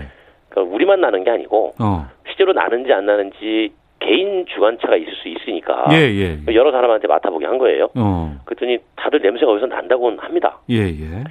그러니까 0.49 0.75
우리만 0.75 1.01
나는 1.01 1.23
게 1.23 1.29
아니고 1.31 1.73
어. 1.79 2.07
실제로 2.27 2.53
나는지 2.53 2.91
안 2.93 3.05
나는지 3.05 3.71
개인 3.99 4.45
주관차가 4.47 4.95
있을 4.95 5.11
수 5.21 5.27
있으니까 5.27 5.85
예, 5.91 5.95
예. 5.97 6.37
여러 6.53 6.71
사람한테 6.71 7.07
맡아보게 7.07 7.45
한 7.45 7.57
거예요. 7.57 7.89
어. 7.95 8.35
그랬더니 8.45 8.77
다들 8.95 9.19
냄새가 9.21 9.51
어디서 9.51 9.65
난다고 9.67 10.11
합니다. 10.17 10.59
예, 10.69 10.77
예. 10.87 11.23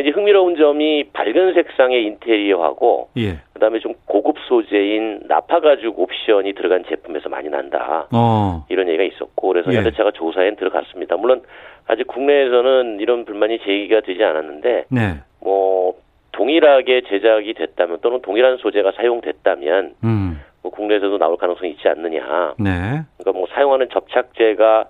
이제 0.00 0.10
흥미로운 0.10 0.56
점이 0.56 1.04
밝은 1.12 1.54
색상의 1.54 2.04
인테리어하고 2.04 3.08
예. 3.16 3.38
그다음에 3.54 3.78
좀 3.78 3.94
고급 4.04 4.36
소재인 4.46 5.20
나파 5.26 5.60
가죽 5.60 5.98
옵션이 5.98 6.52
들어간 6.54 6.84
제품에서 6.88 7.28
많이 7.28 7.48
난다. 7.48 8.06
어. 8.12 8.64
이런 8.68 8.88
얘기가 8.88 9.04
있었고 9.04 9.48
그래서 9.48 9.72
예. 9.72 9.76
현대차가 9.78 10.10
조사에 10.12 10.54
들어갔습니다. 10.56 11.16
물론 11.16 11.42
아직 11.86 12.06
국내에서는 12.06 13.00
이런 13.00 13.24
불만이 13.24 13.60
제기가 13.60 14.00
되지 14.00 14.22
않았는데 14.22 14.84
네. 14.90 15.14
뭐 15.40 15.94
동일하게 16.32 17.02
제작이 17.08 17.54
됐다면 17.54 17.98
또는 18.02 18.20
동일한 18.20 18.58
소재가 18.58 18.92
사용됐다면 18.92 19.94
음. 20.04 20.40
뭐 20.62 20.70
국내에서도 20.72 21.16
나올 21.16 21.36
가능성이 21.38 21.70
있지 21.70 21.88
않느냐. 21.88 22.54
네. 22.58 22.70
그러니까 23.16 23.32
뭐 23.32 23.46
사용하는 23.50 23.88
접착제가 23.90 24.86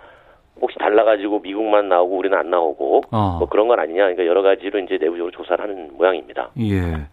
혹시 0.61 0.79
달라가지고 0.79 1.41
미국만 1.41 1.89
나오고 1.89 2.17
우리는 2.17 2.37
안 2.37 2.51
나오고 2.51 3.03
어. 3.11 3.37
뭐 3.39 3.49
그런 3.49 3.69
건 3.69 3.79
아니냐. 3.79 4.03
그러니까 4.03 4.27
여러 4.27 4.43
가지로 4.43 4.79
이제 4.81 4.99
내부적으로 5.01 5.31
조사를 5.31 5.63
하는 5.63 5.91
모양입니다. 5.97 6.51
예. 6.61 7.07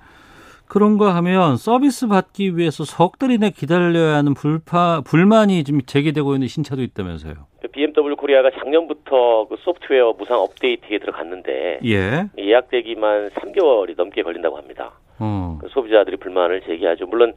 그런가 0.67 1.13
하면 1.17 1.57
서비스 1.57 2.07
받기 2.07 2.57
위해서 2.57 2.83
석 2.83 3.19
달이나 3.19 3.49
기다려야 3.49 4.15
하는 4.15 4.33
불파, 4.33 5.01
불만이 5.05 5.63
좀 5.65 5.81
제기되고 5.81 6.33
있는 6.33 6.47
신차도 6.47 6.81
있다면서요. 6.81 7.33
그 7.61 7.67
BMW 7.67 8.15
코리아가 8.15 8.49
작년부터 8.49 9.47
그 9.49 9.57
소프트웨어 9.59 10.13
무상 10.17 10.39
업데이트에 10.39 10.97
들어갔는데 10.97 11.79
예. 11.85 12.25
예약되기만 12.39 13.29
3개월이 13.29 13.95
넘게 13.95 14.23
걸린다고 14.23 14.57
합니다. 14.57 14.93
어. 15.19 15.59
그 15.61 15.67
소비자들이 15.69 16.17
불만을 16.17 16.61
제기하죠. 16.61 17.05
물론 17.05 17.33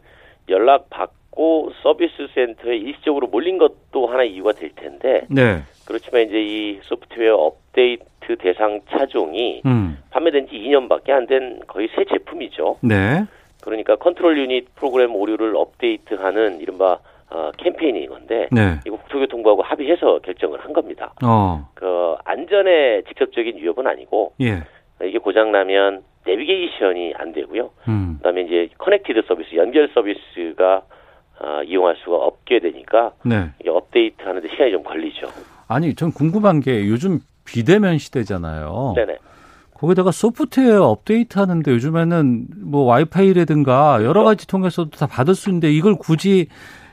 연락 0.48 0.88
받고 0.88 1.72
서비스 1.82 2.28
센터에 2.34 2.76
일시적으로 2.76 3.26
몰린 3.26 3.58
것도 3.58 4.06
하나 4.06 4.22
이유가 4.22 4.52
될 4.52 4.70
텐데 4.74 5.26
네. 5.28 5.62
그렇지만 5.86 6.22
이제 6.22 6.40
이 6.40 6.80
소프트웨어 6.82 7.34
업데이트 7.36 8.36
대상 8.38 8.80
차종이 8.90 9.62
음. 9.64 9.98
판매된 10.10 10.48
지 10.48 10.56
2년밖에 10.56 11.10
안 11.10 11.26
된 11.26 11.60
거의 11.66 11.88
새 11.94 12.04
제품이죠. 12.04 12.78
네. 12.82 13.24
그러니까 13.62 13.96
control 13.96 14.38
unit 14.38 14.74
프로그램 14.76 15.14
오류를 15.14 15.56
업데이트하는 15.56 16.60
이른바 16.60 16.98
어, 17.30 17.50
캠페인인 17.56 18.08
건데 18.08 18.48
네. 18.52 18.78
이거 18.86 18.96
국토교통부하고 18.98 19.62
합의해서 19.62 20.20
결정을 20.20 20.60
한 20.60 20.72
겁니다. 20.72 21.12
어. 21.24 21.68
그 21.74 22.14
안전에 22.24 23.02
직접적인 23.08 23.56
위협은 23.56 23.86
아니고 23.88 24.34
예. 24.40 24.62
이게 25.04 25.18
고장 25.18 25.50
나면 25.50 26.04
내비게이션이 26.24 27.14
안 27.16 27.32
되고요. 27.32 27.70
음. 27.88 28.14
그다음에 28.18 28.42
이제 28.42 28.68
connected 28.78 29.22
서비스, 29.26 29.56
연결 29.56 29.88
서비스가 29.94 30.82
아, 31.38 31.62
이용할 31.64 31.96
수가 31.96 32.16
없게 32.16 32.60
되니까 32.60 33.12
네. 33.24 33.50
이게 33.60 33.68
업데이트하는데 33.70 34.48
시간이 34.48 34.70
좀 34.70 34.82
걸리죠. 34.84 35.26
아니, 35.68 35.94
전 35.94 36.12
궁금한 36.12 36.60
게 36.60 36.88
요즘 36.88 37.18
비대면 37.44 37.98
시대잖아요. 37.98 38.92
네네. 38.96 39.16
거기다가 39.74 40.10
소프트웨어 40.10 40.84
업데이트 40.84 41.38
하는데 41.38 41.70
요즘에는 41.70 42.46
뭐 42.64 42.84
와이파이라든가 42.84 44.00
여러 44.04 44.24
가지 44.24 44.46
통해서도 44.46 44.90
다 44.90 45.06
받을 45.06 45.34
수 45.34 45.50
있는데 45.50 45.70
이걸 45.70 45.96
굳이 45.96 46.48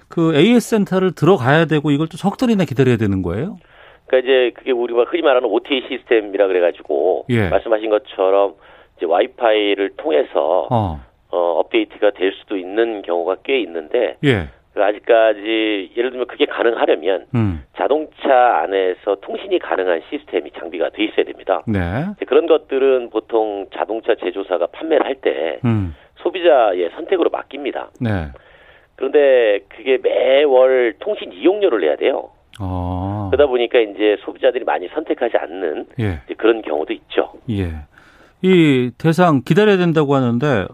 그 0.09 0.35
AS 0.35 0.69
센터를 0.69 1.13
들어가야 1.15 1.65
되고 1.65 1.91
이걸 1.91 2.07
또 2.07 2.17
석 2.17 2.37
달이나 2.37 2.65
기다려야 2.65 2.97
되는 2.97 3.21
거예요? 3.21 3.57
그러니까 4.05 4.27
이제 4.27 4.51
그게 4.55 4.71
우리가 4.71 5.05
흔히 5.09 5.21
말하는 5.23 5.47
OTA 5.49 5.85
시스템이라 5.87 6.47
그래가지고 6.47 7.25
예. 7.29 7.47
말씀하신 7.49 7.89
것처럼 7.89 8.55
이제 8.97 9.05
와이파이를 9.05 9.93
통해서 9.97 10.67
어. 10.69 10.99
어, 11.31 11.37
업데이트가 11.59 12.11
될 12.11 12.33
수도 12.33 12.57
있는 12.57 13.01
경우가 13.01 13.37
꽤 13.43 13.59
있는데 13.61 14.17
예. 14.25 14.49
그 14.73 14.83
아직까지 14.83 15.91
예를 15.95 16.09
들면 16.09 16.27
그게 16.27 16.45
가능하려면 16.45 17.27
음. 17.35 17.63
자동차 17.77 18.61
안에서 18.63 19.15
통신이 19.21 19.59
가능한 19.59 20.01
시스템이 20.09 20.51
장비가 20.57 20.89
돼 20.89 21.03
있어야 21.05 21.25
됩니다. 21.25 21.61
네. 21.67 21.79
그런 22.27 22.47
것들은 22.47 23.11
보통 23.11 23.67
자동차 23.75 24.15
제조사가 24.15 24.67
판매를 24.67 25.05
할때 25.05 25.59
음. 25.63 25.95
소비자의 26.17 26.89
선택으로 26.95 27.29
맡깁니다. 27.29 27.91
네. 28.01 28.27
그런데 28.95 29.59
그게 29.69 29.99
매월 30.01 30.95
통신 30.99 31.31
이용료를 31.33 31.81
내야 31.81 31.95
돼요. 31.95 32.29
어. 32.59 33.29
그러다 33.31 33.47
보니까 33.47 33.79
이제 33.79 34.17
소비자들이 34.21 34.63
많이 34.63 34.87
선택하지 34.87 35.37
않는 35.37 35.87
예. 35.99 36.21
그런 36.37 36.61
경우도 36.61 36.93
있죠. 36.93 37.33
예. 37.49 37.71
이 38.41 38.91
대상 38.97 39.41
기다려야 39.43 39.77
된다고 39.77 40.15
하는데 40.15 40.67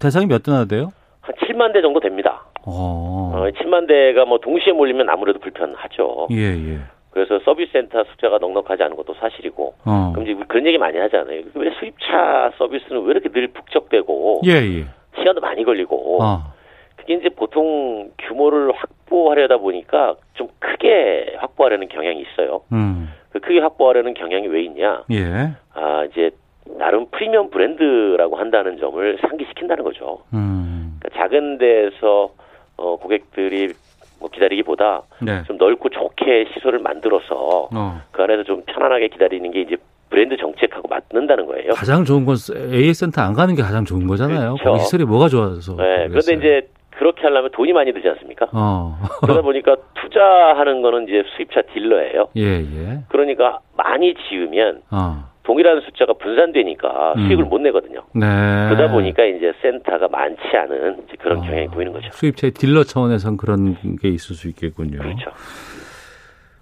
대상이 0.00 0.26
몇 0.26 0.42
대나 0.42 0.64
돼요? 0.64 0.90
한 1.20 1.34
7만 1.36 1.72
대 1.72 1.80
정도 1.82 2.00
됩니다. 2.00 2.43
어. 2.66 3.32
어, 3.34 3.50
7만 3.50 3.86
대가 3.86 4.24
뭐 4.24 4.38
동시에 4.38 4.72
몰리면 4.72 5.08
아무래도 5.08 5.38
불편하죠. 5.38 6.28
예, 6.30 6.36
예. 6.36 6.78
그래서 7.10 7.38
서비스 7.44 7.72
센터 7.72 8.02
숫자가 8.04 8.38
넉넉하지 8.38 8.82
않은 8.82 8.96
것도 8.96 9.14
사실이고. 9.14 9.74
어. 9.84 10.12
그럼 10.14 10.26
이제 10.26 10.44
그런 10.48 10.66
얘기 10.66 10.78
많이 10.78 10.98
하잖아요. 10.98 11.42
왜 11.54 11.70
수입차 11.78 12.52
서비스는 12.58 13.02
왜 13.04 13.12
이렇게 13.12 13.28
늘 13.28 13.48
북적대고 13.48 14.42
예, 14.46 14.50
예. 14.50 14.84
시간도 15.16 15.40
많이 15.40 15.62
걸리고 15.64 16.22
어. 16.22 16.54
그게 16.96 17.14
이제 17.14 17.28
보통 17.28 18.10
규모를 18.18 18.72
확보하려다 18.72 19.58
보니까 19.58 20.16
좀 20.34 20.48
크게 20.58 21.36
확보하려는 21.38 21.88
경향이 21.88 22.20
있어요. 22.20 22.62
음. 22.72 23.12
그 23.30 23.40
크게 23.40 23.60
확보하려는 23.60 24.14
경향이 24.14 24.48
왜 24.48 24.62
있냐? 24.62 25.04
예. 25.12 25.52
아 25.74 26.04
이제 26.10 26.30
나름 26.78 27.06
프리미엄 27.10 27.50
브랜드라고 27.50 28.36
한다는 28.36 28.78
점을 28.78 29.18
상기시킨다는 29.20 29.84
거죠. 29.84 30.22
음. 30.32 30.98
그러니까 30.98 31.20
작은 31.20 31.58
데서 31.58 32.30
어, 32.76 32.96
고객들이 32.96 33.72
뭐 34.20 34.28
기다리기보다 34.30 35.02
네. 35.22 35.42
좀 35.44 35.56
넓고 35.56 35.88
좋게 35.90 36.46
시설을 36.54 36.78
만들어서 36.78 37.68
어. 37.74 38.00
그 38.10 38.22
안에서 38.22 38.44
좀 38.44 38.62
편안하게 38.66 39.08
기다리는 39.08 39.50
게 39.50 39.62
이제 39.62 39.76
브랜드 40.10 40.36
정책하고 40.36 40.88
맞는다는 40.88 41.46
거예요. 41.46 41.72
가장 41.72 42.04
좋은 42.04 42.24
건 42.24 42.36
AS 42.72 43.00
센터 43.00 43.22
안 43.22 43.34
가는 43.34 43.54
게 43.54 43.62
가장 43.62 43.84
좋은 43.84 44.06
거잖아요. 44.06 44.56
거기 44.62 44.80
시설이 44.80 45.04
뭐가 45.04 45.28
좋아서. 45.28 45.74
네, 45.76 46.08
그런데. 46.08 46.34
이제 46.34 46.68
그렇게 46.90 47.22
하려면 47.22 47.50
돈이 47.50 47.72
많이 47.72 47.92
들지 47.92 48.08
않습니까? 48.08 48.46
어. 48.52 48.96
그러다 49.22 49.42
보니까 49.42 49.76
투자하는 50.00 50.82
거는 50.82 51.04
이제 51.04 51.24
수입차 51.36 51.62
딜러예요. 51.72 52.28
예, 52.36 52.60
예. 52.60 53.00
그러니까 53.08 53.58
많이 53.76 54.14
지으면 54.28 54.82
어. 54.90 55.24
동일한 55.44 55.80
숫자가 55.82 56.14
분산되니까 56.14 57.12
음. 57.16 57.26
수익을 57.26 57.44
못 57.44 57.60
내거든요. 57.60 58.00
네. 58.14 58.26
그러다 58.70 58.90
보니까 58.90 59.24
이제 59.24 59.52
센터가 59.62 60.08
많지 60.08 60.40
않은 60.42 61.06
그런 61.20 61.42
경향이 61.42 61.68
보이는 61.68 61.92
거죠. 61.92 62.08
수입차의 62.12 62.52
딜러 62.52 62.82
차원에선 62.82 63.36
그런 63.36 63.76
게 64.00 64.08
있을 64.08 64.34
수 64.34 64.48
있겠군요. 64.48 64.98
그렇죠. 64.98 65.30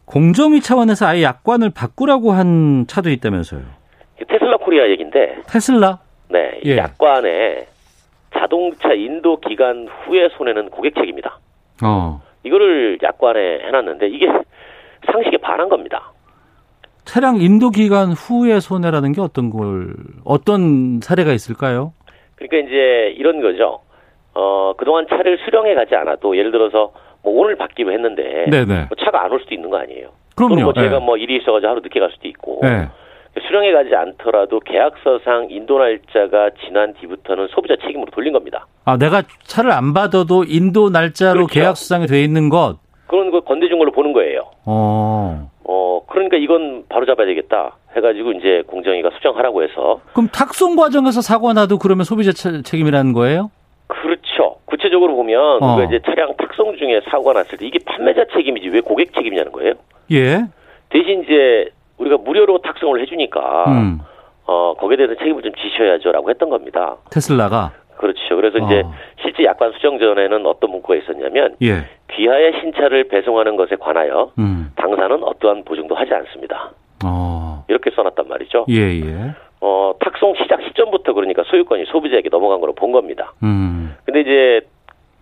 공정위 0.05 0.61
차원에서 0.61 1.07
아예 1.07 1.23
약관을 1.23 1.71
바꾸라고 1.75 2.33
한 2.33 2.87
차도 2.89 3.09
있다면서요. 3.11 3.63
테슬라 4.29 4.57
코리아 4.59 4.89
얘기인데, 4.91 5.43
테슬라? 5.49 6.01
네, 6.29 6.61
이 6.65 6.71
예. 6.73 6.77
약관에 6.79 7.67
자동차 8.37 8.93
인도 8.93 9.39
기간 9.39 9.89
후에 9.89 10.29
손해는 10.37 10.71
고객 10.71 10.95
책임이다. 10.97 11.39
어. 11.85 12.21
이거를 12.43 12.99
약관에 13.03 13.61
해놨는데 13.67 14.09
이게 14.09 14.27
상식에 15.11 15.37
반한 15.39 15.69
겁니다. 15.69 16.13
차량 17.05 17.37
인도 17.41 17.71
기간 17.71 18.13
후에 18.13 18.61
손해라는 18.61 19.13
게 19.13 19.21
어떤 19.21 19.51
걸 19.51 19.95
어떤 20.25 21.01
사례가 21.03 21.33
있을까요? 21.33 21.93
그러니까 22.37 22.69
이제 22.69 23.15
이런 23.17 23.41
거죠. 23.41 23.81
어, 24.35 24.73
그동안 24.79 25.07
차를 25.09 25.39
수령해 25.45 25.75
가지 25.75 25.95
않아도 25.95 26.37
예를 26.37 26.53
들어서 26.53 26.93
뭐 27.23 27.41
오늘 27.41 27.57
받기로 27.57 27.93
했는데 27.93 28.47
네네. 28.51 28.87
뭐 28.89 28.89
차가 29.05 29.25
안 29.25 29.33
올 29.33 29.41
수도 29.41 29.55
있는 29.55 29.71
거 29.71 29.79
아니에요. 29.79 30.09
그럼요. 30.37 30.63
뭐 30.63 30.73
제가 30.73 30.97
예. 30.97 30.99
뭐 30.99 31.17
일이 31.17 31.37
있어가지고 31.37 31.71
하루 31.71 31.81
늦게 31.81 32.01
갈 32.01 32.11
수도 32.13 32.27
있고 32.29 32.61
네. 32.63 32.89
수령해 33.47 33.73
가지 33.73 33.95
않더라도 33.95 34.61
계약서상 34.61 35.49
인도 35.51 35.79
날짜가 35.79 36.51
지난 36.65 36.95
뒤부터는 36.95 37.49
소비자 37.49 37.75
책임으로 37.83 38.11
돌린 38.11 38.33
겁니다. 38.33 38.67
아, 38.85 38.97
내가 38.97 39.23
차를 39.45 39.71
안 39.73 39.93
받아도 39.95 40.45
인도 40.45 40.91
날짜로 40.91 41.47
그렇죠. 41.47 41.55
계약 41.55 41.77
수상이 41.77 42.07
돼 42.07 42.23
있는 42.23 42.49
것. 42.49 42.77
그런 43.07 43.31
걸 43.31 43.41
건네준 43.43 43.79
걸로 43.79 43.91
보는 43.93 44.13
거예요. 44.13 44.43
어. 44.65 45.51
어, 45.75 46.03
그러니까 46.07 46.37
이건 46.37 46.85
바로 46.91 47.07
잡아야 47.07 47.27
되겠다. 47.27 47.77
해가지고 47.97 48.33
이제 48.33 48.63
공정위가 48.67 49.09
수정하라고 49.15 49.63
해서 49.63 50.01
그럼 50.13 50.29
탁송 50.29 50.77
과정에서 50.77 51.23
사고 51.23 51.51
나도 51.53 51.79
그러면 51.79 52.05
소비자 52.05 52.33
차- 52.33 52.61
책임이라는 52.63 53.13
거예요? 53.15 53.51
그렇죠. 53.87 54.57
구체적으로 54.67 55.15
보면 55.17 55.63
어. 55.63 55.77
우리가 55.77 55.85
이제 55.89 56.01
차량 56.05 56.35
탁송 56.37 56.77
중에 56.77 57.01
사고가 57.11 57.33
났을 57.35 57.57
때 57.59 57.67
이게 57.67 57.79
판매자 57.87 58.25
책임이지 58.35 58.69
왜 58.69 58.81
고객 58.81 59.15
책임이냐는 59.15 59.51
거예요. 59.53 59.75
예. 60.13 60.45
대신 60.91 61.23
이제 61.23 61.71
우리가 61.99 62.19
무료로 62.19 62.59
탁송을 62.63 63.01
해주니까 63.03 63.65
음. 63.69 64.01
어 64.47 64.75
거기에 64.79 64.97
대해서 64.97 65.15
책임을 65.17 65.43
좀 65.43 65.53
지셔야죠라고 65.55 66.29
했던 66.31 66.51
겁니다. 66.51 66.97
테슬라가 67.11 67.73
그렇죠. 68.03 68.35
그래서 68.35 68.59
이제 68.59 68.83
어. 68.85 68.93
실제 69.23 69.45
약관 69.45 69.71
수정 69.75 70.01
전에는 70.01 70.45
어떤 70.45 70.73
문구가 70.73 70.97
있었냐면 70.97 71.55
예. 71.63 71.87
귀하의 72.11 72.55
신차를 72.61 73.05
배송하는 73.05 73.55
것에 73.55 73.77
관하여 73.77 74.33
음. 74.41 74.73
당사는 74.75 75.23
어떠한 75.23 75.63
보증도 75.63 75.95
하지 75.95 76.13
않습니다. 76.13 76.73
어. 77.05 77.65
이렇게 77.69 77.91
써놨단 77.91 78.27
말이죠. 78.27 78.67
예, 78.71 78.75
예. 78.75 79.35
어 79.61 79.95
탁송 80.01 80.35
시작 80.35 80.63
시점부터 80.63 81.13
그러니까 81.13 81.45
소유권이 81.45 81.85
소비자에게 81.93 82.29
넘어간 82.29 82.61
거로 82.61 82.73
본 82.73 82.91
겁니다. 82.91 83.35
음. 83.45 83.95
근데 84.05 84.23
이제 84.23 84.61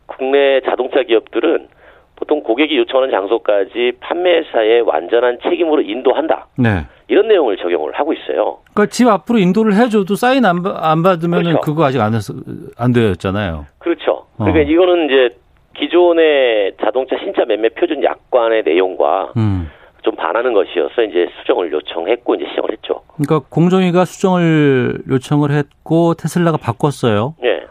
국내 0.07 0.63
자동차 0.63 1.03
기업들은 1.03 1.69
보통 2.17 2.43
고객이 2.43 2.79
요청하는 2.79 3.13
장소까지 3.13 3.93
판매사의 4.01 4.81
완전한 4.83 5.39
책임으로 5.43 5.83
인도한다. 5.83 6.47
네. 6.57 6.87
이런 7.11 7.27
내용을 7.27 7.57
적용을 7.57 7.93
하고 7.99 8.13
있어요. 8.13 8.59
그러니까 8.73 8.87
집 8.87 9.09
앞으로 9.09 9.39
인도를 9.41 9.75
해줘도 9.75 10.15
사인 10.15 10.45
안, 10.47 10.63
받- 10.63 10.77
안 10.83 11.03
받으면은 11.03 11.45
그렇죠. 11.53 11.61
그거 11.61 11.85
아직 11.85 12.01
안 12.01 12.15
했어, 12.15 12.33
안 12.79 12.93
되었잖아요. 12.93 13.67
그렇죠. 13.79 14.13
어. 14.39 14.45
그러니까 14.45 14.61
이거는 14.71 15.07
이제 15.07 15.37
기존의 15.77 16.75
자동차 16.81 17.17
신차 17.19 17.45
매매 17.47 17.69
표준 17.71 18.03
약관의 18.05 18.63
내용과 18.65 19.33
음. 19.37 19.69
좀 20.03 20.15
반하는 20.15 20.53
것이어서 20.55 21.03
이제 21.03 21.27
수정을 21.41 21.73
요청했고 21.73 22.37
이제 22.37 22.45
시정을 22.51 22.71
했죠. 22.73 23.03
그러니까 23.17 23.47
공정위가 23.51 24.05
수정을 24.05 24.99
요청을 25.11 25.51
했고 25.51 26.15
테슬라가 26.15 26.59
바꿨어요. 26.59 27.35
예. 27.45 27.65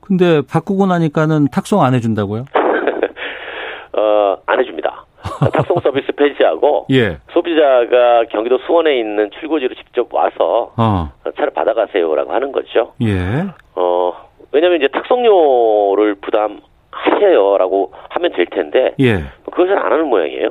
근데 0.00 0.40
바꾸고 0.48 0.86
나니까는 0.86 1.48
탁송 1.52 1.82
안 1.82 1.94
해준다고요? 1.94 2.44
어, 3.96 4.36
안 4.46 4.60
해줍니다. 4.60 5.04
탁송 5.52 5.80
서비스 5.80 6.12
폐지하고 6.12 6.86
예. 6.90 7.18
소비자가 7.32 8.24
경기도 8.30 8.58
수원에 8.58 8.98
있는 8.98 9.30
출고지로 9.38 9.74
직접 9.74 10.12
와서 10.12 10.72
어. 10.76 11.10
차를 11.36 11.52
받아가세요라고 11.52 12.32
하는 12.32 12.52
거죠. 12.52 12.92
예. 13.02 13.44
어, 13.74 14.12
왜냐면 14.52 14.78
이제 14.78 14.88
탁송료를 14.88 16.16
부담하세요라고 16.16 17.92
하면 18.10 18.32
될 18.32 18.46
텐데 18.46 18.94
예. 19.00 19.24
그것을 19.44 19.78
안 19.78 19.92
하는 19.92 20.08
모양이에요. 20.08 20.50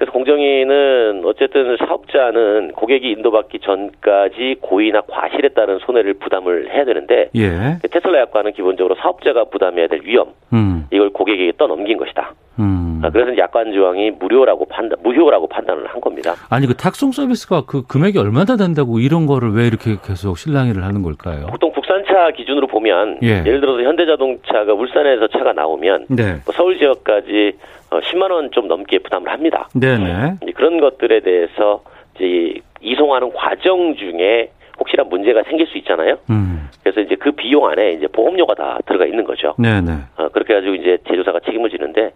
그래서 0.00 0.12
공정위는 0.12 1.22
어쨌든 1.26 1.76
사업자는 1.76 2.72
고객이 2.72 3.10
인도받기 3.10 3.58
전까지 3.60 4.56
고의나 4.62 5.02
과실에 5.02 5.50
따른 5.50 5.78
손해를 5.80 6.14
부담을 6.14 6.72
해야 6.72 6.86
되는데 6.86 7.28
예. 7.36 7.76
테슬라 7.82 8.20
약관은 8.20 8.52
기본적으로 8.52 8.94
사업자가 8.94 9.44
부담해야 9.44 9.88
될 9.88 10.00
위험 10.04 10.32
음. 10.54 10.86
이걸 10.90 11.10
고객에게 11.10 11.52
떠넘긴 11.58 11.98
것이다. 11.98 12.32
음. 12.58 13.00
아, 13.02 13.10
그래서 13.10 13.36
약관 13.38 13.72
조항이 13.72 14.10
무료라고 14.12 14.66
판단, 14.66 14.98
무효라고 15.02 15.46
판단을 15.48 15.86
한 15.86 16.00
겁니다. 16.00 16.34
아니 16.50 16.66
그 16.66 16.74
탁송 16.74 17.12
서비스가 17.12 17.62
그 17.66 17.86
금액이 17.86 18.18
얼마나 18.18 18.56
된다고 18.56 18.98
이런 18.98 19.26
거를 19.26 19.52
왜 19.54 19.66
이렇게 19.66 19.96
계속 20.04 20.36
실랑이를 20.36 20.84
하는 20.84 21.02
걸까요? 21.02 21.46
보통 21.46 21.70
국산차 21.72 22.32
기준으로 22.36 22.66
보면 22.66 23.18
예. 23.22 23.38
예를 23.46 23.60
들어서 23.60 23.82
현대자동차가 23.82 24.74
울산에서 24.74 25.28
차가 25.28 25.52
나오면 25.52 26.06
네. 26.10 26.32
뭐 26.44 26.52
서울 26.54 26.78
지역까지 26.78 27.52
어, 27.90 27.98
10만 28.00 28.30
원 28.30 28.50
좀 28.52 28.68
넘게 28.68 28.98
부담을 28.98 29.30
합니다. 29.32 29.68
네네. 29.74 30.36
그런 30.54 30.80
것들에 30.80 31.20
대해서 31.20 31.82
이제 32.16 32.54
이송하는 32.82 33.32
과정 33.34 33.94
중에 33.96 34.50
혹시나 34.80 35.04
문제가 35.04 35.42
생길 35.44 35.66
수 35.66 35.78
있잖아요. 35.78 36.18
음. 36.30 36.68
그래서 36.82 37.00
이제 37.00 37.14
그 37.14 37.30
비용 37.32 37.66
안에 37.66 37.92
이제 37.92 38.06
보험료가 38.08 38.54
다 38.54 38.78
들어가 38.86 39.04
있는 39.06 39.24
거죠. 39.24 39.54
네네. 39.58 39.92
어, 40.16 40.28
그렇게 40.30 40.54
해가지고 40.54 40.74
이제 40.74 40.98
제조사가 41.08 41.40
책임을 41.40 41.70
지는데 41.70 42.12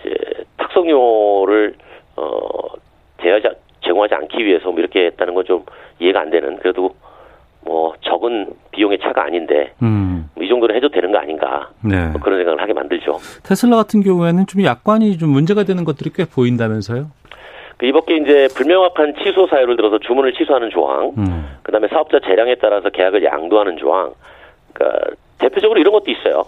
이제 0.00 0.14
탁송료를 0.56 1.74
어 2.16 2.48
제하지 3.22 3.48
제공하지 3.84 4.14
않기 4.14 4.44
위해서 4.44 4.70
뭐 4.70 4.78
이렇게 4.78 5.06
했다는 5.06 5.34
건 5.34 5.44
좀 5.44 5.64
이해가 6.00 6.20
안 6.22 6.30
되는 6.30 6.56
그래도 6.58 6.94
뭐 7.64 7.92
적은 8.00 8.52
비용의 8.70 8.98
차가 9.00 9.24
아닌데 9.24 9.72
음. 9.82 10.28
뭐 10.34 10.44
이 10.44 10.48
정도는 10.48 10.74
해도 10.76 10.88
되는 10.90 11.10
거 11.10 11.18
아닌가 11.18 11.70
네. 11.82 12.08
뭐 12.08 12.20
그런 12.20 12.38
생각을 12.38 12.60
하게 12.60 12.72
만들죠. 12.74 13.18
테슬라 13.44 13.76
같은 13.76 14.02
경우에는 14.02 14.46
좀 14.46 14.62
약관이 14.62 15.16
좀 15.18 15.30
문제가 15.30 15.64
되는 15.64 15.84
것들이 15.84 16.10
꽤 16.14 16.24
보인다면서요? 16.24 17.06
그 17.76 17.86
이밖에 17.86 18.16
이제 18.16 18.48
불명확한 18.56 19.14
취소 19.22 19.46
사유를 19.46 19.76
들어서 19.76 19.98
주문을 19.98 20.32
취소하는 20.34 20.70
조항, 20.70 21.12
음. 21.18 21.56
그다음에 21.62 21.88
사업자 21.88 22.20
재량에 22.20 22.56
따라서 22.56 22.90
계약을 22.90 23.24
양도하는 23.24 23.76
조항. 23.78 24.12
그러니까 24.72 25.10
대표적으로 25.38 25.80
이런 25.80 25.92
것도 25.92 26.10
있어요. 26.10 26.44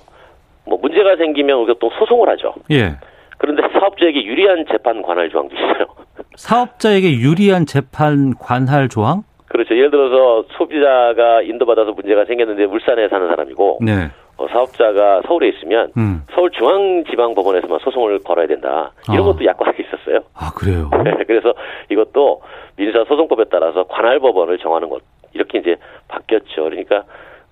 뭐 0.67 0.79
문제가 0.81 1.17
생기면 1.17 1.59
우리가 1.59 1.79
또 1.81 1.91
소송을 1.99 2.29
하죠. 2.31 2.55
예. 2.71 2.97
그런데 3.39 3.63
사업자에게 3.79 4.25
유리한 4.25 4.65
재판 4.71 5.03
관할 5.03 5.31
조항도 5.31 5.55
있어요. 5.55 5.87
사업자에게 6.37 7.13
유리한 7.17 7.67
재판 7.67 8.35
관할 8.39 8.89
조항? 8.89 9.23
그렇죠. 9.49 9.75
예를 9.77 9.91
들어서 9.91 10.45
소비자가 10.57 11.43
인도받아서 11.43 11.93
문제가 11.93 12.25
생겼는데 12.25 12.65
울산에 12.65 13.09
사는 13.09 13.29
사람이고 13.29 13.79
네. 13.83 14.11
어, 14.37 14.47
사업자가 14.49 15.23
서울에 15.27 15.49
있으면 15.49 15.93
음. 15.97 16.23
서울중앙지방법원에서만 16.35 17.79
소송을 17.81 18.21
걸어야 18.21 18.47
된다. 18.47 18.93
이런 19.09 19.21
어. 19.21 19.33
것도 19.33 19.45
약관에 19.45 19.77
있었어요. 19.81 20.21
아 20.35 20.51
그래요? 20.55 20.91
그래서 21.27 21.55
이것도 21.91 22.43
민사소송법에 22.77 23.45
따라서 23.51 23.85
관할법원을 23.85 24.59
정하는 24.59 24.89
것 24.89 25.03
이렇게 25.33 25.59
이제 25.59 25.77
바뀌었죠. 26.09 26.65
그러니까 26.65 27.05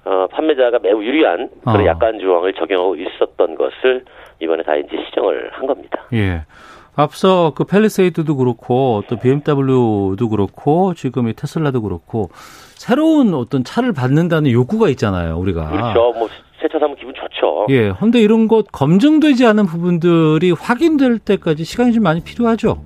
어, 0.05 0.27
판매자가 0.31 0.81
매우 0.81 1.03
유리한 1.03 1.49
그런 1.63 1.81
어. 1.81 1.87
약관 1.87 2.19
조항을 2.19 2.53
적용하고 2.53 2.97
있었던 2.97 3.55
것을 3.55 4.05
이번에 4.41 4.63
다 4.63 4.77
이제 4.77 4.91
시정을 5.07 5.51
한 5.53 5.67
겁니다. 5.67 6.05
예. 6.13 6.43
앞서 6.97 7.53
그 7.57 7.65
팰리세이드도 7.65 8.37
그렇고 8.37 9.03
또 9.09 9.17
BMW도 9.17 10.29
그렇고 10.29 10.95
지금 10.95 11.29
이 11.29 11.33
테슬라도 11.33 11.83
그렇고 11.83 12.29
새로운 12.77 13.35
어떤 13.35 13.65
차를 13.65 13.93
받는다는 13.93 14.51
요구가 14.51 14.89
있잖아요, 14.91 15.37
우리가. 15.39 15.71
그렇죠. 15.71 16.13
뭐 16.17 16.29
새 16.65 16.69
차 16.73 16.79
사면 16.79 16.97
기분 16.97 17.13
좋죠. 17.15 17.67
예. 17.69 17.93
근데 18.01 18.21
이런 18.23 18.49
것 18.49 18.73
검증되지 18.73 19.45
않은 19.45 19.67
부분들이 19.67 20.51
확인될 20.51 21.19
때까지 21.19 21.63
시간이 21.63 21.93
좀 21.93 22.03
많이 22.03 22.23
필요하죠. 22.23 22.83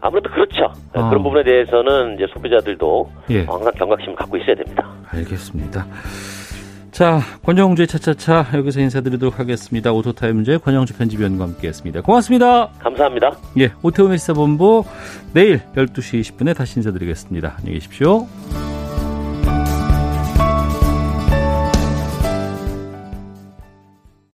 아무래도 0.00 0.30
그렇죠. 0.30 0.64
어. 0.94 1.10
그런 1.10 1.22
부분에 1.22 1.44
대해서는 1.44 2.14
이제 2.14 2.26
소비자들도 2.32 3.10
예. 3.30 3.44
항상 3.44 3.70
경각심을 3.76 4.14
갖고 4.16 4.38
있어야 4.38 4.54
됩니다. 4.56 4.88
알겠습니다. 5.10 5.86
자, 6.90 7.20
권영주의 7.44 7.86
차차차 7.86 8.46
여기서 8.54 8.80
인사드리도록 8.80 9.38
하겠습니다. 9.38 9.92
오토타임즈의 9.92 10.58
권영주 10.60 10.96
편집위원과 10.96 11.44
함께했습니다. 11.44 12.00
고맙습니다. 12.02 12.68
감사합니다. 12.78 13.32
예, 13.58 13.72
오태훈의 13.82 14.16
시사본부 14.18 14.84
내일 15.34 15.60
12시 15.76 16.20
20분에 16.20 16.56
다시 16.56 16.78
인사드리겠습니다. 16.78 17.56
안녕히 17.58 17.74
계십시오. 17.74 18.26